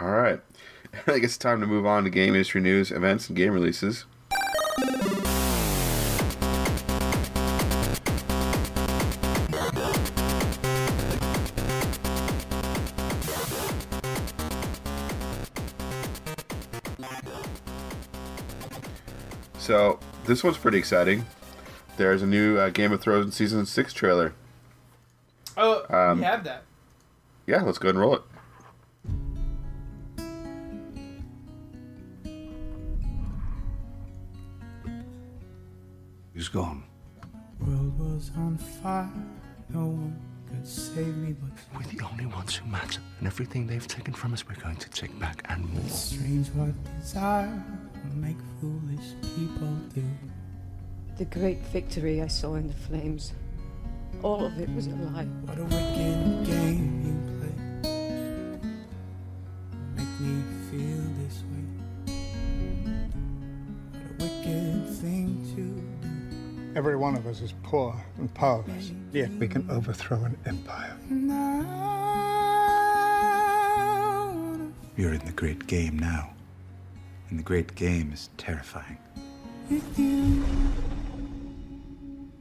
All 0.01 0.11
right. 0.11 0.41
I 0.95 0.99
think 1.13 1.25
it's 1.25 1.39
time 1.39 1.61
to 1.61 1.67
move 1.67 1.87
on 1.87 2.05
to 2.05 2.11
game 2.11 2.35
industry 2.35 2.61
news, 2.61 2.91
events, 2.91 3.29
and 3.29 3.37
game 3.37 3.53
releases. 3.53 4.05
This 20.27 20.43
one's 20.45 20.59
pretty 20.59 20.79
exciting. 20.79 21.25
There's 21.97 22.23
a 22.23 22.27
new 22.27 22.59
uh, 22.59 22.71
Game 22.71 22.93
of 22.93 23.01
Thrones 23.01 23.35
season 23.35 23.65
six 23.67 23.93
trailer. 23.93 24.35
Oh, 25.57 25.85
Um, 25.89 26.19
we 26.19 26.25
have 26.25 26.45
that. 26.45 26.65
Yeah, 27.47 27.63
let's 27.63 27.79
go 27.79 27.89
ahead 27.89 27.95
and 27.95 28.01
roll 28.03 28.15
it. 28.17 28.23
He's 36.35 36.49
gone. 36.49 36.85
World 37.61 37.99
was 37.99 38.31
on 38.37 38.59
fire, 38.59 39.09
no 39.71 39.87
one 39.87 40.21
could 40.49 40.67
save 40.67 41.17
me 41.17 41.33
but 41.33 41.51
We're 41.75 41.91
the 41.97 42.05
only 42.05 42.27
ones 42.27 42.55
who 42.55 42.67
matter, 42.71 43.01
and 43.19 43.27
everything 43.27 43.67
they've 43.67 43.87
taken 43.89 44.13
from 44.13 44.35
us, 44.35 44.47
we're 44.47 44.63
going 44.63 44.77
to 44.77 44.91
take 44.91 45.19
back 45.19 45.43
and 45.49 45.65
more. 45.73 45.83
it's 45.87 45.99
strange 45.99 46.49
what 46.49 46.75
desire 47.01 47.49
will 47.49 47.86
make 48.15 48.37
foolish 48.61 49.15
people 49.37 49.75
do. 49.95 50.05
The 51.19 51.25
great 51.25 51.61
victory 51.67 52.23
I 52.23 52.27
saw 52.27 52.55
in 52.55 52.69
the 52.69 52.75
flames. 52.75 53.33
All 54.23 54.45
of 54.45 54.59
it 54.61 54.69
was 54.75 54.87
a 54.87 54.91
lie. 54.91 55.25
What 55.45 55.59
a 55.59 55.65
wicked 55.65 56.47
game 56.47 57.03
you 57.07 57.15
play. 57.39 57.55
Make 59.97 60.21
me 60.21 60.43
feel 60.71 61.05
this 61.23 61.43
way. 61.51 61.65
What 63.93 64.03
a 64.11 64.15
wicked 64.23 64.89
thing 64.97 65.29
to 65.55 65.63
do. 65.63 66.77
Every 66.77 66.97
one 66.97 67.17
of 67.17 67.27
us 67.27 67.41
is 67.41 67.55
poor 67.63 67.95
and 68.19 68.33
powerless, 68.35 68.93
yet 69.13 69.31
we 69.33 69.49
can 69.49 69.71
overthrow 69.71 70.25
an 70.25 70.37
empire. 70.45 70.97
You're 74.97 75.15
in 75.15 75.25
the 75.25 75.33
great 75.33 75.67
game 75.67 75.99
now. 75.99 76.36
And 77.29 77.39
the 77.39 77.43
great 77.43 77.75
game 77.75 78.13
is 78.13 78.31
terrifying. 78.37 78.99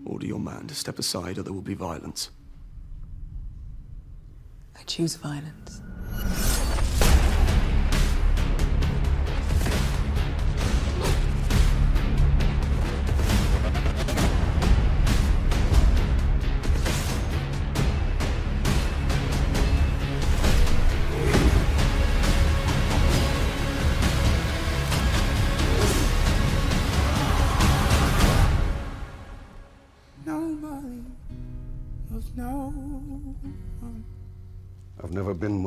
Order 0.06 0.28
your 0.28 0.40
man 0.40 0.68
to 0.68 0.76
step 0.76 1.00
aside 1.00 1.38
or 1.38 1.44
there 1.44 1.54
will 1.54 1.62
be 1.62 1.74
violence. 1.74 2.30
I 4.78 4.84
choose 4.84 5.16
violence. 5.16 5.82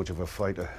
Much 0.09 0.17
of 0.17 0.21
a 0.21 0.27
fighter. 0.27 0.71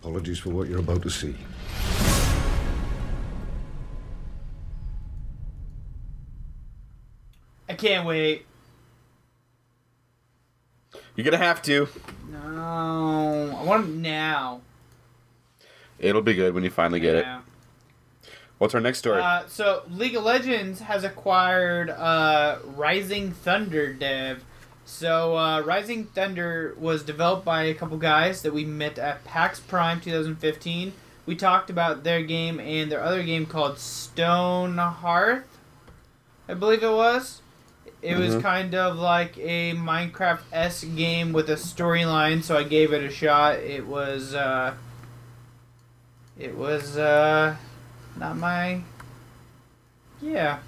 Apologies 0.00 0.38
for 0.38 0.50
what 0.50 0.68
you're 0.68 0.80
about 0.80 1.00
to 1.02 1.08
see. 1.10 1.34
I 7.68 7.74
can't 7.74 8.06
wait. 8.06 8.44
You're 11.16 11.24
gonna 11.24 11.38
have 11.38 11.62
to. 11.62 11.88
No, 12.30 13.56
I 13.58 13.64
want 13.64 13.86
it 13.88 13.90
now. 13.92 14.60
It'll 15.98 16.22
be 16.22 16.34
good 16.34 16.52
when 16.54 16.64
you 16.64 16.70
finally 16.70 17.00
get 17.00 17.16
Yeah. 17.16 17.38
it. 17.38 17.44
What's 18.58 18.74
our 18.74 18.80
next 18.80 18.98
story? 18.98 19.22
Uh, 19.22 19.44
so 19.46 19.84
League 19.88 20.16
of 20.16 20.24
Legends 20.24 20.80
has 20.80 21.02
acquired 21.04 21.88
uh, 21.88 22.58
Rising 22.64 23.32
Thunder 23.32 23.92
dev. 23.94 24.44
So 24.92 25.36
uh, 25.38 25.60
Rising 25.60 26.04
Thunder 26.06 26.74
was 26.76 27.02
developed 27.04 27.44
by 27.44 27.62
a 27.62 27.74
couple 27.74 27.96
guys 27.96 28.42
that 28.42 28.52
we 28.52 28.64
met 28.64 28.98
at 28.98 29.24
PAX 29.24 29.60
Prime 29.60 30.00
2015. 30.00 30.92
We 31.26 31.36
talked 31.36 31.70
about 31.70 32.02
their 32.02 32.22
game 32.22 32.58
and 32.58 32.90
their 32.90 33.00
other 33.02 33.22
game 33.22 33.46
called 33.46 33.76
Stonehearth, 33.76 35.44
I 36.48 36.54
believe 36.54 36.82
it 36.82 36.90
was. 36.90 37.40
It 38.02 38.16
was 38.18 38.34
Mhm. 38.34 38.42
kind 38.42 38.74
of 38.74 38.96
like 38.98 39.38
a 39.38 39.74
Minecraft 39.74 40.40
s 40.52 40.82
game 40.84 41.32
with 41.32 41.48
a 41.48 41.54
storyline, 41.54 42.42
so 42.42 42.58
I 42.58 42.64
gave 42.64 42.92
it 42.92 43.04
a 43.04 43.10
shot. 43.10 43.54
It 43.56 43.86
was 43.86 44.34
uh, 44.34 44.74
it 46.38 46.56
was 46.56 46.96
uh, 46.98 47.54
not 48.16 48.36
my 48.36 48.82
yeah. 50.20 50.58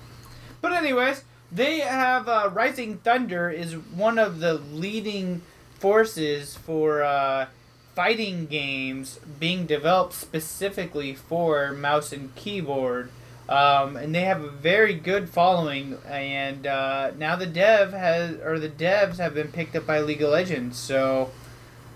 But 0.60 0.72
anyways, 0.72 1.24
they 1.52 1.80
have 1.80 2.28
uh, 2.28 2.50
Rising 2.52 2.98
Thunder 2.98 3.50
is 3.50 3.74
one 3.74 4.18
of 4.18 4.40
the 4.40 4.54
leading 4.54 5.42
forces 5.78 6.56
for 6.56 7.02
uh, 7.02 7.46
fighting 7.94 8.46
games 8.46 9.20
being 9.38 9.66
developed 9.66 10.14
specifically 10.14 11.14
for 11.14 11.72
mouse 11.72 12.12
and 12.12 12.34
keyboard. 12.34 13.10
Um, 13.48 13.96
and 13.96 14.14
they 14.14 14.22
have 14.22 14.42
a 14.42 14.48
very 14.48 14.94
good 14.94 15.28
following, 15.28 15.98
and 16.08 16.66
uh, 16.66 17.10
now 17.18 17.36
the 17.36 17.46
dev 17.46 17.92
has 17.92 18.36
or 18.40 18.58
the 18.58 18.68
devs 18.68 19.18
have 19.18 19.34
been 19.34 19.48
picked 19.48 19.76
up 19.76 19.86
by 19.86 20.00
League 20.00 20.22
of 20.22 20.30
Legends. 20.30 20.78
So 20.78 21.32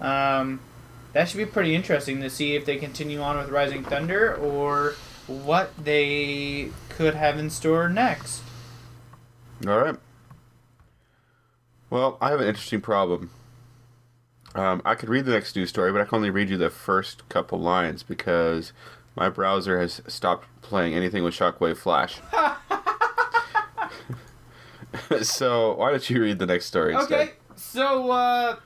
um, 0.00 0.60
that 1.12 1.28
should 1.28 1.38
be 1.38 1.46
pretty 1.46 1.74
interesting 1.74 2.20
to 2.20 2.28
see 2.28 2.56
if 2.56 2.66
they 2.66 2.76
continue 2.76 3.20
on 3.20 3.38
with 3.38 3.48
Rising 3.48 3.84
Thunder 3.84 4.34
or 4.34 4.96
what 5.26 5.72
they 5.82 6.70
could 6.90 7.14
have 7.14 7.38
in 7.38 7.48
store 7.48 7.88
next. 7.88 8.42
All 9.64 9.78
right. 9.78 9.96
Well, 11.88 12.18
I 12.20 12.30
have 12.30 12.40
an 12.40 12.48
interesting 12.48 12.80
problem. 12.80 13.30
Um, 14.54 14.82
I 14.84 14.94
could 14.94 15.08
read 15.08 15.24
the 15.24 15.32
next 15.32 15.54
news 15.54 15.68
story, 15.68 15.92
but 15.92 16.00
I 16.00 16.04
can 16.04 16.16
only 16.16 16.30
read 16.30 16.50
you 16.50 16.56
the 16.56 16.70
first 16.70 17.28
couple 17.28 17.60
lines 17.60 18.02
because 18.02 18.72
my 19.14 19.28
browser 19.28 19.80
has 19.80 20.02
stopped 20.06 20.46
playing 20.62 20.94
anything 20.94 21.22
with 21.22 21.34
Shockwave 21.34 21.76
Flash. 21.76 22.18
so 25.22 25.74
why 25.74 25.90
don't 25.90 26.10
you 26.10 26.22
read 26.22 26.38
the 26.38 26.46
next 26.46 26.66
story? 26.66 26.94
Okay, 26.94 27.32
so 27.54 28.10
uh, 28.10 28.56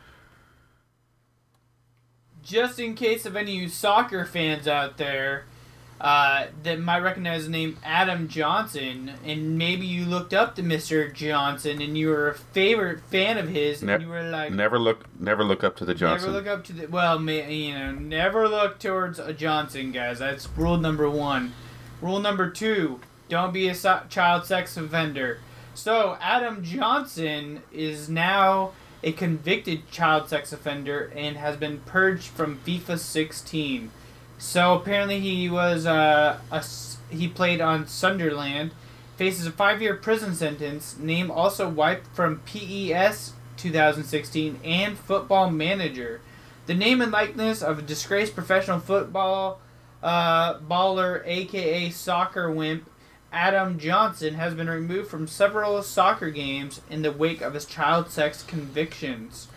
just 2.43 2.81
in 2.81 2.95
case 2.95 3.27
of 3.27 3.37
any 3.37 3.69
soccer 3.69 4.25
fans 4.25 4.67
out 4.67 4.97
there 4.97 5.45
uh, 6.01 6.47
that 6.63 6.81
might 6.81 7.01
recognize 7.01 7.45
the 7.45 7.51
name 7.51 7.77
Adam 7.85 8.27
Johnson, 8.27 9.13
and 9.25 9.59
maybe 9.59 9.85
you 9.87 10.07
looked 10.07 10.33
up 10.33 10.57
to 10.57 10.63
Mr. 10.63 11.13
Johnson 11.13 11.83
and 11.83 11.97
you 11.99 12.09
were 12.09 12.31
a 12.31 12.35
favorite 12.35 13.01
fan 13.11 13.37
of 13.37 13.49
his, 13.49 13.83
Ne- 13.83 13.95
and 13.95 14.03
you 14.03 14.09
were 14.09 14.23
like, 14.23 14.51
never 14.51 14.79
look, 14.79 15.05
never 15.21 15.45
look 15.45 15.63
up 15.63 15.77
to 15.77 15.85
the 15.85 15.95
Johnson. 15.95 16.33
Never 16.33 16.39
look 16.43 16.47
up 16.47 16.65
to 16.65 16.73
the 16.73 16.87
well, 16.87 17.21
you 17.21 17.75
know, 17.75 17.93
never 17.93 18.49
look 18.49 18.79
towards 18.79 19.19
a 19.19 19.35
Johnson, 19.35 19.93
guys. 19.93 20.21
That's 20.21 20.49
rule 20.57 20.79
number 20.79 21.09
one. 21.11 21.53
Rule 22.01 22.21
number 22.21 22.49
two: 22.49 23.01
don't 23.29 23.53
be 23.53 23.69
a 23.69 23.75
so- 23.75 24.03
child 24.09 24.47
sex 24.47 24.77
offender. 24.79 25.41
So 25.75 26.17
Adam 26.21 26.65
Johnson 26.65 27.63
is 27.73 28.09
now 28.09 28.73
a 29.03 29.13
convicted 29.13 29.91
child 29.91 30.29
sex 30.29 30.53
offender 30.53 31.13
and 31.15 31.37
has 31.37 31.57
been 31.57 31.81
purged 31.81 32.29
from 32.29 32.59
FIFA 32.67 32.99
16. 32.99 33.91
So 34.41 34.73
apparently 34.73 35.21
he 35.21 35.51
was 35.51 35.85
uh, 35.85 36.39
a 36.51 36.65
he 37.11 37.29
played 37.29 37.61
on 37.61 37.87
Sunderland, 37.87 38.73
faces 39.17 39.47
a 39.47 39.53
five-year 39.53 39.97
prison 39.97 40.35
sentence. 40.35 40.97
Name 40.99 41.31
also 41.31 41.69
wiped 41.69 42.07
from 42.17 42.41
PES 42.47 43.35
2016 43.59 44.59
and 44.65 44.97
Football 44.99 45.51
Manager. 45.51 46.23
The 46.65 46.75
name 46.75 47.03
and 47.03 47.13
likeness 47.13 47.63
of 47.63 47.81
a 47.81 47.83
disgraced 47.83 48.35
professional 48.35 48.81
football 48.81 49.61
uh, 50.03 50.59
baller, 50.61 51.23
aka 51.27 51.91
soccer 51.91 52.51
wimp, 52.51 52.89
Adam 53.31 53.79
Johnson, 53.79 54.35
has 54.35 54.55
been 54.55 54.71
removed 54.71 55.11
from 55.11 55.27
several 55.27 55.83
soccer 55.83 56.31
games 56.31 56.81
in 56.89 57.03
the 57.03 57.13
wake 57.13 57.43
of 57.43 57.53
his 57.53 57.67
child 57.67 58.11
sex 58.11 58.43
convictions. 58.43 59.49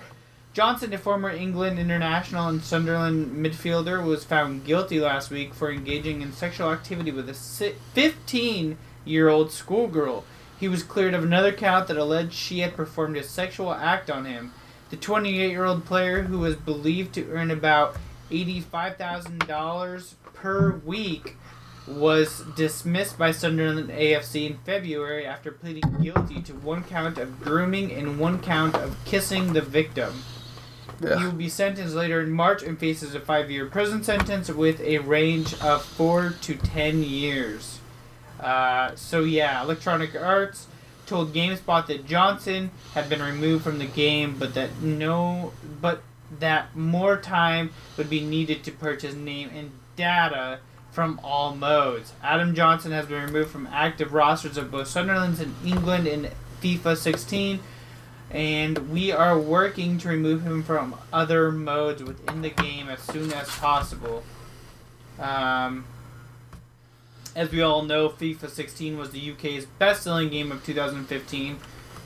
Johnson, 0.53 0.93
a 0.93 0.99
former 0.99 1.31
England 1.31 1.79
international 1.79 2.47
and 2.47 2.63
Sunderland 2.63 3.35
midfielder, 3.43 4.05
was 4.05 4.23
found 4.23 4.63
guilty 4.63 4.99
last 4.99 5.31
week 5.31 5.51
for 5.51 5.71
engaging 5.71 6.21
in 6.21 6.31
sexual 6.31 6.71
activity 6.71 7.09
with 7.09 7.27
a 7.27 7.33
15 7.33 8.77
year 9.03 9.29
old 9.29 9.51
schoolgirl. 9.51 10.23
He 10.59 10.67
was 10.67 10.83
cleared 10.83 11.15
of 11.15 11.23
another 11.23 11.51
count 11.51 11.87
that 11.87 11.97
alleged 11.97 12.33
she 12.33 12.59
had 12.59 12.75
performed 12.75 13.17
a 13.17 13.23
sexual 13.23 13.73
act 13.73 14.11
on 14.11 14.25
him. 14.25 14.53
The 14.91 14.95
28 14.95 15.49
year 15.49 15.65
old 15.65 15.85
player, 15.85 16.21
who 16.21 16.37
was 16.37 16.55
believed 16.55 17.15
to 17.15 17.31
earn 17.31 17.49
about 17.49 17.97
$85,000 18.29 20.13
per 20.35 20.71
week, 20.85 21.35
was 21.87 22.43
dismissed 22.55 23.17
by 23.17 23.31
Sunderland 23.31 23.89
AFC 23.89 24.51
in 24.51 24.57
February 24.59 25.25
after 25.25 25.51
pleading 25.51 25.99
guilty 25.99 26.43
to 26.43 26.53
one 26.53 26.83
count 26.83 27.17
of 27.17 27.41
grooming 27.41 27.91
and 27.91 28.19
one 28.19 28.39
count 28.39 28.75
of 28.75 28.95
kissing 29.03 29.53
the 29.53 29.61
victim. 29.61 30.13
He 31.19 31.25
will 31.25 31.31
be 31.31 31.49
sentenced 31.49 31.95
later 31.95 32.21
in 32.21 32.31
March 32.31 32.63
and 32.63 32.77
faces 32.77 33.15
a 33.15 33.19
five 33.19 33.51
year 33.51 33.65
prison 33.65 34.03
sentence 34.03 34.49
with 34.49 34.79
a 34.81 34.99
range 34.99 35.53
of 35.61 35.83
four 35.83 36.33
to 36.41 36.55
ten 36.55 37.03
years. 37.03 37.79
Uh, 38.39 38.95
so, 38.95 39.21
yeah, 39.21 39.61
Electronic 39.61 40.15
Arts 40.15 40.67
told 41.05 41.33
GameSpot 41.33 41.85
that 41.87 42.05
Johnson 42.05 42.71
had 42.93 43.09
been 43.09 43.21
removed 43.21 43.63
from 43.63 43.79
the 43.79 43.85
game, 43.85 44.35
but 44.37 44.53
that 44.53 44.81
no, 44.81 45.53
but 45.81 46.01
that 46.39 46.75
more 46.75 47.17
time 47.17 47.71
would 47.97 48.09
be 48.09 48.19
needed 48.19 48.63
to 48.63 48.71
purchase 48.71 49.13
name 49.13 49.49
and 49.55 49.71
data 49.95 50.59
from 50.91 51.19
all 51.23 51.55
modes. 51.55 52.13
Adam 52.23 52.53
Johnson 52.53 52.91
has 52.91 53.05
been 53.05 53.23
removed 53.23 53.49
from 53.49 53.67
active 53.67 54.13
rosters 54.13 54.57
of 54.57 54.71
both 54.71 54.87
Sunderland's 54.87 55.39
and 55.39 55.55
England 55.65 56.07
in 56.07 56.29
FIFA 56.61 56.95
16, 56.95 57.59
and 58.33 58.89
we 58.89 59.11
are 59.11 59.37
working 59.37 59.99
to 59.99 60.07
remove 60.07 60.41
him 60.41 60.63
from 60.63 60.95
other 61.13 61.51
modes 61.51 62.03
within 62.03 62.41
the 62.41 62.49
game 62.49 62.89
as 62.89 62.99
soon 62.99 63.31
as 63.31 63.47
possible. 63.47 64.23
Um, 65.19 65.85
as 67.35 67.51
we 67.51 67.61
all 67.61 67.83
know, 67.83 68.09
FIFA 68.09 68.49
16 68.49 68.97
was 68.97 69.11
the 69.11 69.31
UK's 69.31 69.65
best-selling 69.65 70.29
game 70.29 70.51
of 70.51 70.65
2015. 70.65 71.59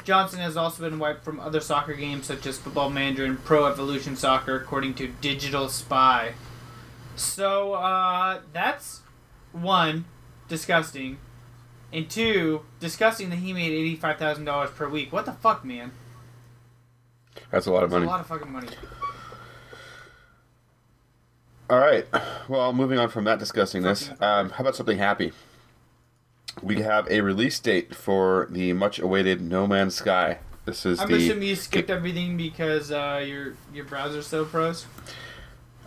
Johnson 0.03 0.39
has 0.39 0.55
also 0.55 0.89
been 0.89 0.99
wiped 0.99 1.23
from 1.23 1.39
other 1.39 1.59
soccer 1.59 1.93
games 1.93 2.25
such 2.25 2.45
as 2.45 2.57
Football 2.57 2.89
Manager 2.89 3.25
and 3.25 3.43
Pro 3.43 3.65
Evolution 3.65 4.15
Soccer, 4.15 4.55
according 4.55 4.93
to 4.95 5.07
Digital 5.07 5.67
Spy. 5.69 6.33
So 7.15 7.73
uh, 7.73 8.39
that's 8.53 9.01
one 9.51 10.05
disgusting. 10.47 11.17
And 11.91 12.09
two, 12.09 12.61
disgusting 12.79 13.29
that 13.29 13.37
he 13.37 13.53
made 13.53 13.71
eighty-five 13.71 14.17
thousand 14.17 14.45
dollars 14.45 14.69
per 14.71 14.87
week. 14.87 15.11
What 15.11 15.25
the 15.25 15.33
fuck, 15.33 15.65
man? 15.65 15.91
That's 17.51 17.65
a 17.65 17.71
lot 17.71 17.83
of 17.83 17.89
That's 17.89 17.99
money. 17.99 18.05
a 18.05 18.09
lot 18.09 18.19
of 18.21 18.27
fucking 18.27 18.51
money. 18.51 18.67
All 21.69 21.79
right. 21.79 22.05
Well, 22.47 22.71
moving 22.71 22.97
on 22.97 23.09
from 23.09 23.25
that 23.25 23.39
disgustingness, 23.39 24.21
um, 24.21 24.51
how 24.51 24.61
about 24.61 24.75
something 24.75 24.97
happy? 24.97 25.33
We 26.61 26.81
have 26.81 27.07
a 27.11 27.21
release 27.21 27.59
date 27.59 27.93
for 27.93 28.47
the 28.49 28.73
much-awaited 28.73 29.41
No 29.41 29.67
Man's 29.67 29.93
Sky. 29.95 30.39
This 30.65 30.85
is 30.85 30.99
I'm 30.99 31.09
the 31.09 31.15
assuming 31.15 31.47
you 31.49 31.55
skipped 31.55 31.89
everything 31.89 32.35
because 32.37 32.91
uh, 32.91 33.23
your 33.25 33.55
your 33.73 33.85
browser's 33.85 34.27
so 34.27 34.43
pros. 34.45 34.85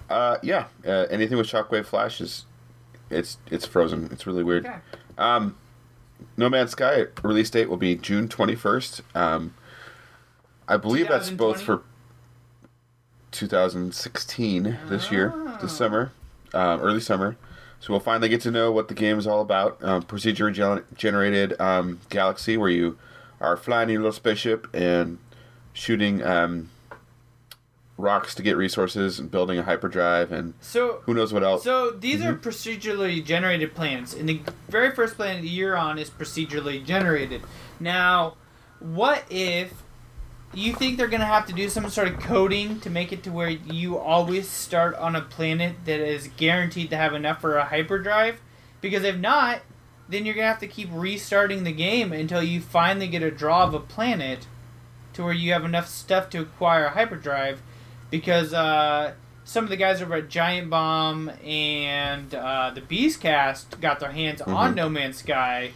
Uh, 0.08 0.36
yeah. 0.42 0.66
Uh, 0.86 1.06
anything 1.10 1.38
with 1.38 1.46
Shockwave 1.46 1.86
Flash 1.86 2.20
is, 2.20 2.44
it's 3.10 3.38
it's 3.50 3.66
frozen. 3.66 4.08
It's 4.12 4.26
really 4.26 4.42
weird. 4.44 4.66
Okay. 4.66 4.76
Um, 5.18 5.56
No 6.36 6.48
Man's 6.48 6.70
Sky 6.72 7.06
release 7.22 7.50
date 7.50 7.68
will 7.68 7.76
be 7.76 7.94
June 7.96 8.28
twenty 8.28 8.54
first. 8.54 9.02
Um, 9.14 9.54
I 10.70 10.76
believe 10.76 11.08
that's 11.08 11.30
both 11.30 11.60
for 11.60 11.82
2016 13.32 14.78
this 14.88 15.10
year, 15.10 15.32
Ah. 15.34 15.58
this 15.60 15.76
summer, 15.76 16.12
um, 16.54 16.80
early 16.80 17.00
summer. 17.00 17.36
So 17.80 17.92
we'll 17.92 18.00
finally 18.00 18.28
get 18.28 18.40
to 18.42 18.50
know 18.50 18.70
what 18.70 18.88
the 18.88 18.94
game 18.94 19.18
is 19.18 19.26
all 19.26 19.40
about. 19.40 19.82
Um, 19.82 20.02
procedure 20.02 20.50
gen- 20.50 20.84
generated 20.96 21.58
um, 21.60 21.98
galaxy 22.08 22.56
where 22.56 22.68
you 22.68 22.98
are 23.40 23.56
flying 23.56 23.88
your 23.88 24.00
little 24.02 24.12
spaceship 24.12 24.68
and 24.74 25.18
shooting 25.72 26.22
um, 26.22 26.68
rocks 27.96 28.34
to 28.36 28.42
get 28.42 28.56
resources 28.56 29.18
and 29.18 29.30
building 29.30 29.58
a 29.58 29.62
hyperdrive 29.62 30.30
and 30.30 30.54
So 30.60 31.00
who 31.06 31.14
knows 31.14 31.32
what 31.32 31.42
else. 31.42 31.64
So 31.64 31.90
these 31.90 32.22
are 32.22 32.34
Mhm. 32.34 32.40
procedurally 32.42 33.24
generated 33.24 33.74
planets, 33.74 34.14
and 34.14 34.28
the 34.28 34.40
very 34.68 34.90
first 34.94 35.16
planet 35.16 35.42
you're 35.44 35.76
on 35.76 35.98
is 35.98 36.10
procedurally 36.10 36.84
generated. 36.84 37.42
Now, 37.80 38.34
what 38.78 39.24
if 39.30 39.72
you 40.54 40.74
think 40.74 40.96
they're 40.96 41.08
gonna 41.08 41.24
have 41.26 41.46
to 41.46 41.52
do 41.52 41.68
some 41.68 41.88
sort 41.90 42.08
of 42.08 42.18
coding 42.20 42.80
to 42.80 42.90
make 42.90 43.12
it 43.12 43.22
to 43.24 43.30
where 43.30 43.48
you 43.50 43.98
always 43.98 44.48
start 44.48 44.94
on 44.96 45.14
a 45.14 45.20
planet 45.20 45.76
that 45.84 46.00
is 46.00 46.28
guaranteed 46.36 46.90
to 46.90 46.96
have 46.96 47.14
enough 47.14 47.40
for 47.40 47.56
a 47.56 47.64
hyperdrive? 47.64 48.40
Because 48.80 49.04
if 49.04 49.16
not, 49.16 49.60
then 50.08 50.26
you're 50.26 50.34
gonna 50.34 50.48
have 50.48 50.58
to 50.60 50.66
keep 50.66 50.88
restarting 50.92 51.62
the 51.64 51.72
game 51.72 52.12
until 52.12 52.42
you 52.42 52.60
finally 52.60 53.06
get 53.06 53.22
a 53.22 53.30
draw 53.30 53.62
of 53.64 53.74
a 53.74 53.80
planet 53.80 54.46
to 55.12 55.22
where 55.22 55.32
you 55.32 55.52
have 55.52 55.64
enough 55.64 55.86
stuff 55.88 56.28
to 56.30 56.40
acquire 56.40 56.86
a 56.86 56.90
hyperdrive 56.90 57.62
because 58.10 58.52
uh, 58.52 59.12
some 59.44 59.62
of 59.64 59.70
the 59.70 59.76
guys 59.76 60.02
over 60.02 60.14
at 60.14 60.28
Giant 60.28 60.68
Bomb 60.70 61.30
and 61.44 62.34
uh, 62.34 62.72
the 62.74 62.80
Beastcast 62.80 63.80
got 63.80 64.00
their 64.00 64.10
hands 64.12 64.40
on 64.42 64.72
Mhm. 64.72 64.76
No 64.76 64.88
Man's 64.88 65.18
Sky 65.18 65.70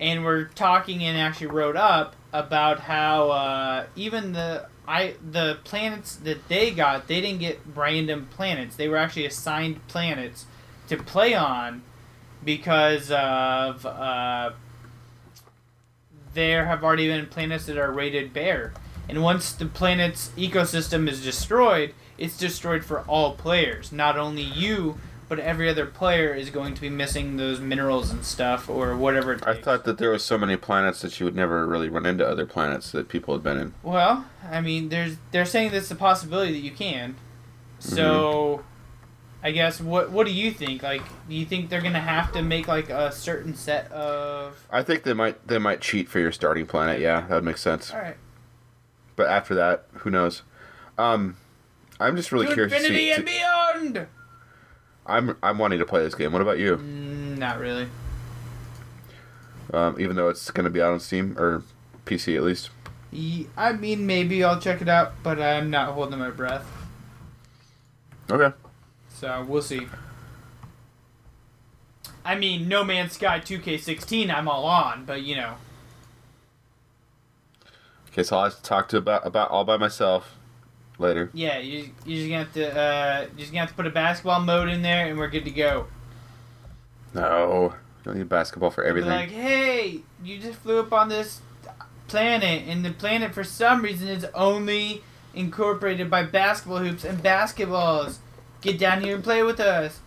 and 0.00 0.24
were 0.24 0.44
talking 0.44 1.02
and 1.02 1.18
actually 1.18 1.48
wrote 1.48 1.76
up 1.76 2.14
about 2.32 2.80
how 2.80 3.30
uh, 3.30 3.86
even 3.96 4.32
the 4.32 4.66
I 4.86 5.14
the 5.30 5.58
planets 5.64 6.16
that 6.16 6.48
they 6.48 6.70
got 6.70 7.08
they 7.08 7.20
didn't 7.20 7.40
get 7.40 7.60
random 7.74 8.28
planets 8.30 8.76
they 8.76 8.88
were 8.88 8.96
actually 8.96 9.26
assigned 9.26 9.86
planets 9.88 10.46
to 10.88 10.96
play 10.96 11.34
on 11.34 11.82
because 12.44 13.10
of 13.10 13.84
uh, 13.84 14.50
there 16.34 16.66
have 16.66 16.84
already 16.84 17.08
been 17.08 17.26
planets 17.26 17.66
that 17.66 17.76
are 17.76 17.90
rated 17.90 18.32
bare. 18.32 18.72
And 19.08 19.22
once 19.22 19.52
the 19.52 19.66
planet's 19.66 20.28
ecosystem 20.36 21.08
is 21.08 21.22
destroyed, 21.24 21.94
it's 22.18 22.36
destroyed 22.36 22.84
for 22.84 23.00
all 23.02 23.34
players. 23.34 23.90
Not 23.90 24.18
only 24.18 24.42
you, 24.42 24.98
but 25.28 25.38
every 25.38 25.68
other 25.68 25.84
player 25.86 26.32
is 26.32 26.50
going 26.50 26.74
to 26.74 26.80
be 26.80 26.88
missing 26.88 27.36
those 27.36 27.60
minerals 27.60 28.10
and 28.10 28.24
stuff 28.24 28.68
or 28.68 28.96
whatever 28.96 29.38
I 29.46 29.54
thought 29.54 29.84
that 29.84 29.98
there 29.98 30.10
was 30.10 30.24
so 30.24 30.38
many 30.38 30.56
planets 30.56 31.02
that 31.02 31.20
you 31.20 31.26
would 31.26 31.36
never 31.36 31.66
really 31.66 31.88
run 31.88 32.06
into 32.06 32.26
other 32.26 32.46
planets 32.46 32.90
that 32.92 33.08
people 33.08 33.34
had 33.34 33.42
been 33.42 33.58
in. 33.58 33.74
Well, 33.82 34.26
I 34.50 34.60
mean, 34.60 34.88
there's 34.88 35.16
they're 35.30 35.44
saying 35.44 35.72
there's 35.72 35.90
a 35.90 35.96
possibility 35.96 36.52
that 36.52 36.60
you 36.60 36.70
can. 36.70 37.16
So, 37.78 38.64
I 39.42 39.52
guess 39.52 39.80
what 39.80 40.10
what 40.10 40.26
do 40.26 40.32
you 40.32 40.50
think? 40.50 40.82
Like, 40.82 41.02
do 41.28 41.34
you 41.34 41.44
think 41.46 41.68
they're 41.70 41.82
gonna 41.82 42.00
have 42.00 42.32
to 42.32 42.42
make 42.42 42.66
like 42.66 42.90
a 42.90 43.12
certain 43.12 43.54
set 43.54 43.90
of? 43.92 44.64
I 44.70 44.82
think 44.82 45.02
they 45.04 45.12
might 45.12 45.46
they 45.46 45.58
might 45.58 45.80
cheat 45.80 46.08
for 46.08 46.18
your 46.18 46.32
starting 46.32 46.66
planet. 46.66 47.00
Yeah, 47.00 47.20
that 47.28 47.30
would 47.30 47.44
make 47.44 47.58
sense. 47.58 47.92
All 47.92 48.00
right. 48.00 48.16
But 49.14 49.28
after 49.28 49.54
that, 49.56 49.86
who 49.98 50.10
knows? 50.10 50.42
Um, 50.96 51.36
I'm 52.00 52.16
just 52.16 52.32
really 52.32 52.46
to 52.46 52.54
curious 52.54 52.72
to 52.72 52.78
infinity 52.78 53.06
see. 53.06 53.12
and 53.12 53.26
to- 53.26 53.32
beyond. 53.32 54.06
I'm 55.08 55.36
I'm 55.42 55.58
wanting 55.58 55.78
to 55.78 55.86
play 55.86 56.02
this 56.02 56.14
game. 56.14 56.32
What 56.32 56.42
about 56.42 56.58
you? 56.58 56.76
Mm, 56.76 57.38
not 57.38 57.58
really. 57.58 57.88
Um, 59.72 59.96
even 59.98 60.16
though 60.16 60.28
it's 60.28 60.50
going 60.50 60.64
to 60.64 60.70
be 60.70 60.80
out 60.80 60.92
on 60.92 61.00
Steam 61.00 61.36
or 61.38 61.62
PC 62.06 62.36
at 62.36 62.42
least. 62.42 62.70
I 63.56 63.72
mean, 63.72 64.06
maybe 64.06 64.44
I'll 64.44 64.60
check 64.60 64.80
it 64.82 64.88
out, 64.88 65.14
but 65.22 65.40
I'm 65.40 65.70
not 65.70 65.94
holding 65.94 66.18
my 66.18 66.30
breath. 66.30 66.66
Okay. 68.30 68.54
So 69.08 69.44
we'll 69.48 69.62
see. 69.62 69.86
I 72.24 72.34
mean, 72.34 72.68
No 72.68 72.84
Man's 72.84 73.12
Sky 73.12 73.40
2K16, 73.40 74.30
I'm 74.30 74.48
all 74.48 74.66
on, 74.66 75.06
but 75.06 75.22
you 75.22 75.34
know. 75.36 75.54
Okay, 78.10 78.22
so 78.22 78.36
I'll 78.36 78.44
have 78.44 78.56
to 78.56 78.62
talk 78.62 78.88
to 78.90 78.98
about 78.98 79.26
about 79.26 79.50
all 79.50 79.64
by 79.64 79.78
myself 79.78 80.37
later. 80.98 81.30
Yeah, 81.32 81.58
you 81.58 81.90
you 82.04 82.16
just 82.16 82.28
gonna 82.28 82.44
have 82.44 82.52
to 82.54 82.78
uh, 82.80 83.20
you're 83.30 83.38
just 83.38 83.52
gonna 83.52 83.60
have 83.60 83.70
to 83.70 83.74
put 83.74 83.86
a 83.86 83.90
basketball 83.90 84.40
mode 84.40 84.68
in 84.68 84.82
there, 84.82 85.06
and 85.06 85.18
we're 85.18 85.28
good 85.28 85.44
to 85.44 85.50
go. 85.50 85.86
No, 87.14 87.74
you 87.98 88.04
don't 88.04 88.18
need 88.18 88.28
basketball 88.28 88.70
for 88.70 88.84
everything. 88.84 89.10
like, 89.10 89.30
hey, 89.30 90.00
you 90.22 90.38
just 90.38 90.58
flew 90.58 90.80
up 90.80 90.92
on 90.92 91.08
this 91.08 91.40
planet, 92.06 92.64
and 92.66 92.84
the 92.84 92.92
planet 92.92 93.32
for 93.32 93.44
some 93.44 93.82
reason 93.82 94.08
is 94.08 94.26
only 94.34 95.02
incorporated 95.34 96.10
by 96.10 96.22
basketball 96.22 96.78
hoops 96.78 97.04
and 97.04 97.18
basketballs. 97.22 98.18
Get 98.60 98.78
down 98.78 99.02
here 99.02 99.14
and 99.14 99.22
play 99.24 99.42
with 99.42 99.60
us. 99.60 100.00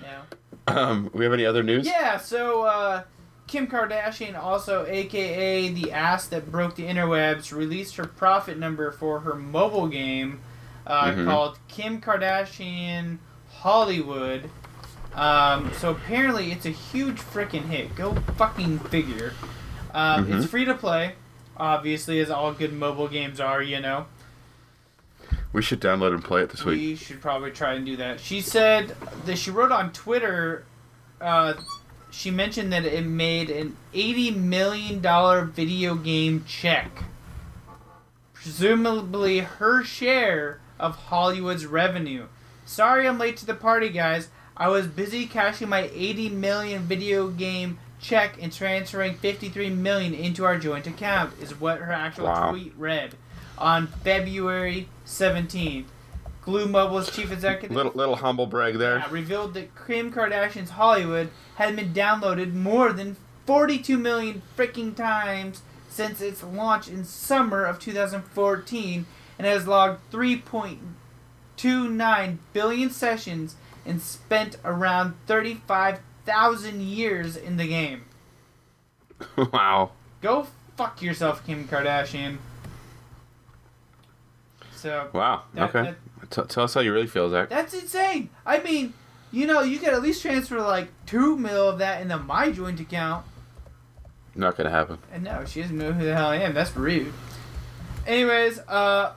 No. 0.00 0.22
Um, 0.66 1.10
we 1.12 1.24
have 1.24 1.32
any 1.32 1.44
other 1.44 1.64
news? 1.64 1.84
Yeah, 1.84 2.16
so 2.18 2.62
uh, 2.62 3.02
Kim 3.50 3.66
Kardashian, 3.66 4.40
also 4.40 4.86
aka 4.86 5.68
the 5.70 5.90
ass 5.90 6.28
that 6.28 6.52
broke 6.52 6.76
the 6.76 6.84
interwebs, 6.84 7.52
released 7.52 7.96
her 7.96 8.04
profit 8.06 8.56
number 8.56 8.92
for 8.92 9.18
her 9.20 9.34
mobile 9.34 9.88
game 9.88 10.38
uh, 10.86 11.10
Mhm. 11.10 11.24
called 11.26 11.58
Kim 11.66 12.00
Kardashian 12.00 13.18
Hollywood. 13.50 14.48
Um, 15.16 15.72
so 15.74 15.90
apparently 15.90 16.52
it's 16.52 16.64
a 16.64 16.70
huge 16.70 17.16
freaking 17.16 17.64
hit. 17.68 17.96
Go 17.96 18.14
fucking 18.36 18.78
figure. 18.78 19.32
Um, 19.92 20.26
Mhm. 20.26 20.36
It's 20.42 20.46
free 20.50 20.64
to 20.64 20.74
play, 20.74 21.14
obviously, 21.56 22.20
as 22.20 22.30
all 22.30 22.52
good 22.52 22.72
mobile 22.72 23.08
games 23.08 23.40
are, 23.40 23.60
you 23.60 23.80
know. 23.80 24.06
We 25.52 25.60
should 25.62 25.80
download 25.80 26.14
and 26.14 26.22
play 26.24 26.42
it 26.42 26.50
this 26.50 26.64
week. 26.64 26.78
We 26.78 26.94
should 26.94 27.20
probably 27.20 27.50
try 27.50 27.72
and 27.74 27.84
do 27.84 27.96
that. 27.96 28.20
She 28.20 28.40
said 28.40 28.94
that 29.26 29.38
she 29.38 29.50
wrote 29.50 29.72
on 29.72 29.90
Twitter. 29.92 30.64
Uh, 31.20 31.54
she 32.10 32.30
mentioned 32.30 32.72
that 32.72 32.84
it 32.84 33.04
made 33.06 33.50
an 33.50 33.76
eighty 33.94 34.30
million 34.30 35.00
dollar 35.00 35.44
video 35.44 35.94
game 35.94 36.44
check, 36.46 37.04
presumably 38.34 39.40
her 39.40 39.82
share 39.84 40.60
of 40.78 40.96
Hollywood's 40.96 41.66
revenue. 41.66 42.26
Sorry, 42.64 43.06
I'm 43.06 43.18
late 43.18 43.36
to 43.38 43.46
the 43.46 43.54
party, 43.54 43.88
guys. 43.88 44.28
I 44.56 44.68
was 44.68 44.86
busy 44.86 45.26
cashing 45.26 45.68
my 45.68 45.90
eighty 45.94 46.28
million 46.28 46.82
video 46.82 47.28
game 47.28 47.78
check 48.00 48.36
and 48.40 48.52
transferring 48.52 49.14
fifty-three 49.14 49.70
million 49.70 50.14
into 50.14 50.44
our 50.44 50.58
joint 50.58 50.86
account. 50.86 51.32
Is 51.40 51.58
what 51.58 51.78
her 51.78 51.92
actual 51.92 52.26
Wow. 52.26 52.50
tweet 52.50 52.74
read 52.76 53.14
on 53.58 53.86
February 53.88 54.88
17th. 55.06 55.84
Glu 56.42 56.66
Mobile's 56.66 57.14
chief 57.14 57.30
executive 57.30 57.76
Little 57.76 57.92
little 57.94 58.16
humble 58.16 58.46
brag 58.46 58.78
there. 58.78 58.98
yeah, 58.98 59.06
revealed 59.10 59.54
that 59.54 59.68
Kim 59.86 60.12
Kardashian's 60.12 60.70
Hollywood 60.70 61.30
had 61.56 61.76
been 61.76 61.92
downloaded 61.92 62.54
more 62.54 62.92
than 62.92 63.16
42 63.46 63.98
million 63.98 64.42
freaking 64.56 64.94
times 64.96 65.62
since 65.88 66.20
its 66.20 66.42
launch 66.42 66.88
in 66.88 67.04
summer 67.04 67.64
of 67.64 67.78
2014 67.78 69.06
and 69.38 69.46
has 69.46 69.66
logged 69.66 70.00
3.29 70.12 72.38
billion 72.52 72.90
sessions 72.90 73.56
and 73.84 74.00
spent 74.00 74.56
around 74.64 75.14
35,000 75.26 76.80
years 76.80 77.36
in 77.36 77.56
the 77.56 77.66
game. 77.66 78.04
wow. 79.52 79.90
Go 80.22 80.46
fuck 80.76 81.02
yourself, 81.02 81.44
Kim 81.46 81.66
Kardashian. 81.68 82.38
So 84.74 85.08
Wow. 85.12 85.42
That- 85.54 85.74
okay. 85.74 85.94
T- 86.30 86.42
tell 86.48 86.64
us 86.64 86.74
how 86.74 86.80
you 86.80 86.92
really 86.92 87.06
feel, 87.06 87.28
Zach. 87.30 87.48
That's 87.48 87.74
insane. 87.74 88.30
I 88.46 88.58
mean, 88.62 88.94
you 89.32 89.46
know, 89.46 89.60
you 89.62 89.78
could 89.78 89.90
at 89.90 90.02
least 90.02 90.22
transfer 90.22 90.60
like 90.60 90.88
two 91.06 91.36
mil 91.36 91.68
of 91.68 91.78
that 91.78 92.00
into 92.02 92.18
my 92.18 92.50
joint 92.50 92.80
account. 92.80 93.26
Not 94.34 94.56
gonna 94.56 94.70
happen. 94.70 94.98
And 95.12 95.24
no, 95.24 95.44
she 95.44 95.60
doesn't 95.62 95.76
know 95.76 95.92
who 95.92 96.04
the 96.04 96.14
hell 96.14 96.28
I 96.28 96.36
am. 96.36 96.54
That's 96.54 96.74
rude. 96.76 97.12
Anyways, 98.06 98.60
uh, 98.60 99.12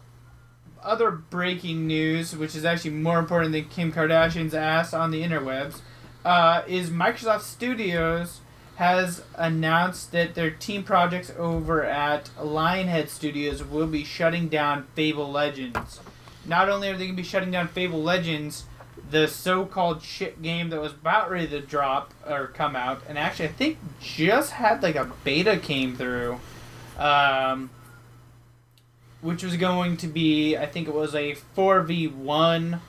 other 0.84 1.12
breaking 1.12 1.88
news, 1.88 2.36
which 2.36 2.56
is 2.56 2.66
actually 2.66 2.92
more 2.92 3.20
important 3.20 3.54
than 3.54 3.66
Kim 3.66 3.92
Kardashian's 3.94 4.54
ass 4.54 4.94
on 4.94 5.12
the 5.12 5.24
interwebs. 5.24 5.80
uh, 6.26 6.64
is 6.68 6.90
Microsoft 6.90 7.42
Studios 7.42 8.40
has 8.78 9.22
announced 9.36 10.12
that 10.14 10.34
their 10.36 10.50
team 10.50 10.84
projects 10.84 11.32
over 11.38 11.84
at 11.84 12.30
Lionhead 12.40 13.08
Studios 13.10 13.64
will 13.64 13.88
be 13.88 14.04
shutting 14.04 14.48
down 14.48 14.88
Fable 14.96 15.30
Legends. 15.32 16.00
Not 16.46 16.70
only 16.70 16.90
are 16.90 16.94
they 16.94 17.06
going 17.06 17.16
to 17.16 17.22
be 17.22 17.28
shutting 17.28 17.52
down 17.52 17.68
Fable 17.68 18.02
Legends, 18.02 18.66
the 19.10 19.28
so-called 19.28 20.02
shit 20.02 20.42
game 20.42 20.70
that 20.70 20.82
was 20.82 20.94
about 20.94 21.30
ready 21.30 21.48
to 21.48 21.62
drop 21.62 22.14
or 22.28 22.48
come 22.48 22.76
out, 22.76 23.02
and 23.08 23.18
actually 23.18 23.50
I 23.50 23.52
think 23.52 23.78
just 24.02 24.52
had 24.52 24.84
like 24.84 24.96
a 24.96 25.12
beta 25.24 25.58
came 25.58 25.96
through, 25.96 26.40
um, 26.98 27.70
which 29.22 29.44
was 29.44 29.58
going 29.58 29.98
to 29.98 30.08
be 30.08 30.58
I 30.58 30.66
think 30.66 30.88
it 30.88 30.94
was 30.94 31.16
a 31.16 31.34
four 31.34 31.82
v 31.82 32.08
one 32.08 32.82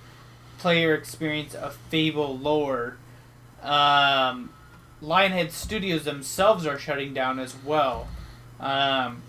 player 0.59 0.94
experience 0.94 1.55
of 1.55 1.76
Fable 1.90 2.36
lore. 2.38 2.96
Um, 3.62 4.50
Lionhead 5.02 5.50
Studios 5.50 6.05
themselves 6.05 6.66
are 6.66 6.78
shutting 6.78 7.12
down 7.12 7.38
as 7.38 7.55
well. 7.64 8.09
Um, 8.61 9.22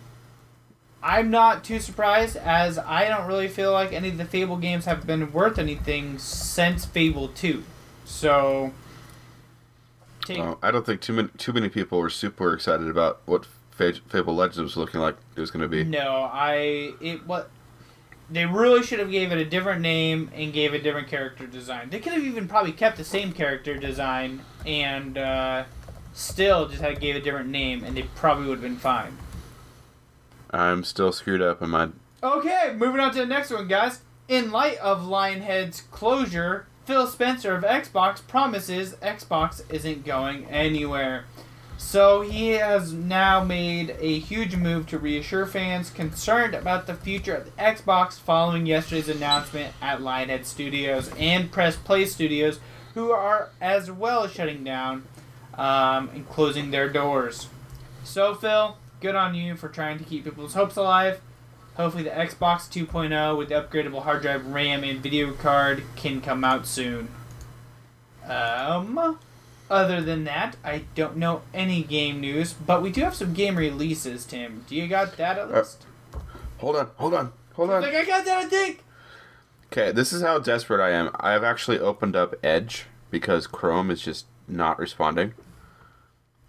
I'm 1.05 1.29
not 1.29 1.63
too 1.63 1.79
surprised, 1.79 2.35
as 2.35 2.79
I 2.79 3.07
don't 3.07 3.27
really 3.27 3.47
feel 3.47 3.71
like 3.71 3.93
any 3.93 4.09
of 4.09 4.17
the 4.17 4.25
Fable 4.25 4.57
games 4.57 4.85
have 4.85 5.05
been 5.05 5.31
worth 5.31 5.59
anything 5.59 6.17
since 6.17 6.83
Fable 6.83 7.27
2. 7.27 7.63
So, 8.05 8.73
take, 10.25 10.39
Oh, 10.39 10.57
I 10.63 10.71
don't 10.71 10.83
think 10.83 11.01
too 11.01 11.13
many 11.13 11.29
too 11.37 11.53
many 11.53 11.69
people 11.69 11.99
were 11.99 12.09
super 12.09 12.53
excited 12.55 12.87
about 12.89 13.21
what 13.27 13.45
Fa- 13.69 13.93
Fable 14.09 14.33
Legends 14.35 14.57
was 14.57 14.77
looking 14.77 14.99
like 14.99 15.15
it 15.35 15.39
was 15.39 15.51
going 15.51 15.61
to 15.61 15.67
be. 15.67 15.83
no, 15.83 16.27
I 16.33 16.93
it 16.99 17.25
what 17.27 17.51
they 18.27 18.47
really 18.47 18.81
should 18.81 18.97
have 18.97 19.11
gave 19.11 19.31
it 19.31 19.37
a 19.37 19.45
different 19.45 19.81
name 19.81 20.31
and 20.33 20.51
gave 20.51 20.73
a 20.73 20.81
different 20.81 21.07
character 21.07 21.45
design. 21.45 21.91
They 21.91 21.99
could 21.99 22.13
have 22.13 22.23
even 22.23 22.47
probably 22.47 22.71
kept 22.71 22.97
the 22.97 23.03
same 23.03 23.31
character 23.31 23.75
design 23.77 24.41
and 24.65 25.19
uh, 25.19 25.65
still 26.13 26.67
just 26.67 26.81
had 26.81 26.99
gave 26.99 27.15
a 27.15 27.19
different 27.21 27.49
name, 27.49 27.83
and 27.83 27.95
they 27.95 28.03
probably 28.15 28.47
would 28.47 28.55
have 28.55 28.63
been 28.63 28.77
fine. 28.77 29.15
I'm 30.55 30.83
still 30.83 31.11
screwed 31.11 31.41
up 31.41 31.61
in 31.61 31.69
my. 31.69 31.89
Okay, 32.23 32.73
moving 32.75 33.01
on 33.01 33.11
to 33.13 33.19
the 33.19 33.25
next 33.25 33.51
one, 33.51 33.67
guys. 33.67 34.01
In 34.27 34.51
light 34.51 34.77
of 34.77 35.01
Lionhead's 35.01 35.81
closure, 35.91 36.65
Phil 36.85 37.07
Spencer 37.07 37.55
of 37.55 37.63
Xbox 37.63 38.25
promises 38.25 38.93
Xbox 38.95 39.61
isn't 39.69 40.05
going 40.05 40.45
anywhere. 40.45 41.25
So 41.77 42.21
he 42.21 42.51
has 42.51 42.93
now 42.93 43.43
made 43.43 43.97
a 43.99 44.19
huge 44.19 44.55
move 44.55 44.87
to 44.87 44.97
reassure 44.97 45.45
fans 45.45 45.89
concerned 45.89 46.55
about 46.55 46.87
the 46.87 46.95
future 46.95 47.35
of 47.35 47.45
the 47.45 47.51
Xbox 47.61 48.13
following 48.13 48.65
yesterday's 48.65 49.09
announcement 49.09 49.73
at 49.81 49.99
Lionhead 49.99 50.45
Studios 50.45 51.11
and 51.17 51.51
Press 51.51 51.75
Play 51.75 52.05
Studios, 52.05 52.59
who 52.93 53.11
are 53.11 53.49
as 53.59 53.91
well 53.91 54.27
shutting 54.27 54.63
down 54.63 55.03
um, 55.55 56.09
and 56.13 56.27
closing 56.29 56.71
their 56.71 56.87
doors. 56.87 57.49
So, 58.05 58.35
Phil, 58.35 58.77
good 59.01 59.15
on 59.15 59.35
you 59.35 59.55
for 59.55 59.69
trying 59.69 59.97
to 59.99 60.03
keep 60.03 60.23
people's 60.23 60.53
hopes 60.53 60.75
alive. 60.75 61.21
Hopefully, 61.75 62.03
the 62.03 62.09
Xbox 62.09 62.69
2.0 62.69 63.37
with 63.37 63.49
the 63.49 63.55
upgradable 63.55 64.03
hard 64.03 64.21
drive, 64.21 64.45
RAM, 64.47 64.83
and 64.83 64.99
video 65.01 65.33
card 65.33 65.83
can 65.95 66.21
come 66.21 66.43
out 66.43 66.65
soon. 66.65 67.09
Um, 68.27 69.19
other 69.69 70.01
than 70.01 70.23
that, 70.23 70.55
I 70.63 70.83
don't 70.95 71.17
know 71.17 71.41
any 71.53 71.83
game 71.83 72.19
news, 72.21 72.53
but 72.53 72.81
we 72.81 72.91
do 72.91 73.01
have 73.01 73.15
some 73.15 73.33
game 73.33 73.57
releases. 73.57 74.25
Tim, 74.25 74.63
do 74.67 74.75
you 74.75 74.87
got 74.87 75.17
that 75.17 75.37
at 75.37 75.51
Uh, 75.51 75.57
least? 75.59 75.85
Hold 76.59 76.77
on, 76.77 76.89
hold 76.95 77.13
on, 77.13 77.33
hold 77.53 77.69
on. 77.71 77.81
Like 77.81 77.93
I 77.93 78.05
got 78.05 78.25
that, 78.25 78.37
I 78.45 78.45
think. 78.47 78.83
Okay, 79.71 79.91
this 79.91 80.13
is 80.13 80.21
how 80.21 80.39
desperate 80.39 80.81
I 80.81 80.91
am. 80.91 81.11
I 81.19 81.31
have 81.31 81.43
actually 81.43 81.79
opened 81.79 82.15
up 82.15 82.33
Edge 82.43 82.85
because 83.11 83.47
Chrome 83.47 83.91
is 83.91 84.01
just 84.01 84.25
not 84.47 84.79
responding. 84.79 85.33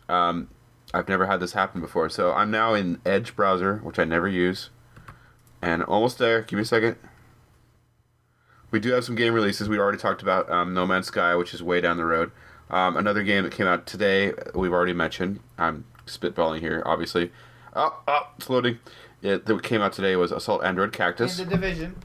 Um, 0.09 0.49
I've 0.97 1.09
never 1.09 1.27
had 1.27 1.41
this 1.41 1.53
happen 1.53 1.83
before, 1.83 2.09
so 2.09 2.33
I'm 2.33 2.51
now 2.51 2.73
in 2.73 3.01
Edge 3.05 3.37
browser, 3.37 3.77
which 3.83 3.99
I 3.99 4.05
never 4.05 4.27
use, 4.27 4.71
and 5.61 5.83
almost 5.83 6.17
there. 6.19 6.41
Give 6.41 6.57
me 6.57 6.63
a 6.63 6.65
second. 6.65 6.97
We 8.71 8.81
do 8.81 8.93
have 8.93 9.05
some 9.05 9.15
game 9.15 9.35
releases. 9.35 9.69
We 9.69 9.79
already 9.79 9.99
talked 9.99 10.23
about 10.23 10.51
um, 10.51 10.73
No 10.73 10.87
Man's 10.87 11.09
Sky, 11.09 11.35
which 11.37 11.53
is 11.53 11.63
way 11.63 11.83
down 11.83 11.99
the 11.99 12.07
road. 12.07 12.31
Um, 12.71 12.97
another 12.97 13.23
game 13.23 13.45
that 13.45 13.53
came 13.53 13.67
out 13.67 13.87
today, 13.87 14.33
we've 14.55 14.73
already 14.73 14.95
mentioned. 14.95 15.41
I'm 15.59 15.85
spitballing 16.07 16.61
here, 16.61 16.83
obviously. 16.87 17.31
Oh, 17.75 18.01
oh, 18.09 18.31
it's 18.39 18.49
loading. 18.49 18.79
It 19.21 19.45
that 19.45 19.63
came 19.63 19.83
out 19.83 19.93
today 19.93 20.17
was 20.17 20.33
Assault 20.33 20.65
Android 20.65 20.93
Cactus 20.95 21.39
And 21.39 21.51
the 21.51 21.55
division. 21.57 21.97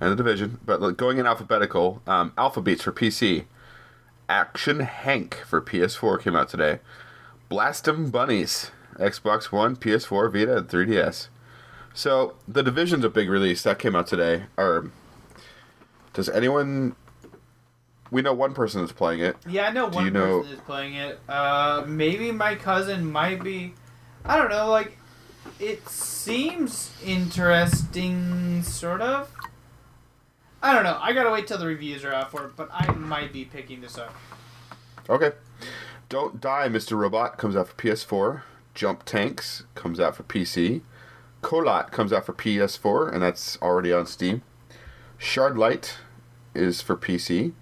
and 0.00 0.12
the 0.12 0.16
division. 0.16 0.60
But 0.64 0.78
going 0.96 1.18
in 1.18 1.26
alphabetical, 1.26 2.02
um, 2.06 2.32
Alpha 2.38 2.60
Beats 2.62 2.84
for 2.84 2.92
PC, 2.92 3.46
Action 4.28 4.78
Henk 4.78 5.34
for 5.44 5.60
PS4 5.60 6.20
came 6.22 6.36
out 6.36 6.48
today. 6.48 6.78
Blast 7.54 7.86
'Em 7.86 8.10
Bunnies, 8.10 8.72
Xbox 8.98 9.52
One, 9.52 9.76
PS4, 9.76 10.28
Vita, 10.28 10.56
and 10.56 10.68
3DS. 10.68 11.28
So 11.92 12.34
the 12.48 12.64
division's 12.64 13.04
a 13.04 13.08
big 13.08 13.30
release 13.30 13.62
that 13.62 13.78
came 13.78 13.94
out 13.94 14.08
today. 14.08 14.46
Or 14.56 14.90
does 16.14 16.28
anyone? 16.28 16.96
We 18.10 18.22
know 18.22 18.32
one 18.32 18.54
person 18.54 18.82
is 18.82 18.90
playing 18.90 19.20
it. 19.20 19.36
Yeah, 19.46 19.68
I 19.68 19.70
know 19.70 19.88
Do 19.88 19.94
one 19.94 20.04
you 20.06 20.10
know- 20.10 20.40
person 20.40 20.54
is 20.54 20.60
playing 20.62 20.94
it. 20.94 21.20
Uh, 21.28 21.84
maybe 21.86 22.32
my 22.32 22.56
cousin 22.56 23.12
might 23.12 23.44
be. 23.44 23.74
I 24.24 24.36
don't 24.36 24.50
know. 24.50 24.68
Like, 24.68 24.98
it 25.60 25.88
seems 25.88 26.90
interesting, 27.04 28.64
sort 28.64 29.00
of. 29.00 29.30
I 30.60 30.74
don't 30.74 30.82
know. 30.82 30.98
I 31.00 31.12
gotta 31.12 31.30
wait 31.30 31.46
till 31.46 31.58
the 31.58 31.66
reviews 31.68 32.04
are 32.04 32.12
out 32.12 32.32
for 32.32 32.46
it, 32.46 32.56
but 32.56 32.68
I 32.72 32.90
might 32.94 33.32
be 33.32 33.44
picking 33.44 33.80
this 33.80 33.96
up. 33.96 34.12
Okay. 35.08 35.30
Don't 36.14 36.40
Die, 36.40 36.68
Mr. 36.68 36.96
Robot 36.96 37.38
comes 37.38 37.56
out 37.56 37.66
for 37.66 37.74
PS4. 37.74 38.42
Jump 38.72 39.04
Tanks 39.04 39.64
comes 39.74 39.98
out 39.98 40.14
for 40.14 40.22
PC. 40.22 40.82
Kholat 41.42 41.90
comes 41.90 42.12
out 42.12 42.24
for 42.24 42.32
PS4, 42.32 43.12
and 43.12 43.20
that's 43.20 43.60
already 43.60 43.92
on 43.92 44.06
Steam. 44.06 44.42
Shardlight 45.18 45.94
is 46.54 46.80
for 46.80 46.96
PC. 46.96 47.52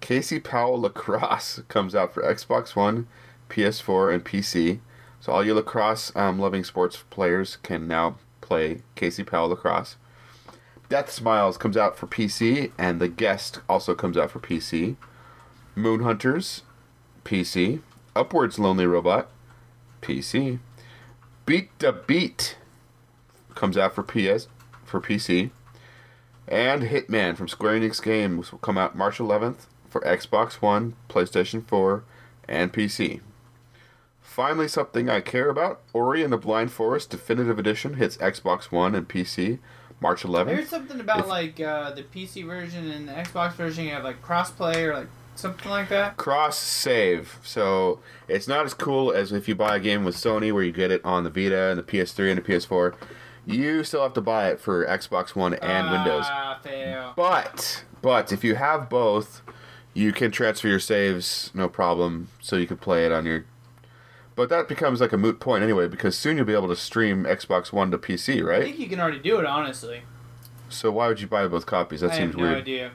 Casey 0.00 0.40
Powell 0.40 0.80
Lacrosse 0.80 1.60
comes 1.68 1.94
out 1.94 2.12
for 2.12 2.20
Xbox 2.24 2.74
One, 2.74 3.06
PS4, 3.48 4.12
and 4.12 4.24
PC. 4.24 4.80
So 5.20 5.30
all 5.30 5.46
you 5.46 5.54
lacrosse 5.54 6.10
um, 6.16 6.40
loving 6.40 6.64
sports 6.64 7.04
players 7.10 7.58
can 7.62 7.86
now 7.86 8.16
play 8.40 8.82
Casey 8.96 9.22
Powell 9.22 9.50
Lacrosse. 9.50 9.94
Deathsmiles 10.90 11.60
comes 11.60 11.76
out 11.76 11.96
for 11.96 12.08
PC, 12.08 12.72
and 12.76 13.00
The 13.00 13.06
Guest 13.06 13.60
also 13.68 13.94
comes 13.94 14.16
out 14.16 14.32
for 14.32 14.40
PC. 14.40 14.96
Moon 15.76 16.02
Hunters, 16.02 16.62
PC. 17.28 17.80
Upwards 18.16 18.58
Lonely 18.58 18.86
Robot, 18.86 19.28
PC. 20.00 20.58
Beat 21.44 21.78
the 21.78 21.92
Beat 21.92 22.56
comes 23.54 23.76
out 23.76 23.94
for 23.94 24.02
PS 24.02 24.48
for 24.84 24.98
PC. 25.00 25.50
And 26.46 26.84
Hitman 26.84 27.36
from 27.36 27.46
Square 27.46 27.80
Enix 27.80 28.02
Games 28.02 28.50
will 28.50 28.58
come 28.60 28.78
out 28.78 28.96
March 28.96 29.18
11th 29.18 29.66
for 29.90 30.00
Xbox 30.00 30.54
One, 30.54 30.94
PlayStation 31.10 31.66
4, 31.66 32.02
and 32.48 32.72
PC. 32.72 33.20
Finally, 34.22 34.68
something 34.68 35.10
I 35.10 35.20
care 35.20 35.50
about 35.50 35.80
Ori 35.92 36.22
and 36.22 36.32
the 36.32 36.38
Blind 36.38 36.72
Forest 36.72 37.10
Definitive 37.10 37.58
Edition 37.58 37.94
hits 37.94 38.16
Xbox 38.16 38.72
One 38.72 38.94
and 38.94 39.06
PC 39.06 39.58
March 40.00 40.22
11th. 40.22 40.48
I 40.48 40.54
heard 40.54 40.68
something 40.68 41.00
about 41.00 41.20
If- 41.20 41.26
like 41.28 41.60
uh, 41.60 41.90
the 41.90 42.04
PC 42.04 42.46
version 42.46 42.90
and 42.90 43.06
the 43.08 43.12
Xbox 43.12 43.52
version. 43.52 43.84
You 43.84 43.90
have 43.90 44.04
like 44.04 44.22
crossplay 44.22 44.76
or 44.76 44.94
like 44.94 45.08
something 45.38 45.70
like 45.70 45.88
that. 45.88 46.16
cross 46.16 46.58
save. 46.58 47.38
So 47.42 48.00
it's 48.26 48.48
not 48.48 48.64
as 48.64 48.74
cool 48.74 49.12
as 49.12 49.32
if 49.32 49.48
you 49.48 49.54
buy 49.54 49.76
a 49.76 49.80
game 49.80 50.04
with 50.04 50.16
Sony 50.16 50.52
where 50.52 50.62
you 50.62 50.72
get 50.72 50.90
it 50.90 51.04
on 51.04 51.24
the 51.24 51.30
Vita 51.30 51.70
and 51.70 51.78
the 51.78 51.82
PS3 51.82 52.30
and 52.30 52.38
the 52.38 52.42
PS4. 52.42 52.94
You 53.46 53.82
still 53.84 54.02
have 54.02 54.12
to 54.14 54.20
buy 54.20 54.48
it 54.50 54.60
for 54.60 54.84
Xbox 54.86 55.34
One 55.34 55.54
and 55.54 55.90
Windows. 55.90 56.26
Ah, 56.28 56.58
fail. 56.62 57.12
But 57.16 57.84
but 58.02 58.30
if 58.32 58.44
you 58.44 58.56
have 58.56 58.90
both, 58.90 59.40
you 59.94 60.12
can 60.12 60.30
transfer 60.30 60.68
your 60.68 60.78
saves 60.80 61.50
no 61.54 61.68
problem 61.68 62.28
so 62.40 62.56
you 62.56 62.66
can 62.66 62.76
play 62.76 63.06
it 63.06 63.12
on 63.12 63.24
your 63.24 63.44
but 64.36 64.50
that 64.50 64.68
becomes 64.68 65.00
like 65.00 65.12
a 65.12 65.16
moot 65.16 65.40
point 65.40 65.64
anyway 65.64 65.88
because 65.88 66.16
soon 66.16 66.36
you'll 66.36 66.46
be 66.46 66.52
able 66.52 66.68
to 66.68 66.76
stream 66.76 67.24
Xbox 67.24 67.72
One 67.72 67.90
to 67.90 67.98
PC, 67.98 68.44
right? 68.44 68.60
I 68.60 68.64
think 68.66 68.78
you 68.78 68.88
can 68.88 69.00
already 69.00 69.18
do 69.18 69.38
it 69.40 69.46
honestly. 69.46 70.02
So 70.68 70.92
why 70.92 71.08
would 71.08 71.20
you 71.20 71.26
buy 71.26 71.48
both 71.48 71.66
copies? 71.66 72.02
That 72.02 72.12
I 72.12 72.18
seems 72.18 72.34
have 72.34 72.36
no 72.36 72.42
weird. 72.42 72.58
idea. 72.58 72.92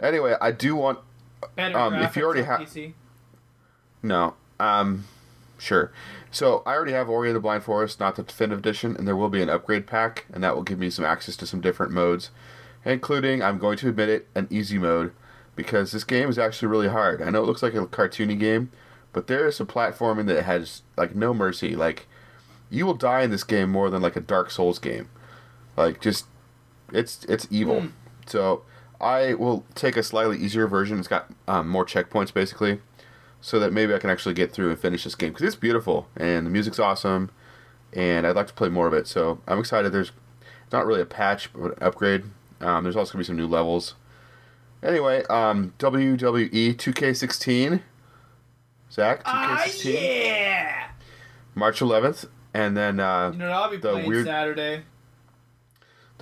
Anyway, 0.00 0.34
I 0.42 0.50
do 0.50 0.74
want 0.76 0.98
Better 1.54 1.78
um 1.78 1.94
if 1.94 2.16
you 2.16 2.24
already 2.24 2.42
have 2.42 2.60
PC. 2.60 2.94
No. 4.02 4.34
Um, 4.58 5.04
sure. 5.58 5.92
So 6.30 6.62
I 6.66 6.74
already 6.74 6.92
have 6.92 7.08
Ori 7.08 7.28
and 7.28 7.36
the 7.36 7.40
Blind 7.40 7.62
Forest, 7.64 8.00
not 8.00 8.16
the 8.16 8.22
definitive 8.22 8.60
edition, 8.60 8.96
and 8.96 9.06
there 9.06 9.16
will 9.16 9.28
be 9.28 9.42
an 9.42 9.50
upgrade 9.50 9.86
pack, 9.86 10.26
and 10.32 10.42
that 10.42 10.54
will 10.54 10.62
give 10.62 10.78
me 10.78 10.90
some 10.90 11.04
access 11.04 11.36
to 11.36 11.46
some 11.46 11.60
different 11.60 11.92
modes, 11.92 12.30
including 12.84 13.42
I'm 13.42 13.58
going 13.58 13.76
to 13.78 13.88
admit 13.88 14.08
it, 14.08 14.28
an 14.34 14.48
easy 14.50 14.78
mode, 14.78 15.12
because 15.54 15.92
this 15.92 16.04
game 16.04 16.28
is 16.28 16.38
actually 16.38 16.68
really 16.68 16.88
hard. 16.88 17.22
I 17.22 17.30
know 17.30 17.42
it 17.42 17.46
looks 17.46 17.62
like 17.62 17.74
a 17.74 17.86
cartoony 17.86 18.38
game, 18.38 18.70
but 19.12 19.26
there 19.26 19.46
is 19.46 19.56
some 19.56 19.66
platforming 19.66 20.26
that 20.26 20.42
has 20.44 20.82
like 20.96 21.14
no 21.14 21.34
mercy. 21.34 21.76
Like 21.76 22.06
you 22.70 22.86
will 22.86 22.94
die 22.94 23.22
in 23.22 23.30
this 23.30 23.44
game 23.44 23.70
more 23.70 23.90
than 23.90 24.02
like 24.02 24.16
a 24.16 24.20
Dark 24.20 24.50
Souls 24.50 24.78
game. 24.78 25.10
Like 25.76 26.00
just 26.00 26.26
it's 26.92 27.24
it's 27.24 27.46
evil. 27.50 27.82
Hmm. 27.82 27.88
So 28.26 28.62
I 29.02 29.34
will 29.34 29.64
take 29.74 29.96
a 29.96 30.02
slightly 30.02 30.38
easier 30.38 30.66
version. 30.66 30.98
It's 30.98 31.08
got 31.08 31.28
um, 31.48 31.68
more 31.68 31.84
checkpoints 31.84 32.32
basically, 32.32 32.80
so 33.40 33.58
that 33.58 33.72
maybe 33.72 33.94
I 33.94 33.98
can 33.98 34.10
actually 34.10 34.34
get 34.34 34.52
through 34.52 34.70
and 34.70 34.78
finish 34.78 35.04
this 35.04 35.14
game 35.14 35.30
because 35.32 35.46
it's 35.46 35.56
beautiful 35.56 36.08
and 36.16 36.46
the 36.46 36.50
music's 36.50 36.78
awesome, 36.78 37.30
and 37.92 38.26
I'd 38.26 38.36
like 38.36 38.46
to 38.46 38.54
play 38.54 38.68
more 38.68 38.86
of 38.86 38.94
it. 38.94 39.06
So 39.06 39.40
I'm 39.46 39.58
excited. 39.58 39.92
There's 39.92 40.12
not 40.72 40.86
really 40.86 41.00
a 41.00 41.06
patch, 41.06 41.52
but 41.52 41.72
an 41.72 41.78
upgrade. 41.82 42.24
Um, 42.60 42.84
there's 42.84 42.96
also 42.96 43.12
gonna 43.12 43.22
be 43.22 43.26
some 43.26 43.36
new 43.36 43.48
levels. 43.48 43.94
Anyway, 44.82 45.24
um, 45.30 45.74
WWE 45.78 46.74
2K16. 46.74 47.82
Zach, 48.90 49.24
2K16. 49.24 49.24
Ah, 49.26 49.66
yeah! 49.84 50.88
March 51.54 51.80
11th, 51.80 52.26
and 52.52 52.76
then 52.76 53.00
uh, 53.00 53.30
You 53.32 53.38
know 53.38 53.50
I'll 53.50 53.70
be 53.70 53.76
the 53.76 53.90
playing 53.92 54.08
weird 54.08 54.26
Saturday. 54.26 54.82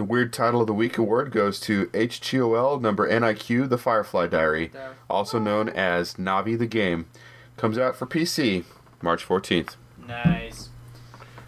The 0.00 0.04
weird 0.04 0.32
title 0.32 0.62
of 0.62 0.66
the 0.66 0.72
week 0.72 0.96
award 0.96 1.30
goes 1.30 1.60
to 1.60 1.88
HGOL 1.88 2.80
number 2.80 3.06
NIQ 3.06 3.68
The 3.68 3.76
Firefly 3.76 4.28
Diary, 4.28 4.70
also 5.10 5.38
known 5.38 5.68
as 5.68 6.14
Navi 6.14 6.58
the 6.58 6.66
Game. 6.66 7.04
Comes 7.58 7.76
out 7.76 7.96
for 7.96 8.06
PC 8.06 8.64
March 9.02 9.28
14th. 9.28 9.76
Nice. 10.08 10.70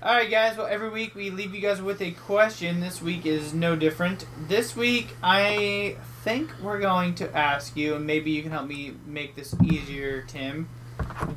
All 0.03 0.12
right, 0.14 0.30
guys. 0.30 0.59
Well, 0.59 0.66
every 0.66 0.90
week 0.90 1.14
we 1.14 1.30
leave 1.30 1.55
you 1.55 1.62
guys 1.62 1.80
with 1.80 2.03
a 2.03 2.11
question. 2.11 2.80
This 2.80 3.00
week 3.00 3.24
is 3.24 3.55
no 3.55 3.74
different. 3.74 4.26
This 4.48 4.76
week, 4.76 5.16
I 5.22 5.96
think 6.22 6.53
we're 6.61 6.80
going 6.80 7.14
to 7.14 7.34
ask 7.34 7.74
you, 7.74 7.94
and 7.94 8.07
maybe 8.07 8.32
you 8.32 8.42
can 8.42 8.50
help 8.50 8.66
me 8.66 8.92
make 9.07 9.34
this 9.34 9.55
easier, 9.64 10.24
Tim. 10.28 10.68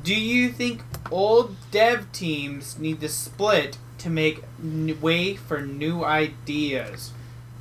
Do 0.02 0.14
you 0.14 0.50
think 0.50 0.82
old 1.10 1.56
dev 1.70 2.10
teams 2.12 2.78
need 2.78 3.00
to 3.00 3.08
split 3.08 3.78
to 3.98 4.10
make 4.10 4.42
n- 4.62 4.98
way 5.00 5.36
for 5.36 5.60
new 5.60 6.04
ideas? 6.04 7.12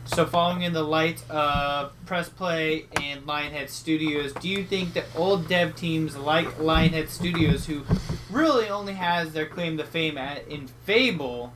So, 0.05 0.25
following 0.25 0.61
in 0.61 0.73
the 0.73 0.83
light 0.83 1.27
of 1.31 1.93
Press 2.05 2.29
Play 2.29 2.85
and 3.01 3.25
Lionhead 3.25 3.69
Studios, 3.69 4.33
do 4.33 4.47
you 4.47 4.63
think 4.63 4.93
that 4.93 5.05
old 5.15 5.47
dev 5.47 5.75
teams 5.75 6.15
like 6.15 6.45
Lionhead 6.59 7.09
Studios, 7.09 7.65
who 7.65 7.83
really 8.29 8.69
only 8.69 8.93
has 8.93 9.33
their 9.33 9.47
claim 9.47 9.77
to 9.77 9.83
fame 9.83 10.17
at, 10.17 10.47
in 10.47 10.67
Fable, 10.67 11.53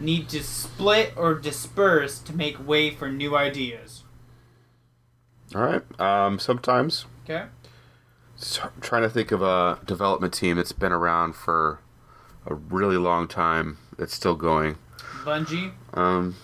need 0.00 0.28
to 0.30 0.42
split 0.42 1.12
or 1.16 1.34
disperse 1.34 2.18
to 2.18 2.34
make 2.34 2.66
way 2.66 2.90
for 2.90 3.08
new 3.08 3.36
ideas? 3.36 4.02
All 5.54 5.62
right. 5.62 6.00
Um, 6.00 6.40
sometimes 6.40 7.06
Okay? 7.24 7.46
Trying 8.80 9.02
to 9.02 9.10
think 9.10 9.32
of 9.32 9.42
a 9.42 9.78
development 9.84 10.34
team 10.34 10.56
that's 10.56 10.72
been 10.72 10.92
around 10.92 11.34
for 11.34 11.80
a 12.46 12.54
really 12.54 12.96
long 12.96 13.28
time 13.28 13.78
that's 13.98 14.14
still 14.14 14.34
going. 14.34 14.76
Bungie? 15.24 15.72
Um, 15.94 16.36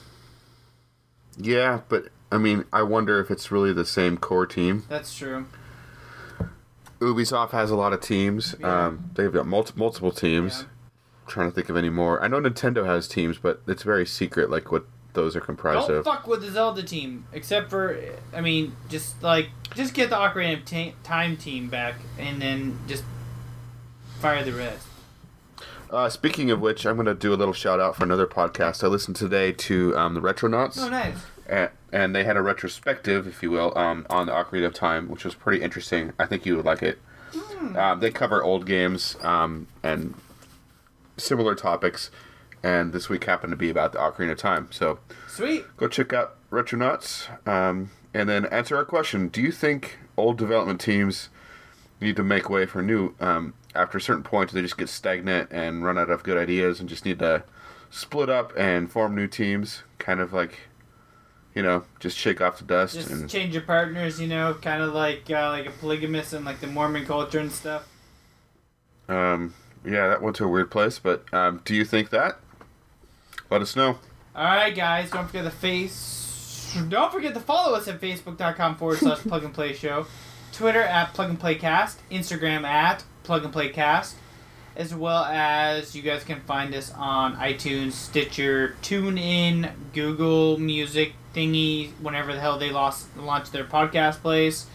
yeah, 1.37 1.81
but 1.89 2.09
I 2.31 2.39
mean, 2.39 2.65
I 2.73 2.83
wonder 2.83 3.21
if 3.21 3.31
it's 3.31 3.51
really 3.51 3.73
the 3.73 3.85
same 3.85 4.17
core 4.19 4.47
team. 4.47 4.85
That's 4.89 5.17
true. 5.17 5.47
Ubisoft 7.01 7.51
has 7.51 7.71
a 7.71 7.77
lot 7.77 7.93
of 7.93 8.01
teams. 8.01 8.55
Um, 8.63 9.11
they've 9.15 9.33
got 9.33 9.47
multi- 9.47 9.75
multiple 9.77 10.11
teams. 10.11 10.61
Yeah. 10.63 10.67
trying 11.29 11.49
to 11.51 11.55
think 11.55 11.69
of 11.69 11.77
any 11.77 11.91
more. 11.91 12.23
I 12.23 12.27
know 12.29 12.41
Nintendo 12.41 12.87
has 12.87 13.07
teams, 13.07 13.39
but 13.39 13.61
it's 13.67 13.83
very 13.83 14.07
secret, 14.07 14.51
like 14.51 14.73
what 14.73 14.85
those 15.15 15.35
are 15.37 15.41
comprised 15.41 15.89
Don't 15.89 15.99
of. 15.99 16.05
fuck 16.05 16.27
with 16.27 16.43
the 16.43 16.51
Zelda 16.51 16.83
team, 16.83 17.27
except 17.33 17.71
for, 17.71 17.99
I 18.35 18.41
mean, 18.41 18.77
just 18.89 19.23
like, 19.23 19.49
just 19.75 19.95
get 19.95 20.11
the 20.11 20.17
Ocarina 20.17 20.59
of 20.59 20.65
Ta- 20.65 20.97
Time 21.03 21.37
team 21.37 21.69
back, 21.69 21.95
and 22.19 22.41
then 22.41 22.79
just 22.87 23.05
fire 24.21 24.45
the 24.45 24.53
rest. 24.53 24.87
Uh, 25.91 26.09
speaking 26.09 26.51
of 26.51 26.61
which, 26.61 26.85
I'm 26.85 26.97
going 26.97 27.07
to 27.07 27.15
do 27.15 27.33
a 27.33 27.37
little 27.37 27.55
shout 27.55 27.81
out 27.81 27.97
for 27.97 28.05
another 28.05 28.27
podcast. 28.27 28.85
I 28.85 28.89
listened 28.89 29.17
today 29.17 29.53
to 29.53 29.97
um, 29.97 30.15
the 30.15 30.21
Retronauts. 30.21 30.79
Oh, 30.79 30.89
nice. 30.89 31.17
and, 31.49 31.71
and 31.91 32.15
they 32.15 32.25
had 32.25 32.37
a 32.37 32.43
retrospective, 32.43 33.27
if 33.27 33.43
you 33.43 33.51
will, 33.51 33.77
um, 33.77 34.07
on 34.11 34.27
the 34.27 34.33
Ocarina 34.33 34.67
of 34.67 34.75
Time, 34.75 35.09
which 35.09 35.25
was 35.25 35.35
pretty 35.35 35.63
interesting. 35.63 36.13
I 36.19 36.27
think 36.27 36.45
you 36.45 36.57
would 36.57 36.67
like 36.67 36.83
it. 36.83 36.99
Um, 37.75 38.01
they 38.01 38.11
cover 38.11 38.43
old 38.43 38.67
games 38.67 39.17
um, 39.23 39.67
and 39.83 40.15
similar 41.17 41.55
topics, 41.55 42.11
and 42.63 42.93
this 42.93 43.09
week 43.09 43.25
happened 43.25 43.51
to 43.53 43.57
be 43.57 43.71
about 43.71 43.93
the 43.93 43.99
Ocarina 43.99 44.33
of 44.33 44.39
Time. 44.39 44.69
So 44.71 44.99
Sweet. 45.29 45.65
go 45.77 45.89
check 45.89 46.13
out 46.13 46.37
Retronauts, 46.51 47.29
um, 47.47 47.91
and 48.15 48.29
then 48.29 48.47
answer 48.47 48.77
our 48.77 48.85
question: 48.85 49.29
Do 49.29 49.41
you 49.43 49.53
think 49.53 49.99
old 50.17 50.39
development 50.39 50.81
teams 50.81 51.29
need 52.01 52.17
to 52.17 52.23
make 52.25 52.49
way 52.49 52.67
for 52.67 52.83
new? 52.83 53.15
Um, 53.21 53.55
after 53.75 53.99
a 53.99 54.01
certain 54.01 54.23
point, 54.23 54.51
do 54.51 54.55
they 54.55 54.63
just 54.63 54.79
get 54.79 54.89
stagnant 54.89 55.51
and 55.53 55.85
run 55.85 55.99
out 55.99 56.11
of 56.11 56.23
good 56.23 56.39
ideas, 56.39 56.81
and 56.81 56.89
just 56.89 57.05
need 57.05 57.19
to 57.19 57.45
split 57.91 58.29
up 58.31 58.53
and 58.57 58.91
form 58.91 59.15
new 59.15 59.27
teams? 59.27 59.83
Kind 59.99 60.21
of 60.21 60.33
like, 60.33 60.61
you 61.55 61.63
know, 61.63 61.85
just 62.01 62.17
shake 62.17 62.41
off 62.41 62.59
the 62.59 62.65
dust 62.65 62.95
Just 62.95 63.11
and 63.11 63.29
change 63.29 63.53
your 63.53 63.63
partners, 63.63 64.19
you 64.21 64.27
know, 64.27 64.55
kind 64.55 64.83
of 64.83 64.95
like 64.95 65.31
uh, 65.31 65.51
like 65.51 65.67
a 65.67 65.71
polygamous 65.71 66.33
and 66.33 66.45
like 66.47 66.61
the 66.61 66.67
Mormon 66.67 67.05
culture 67.05 67.39
and 67.39 67.53
stuff. 67.53 67.87
um, 69.09 69.55
yeah, 69.85 70.09
that 70.09 70.23
went 70.23 70.37
to 70.37 70.45
a 70.45 70.49
weird 70.49 70.71
place. 70.71 70.99
But 70.99 71.33
um, 71.33 71.61
do 71.65 71.75
you 71.75 71.85
think 71.85 72.11
that? 72.11 72.39
Let 73.51 73.63
us 73.63 73.75
know. 73.77 73.99
All 74.35 74.45
right, 74.45 74.75
guys, 74.75 75.11
don't 75.11 75.27
forget 75.27 75.45
the 75.45 75.51
face. 75.51 76.77
Don't 76.89 77.11
forget 77.11 77.35
to 77.35 77.41
follow 77.41 77.75
us 77.75 77.89
at 77.89 78.01
facebook.com 78.01 78.77
forward 78.77 78.99
slash 78.99 79.19
plug 79.27 79.43
and 79.43 79.55
play 79.55 79.73
show, 79.73 80.07
Twitter 80.53 80.83
at 80.83 81.15
plug 81.15 81.31
and 81.31 81.41
play 81.41 81.55
cast, 81.55 81.99
Instagram 82.11 82.65
at 82.65 83.05
plug 83.23 83.43
and 83.45 83.53
play 83.53 83.71
cast, 83.71 84.17
as 84.77 84.95
well 84.95 85.25
as 85.25 85.97
you 85.97 86.03
guys 86.03 86.25
can 86.25 86.41
find 86.43 86.75
us 86.75 86.93
on 86.95 87.37
iTunes, 87.37 87.93
Stitcher, 87.93 88.77
TuneIn, 88.83 89.73
Google 89.95 90.59
Music 90.59 91.15
thingy, 91.35 91.91
whenever 92.01 92.35
the 92.35 92.41
hell 92.41 92.59
they 92.59 92.71
lost 92.71 93.17
launch 93.17 93.51
their 93.51 93.65
podcast 93.65 94.21
place, 94.21 94.67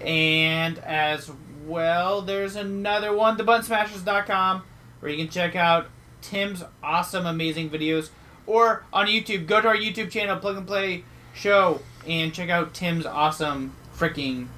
and 0.00 0.78
as 0.80 1.30
well, 1.66 2.20
there's 2.20 2.54
another 2.54 3.14
one, 3.14 3.36
thebuttonsmashers.com, 3.38 4.62
where 5.00 5.10
you 5.10 5.16
can 5.16 5.32
check 5.32 5.56
out 5.56 5.88
Tim's 6.22 6.64
awesome, 6.82 7.26
amazing 7.26 7.70
videos. 7.70 8.10
Or 8.46 8.84
on 8.92 9.06
YouTube, 9.06 9.46
go 9.46 9.60
to 9.60 9.68
our 9.68 9.76
YouTube 9.76 10.10
channel, 10.10 10.36
Plug 10.36 10.56
and 10.56 10.66
Play 10.66 11.04
Show, 11.34 11.80
and 12.06 12.32
check 12.32 12.48
out 12.48 12.74
Tim's 12.74 13.06
awesome 13.06 13.72
freaking 13.96 14.48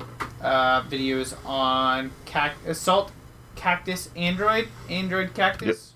uh, 0.40 0.82
videos 0.82 1.34
on 1.46 2.12
cac- 2.24 2.56
Assault 2.66 3.12
Cactus 3.56 4.08
Android, 4.16 4.68
Android 4.88 5.34
Cactus. 5.34 5.92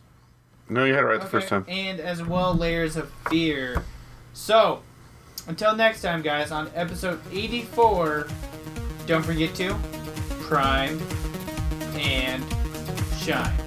Yep. 0.69 0.73
No, 0.77 0.85
you 0.85 0.95
had 0.95 1.05
it 1.05 1.07
right 1.07 1.21
the 1.21 1.27
first 1.27 1.49
time. 1.49 1.65
And 1.69 2.01
as 2.01 2.23
well, 2.23 2.55
Layers 2.55 2.97
of 2.97 3.11
Fear. 3.31 3.85
So, 4.33 4.83
until 5.47 5.77
next 5.77 6.03
time, 6.03 6.23
guys, 6.23 6.51
on 6.51 6.71
episode 6.75 7.21
84, 7.33 8.29
don't 9.07 9.25
forget 9.25 9.55
to 9.57 9.77
prime 10.41 11.01
and 11.95 12.45
shine. 13.19 13.66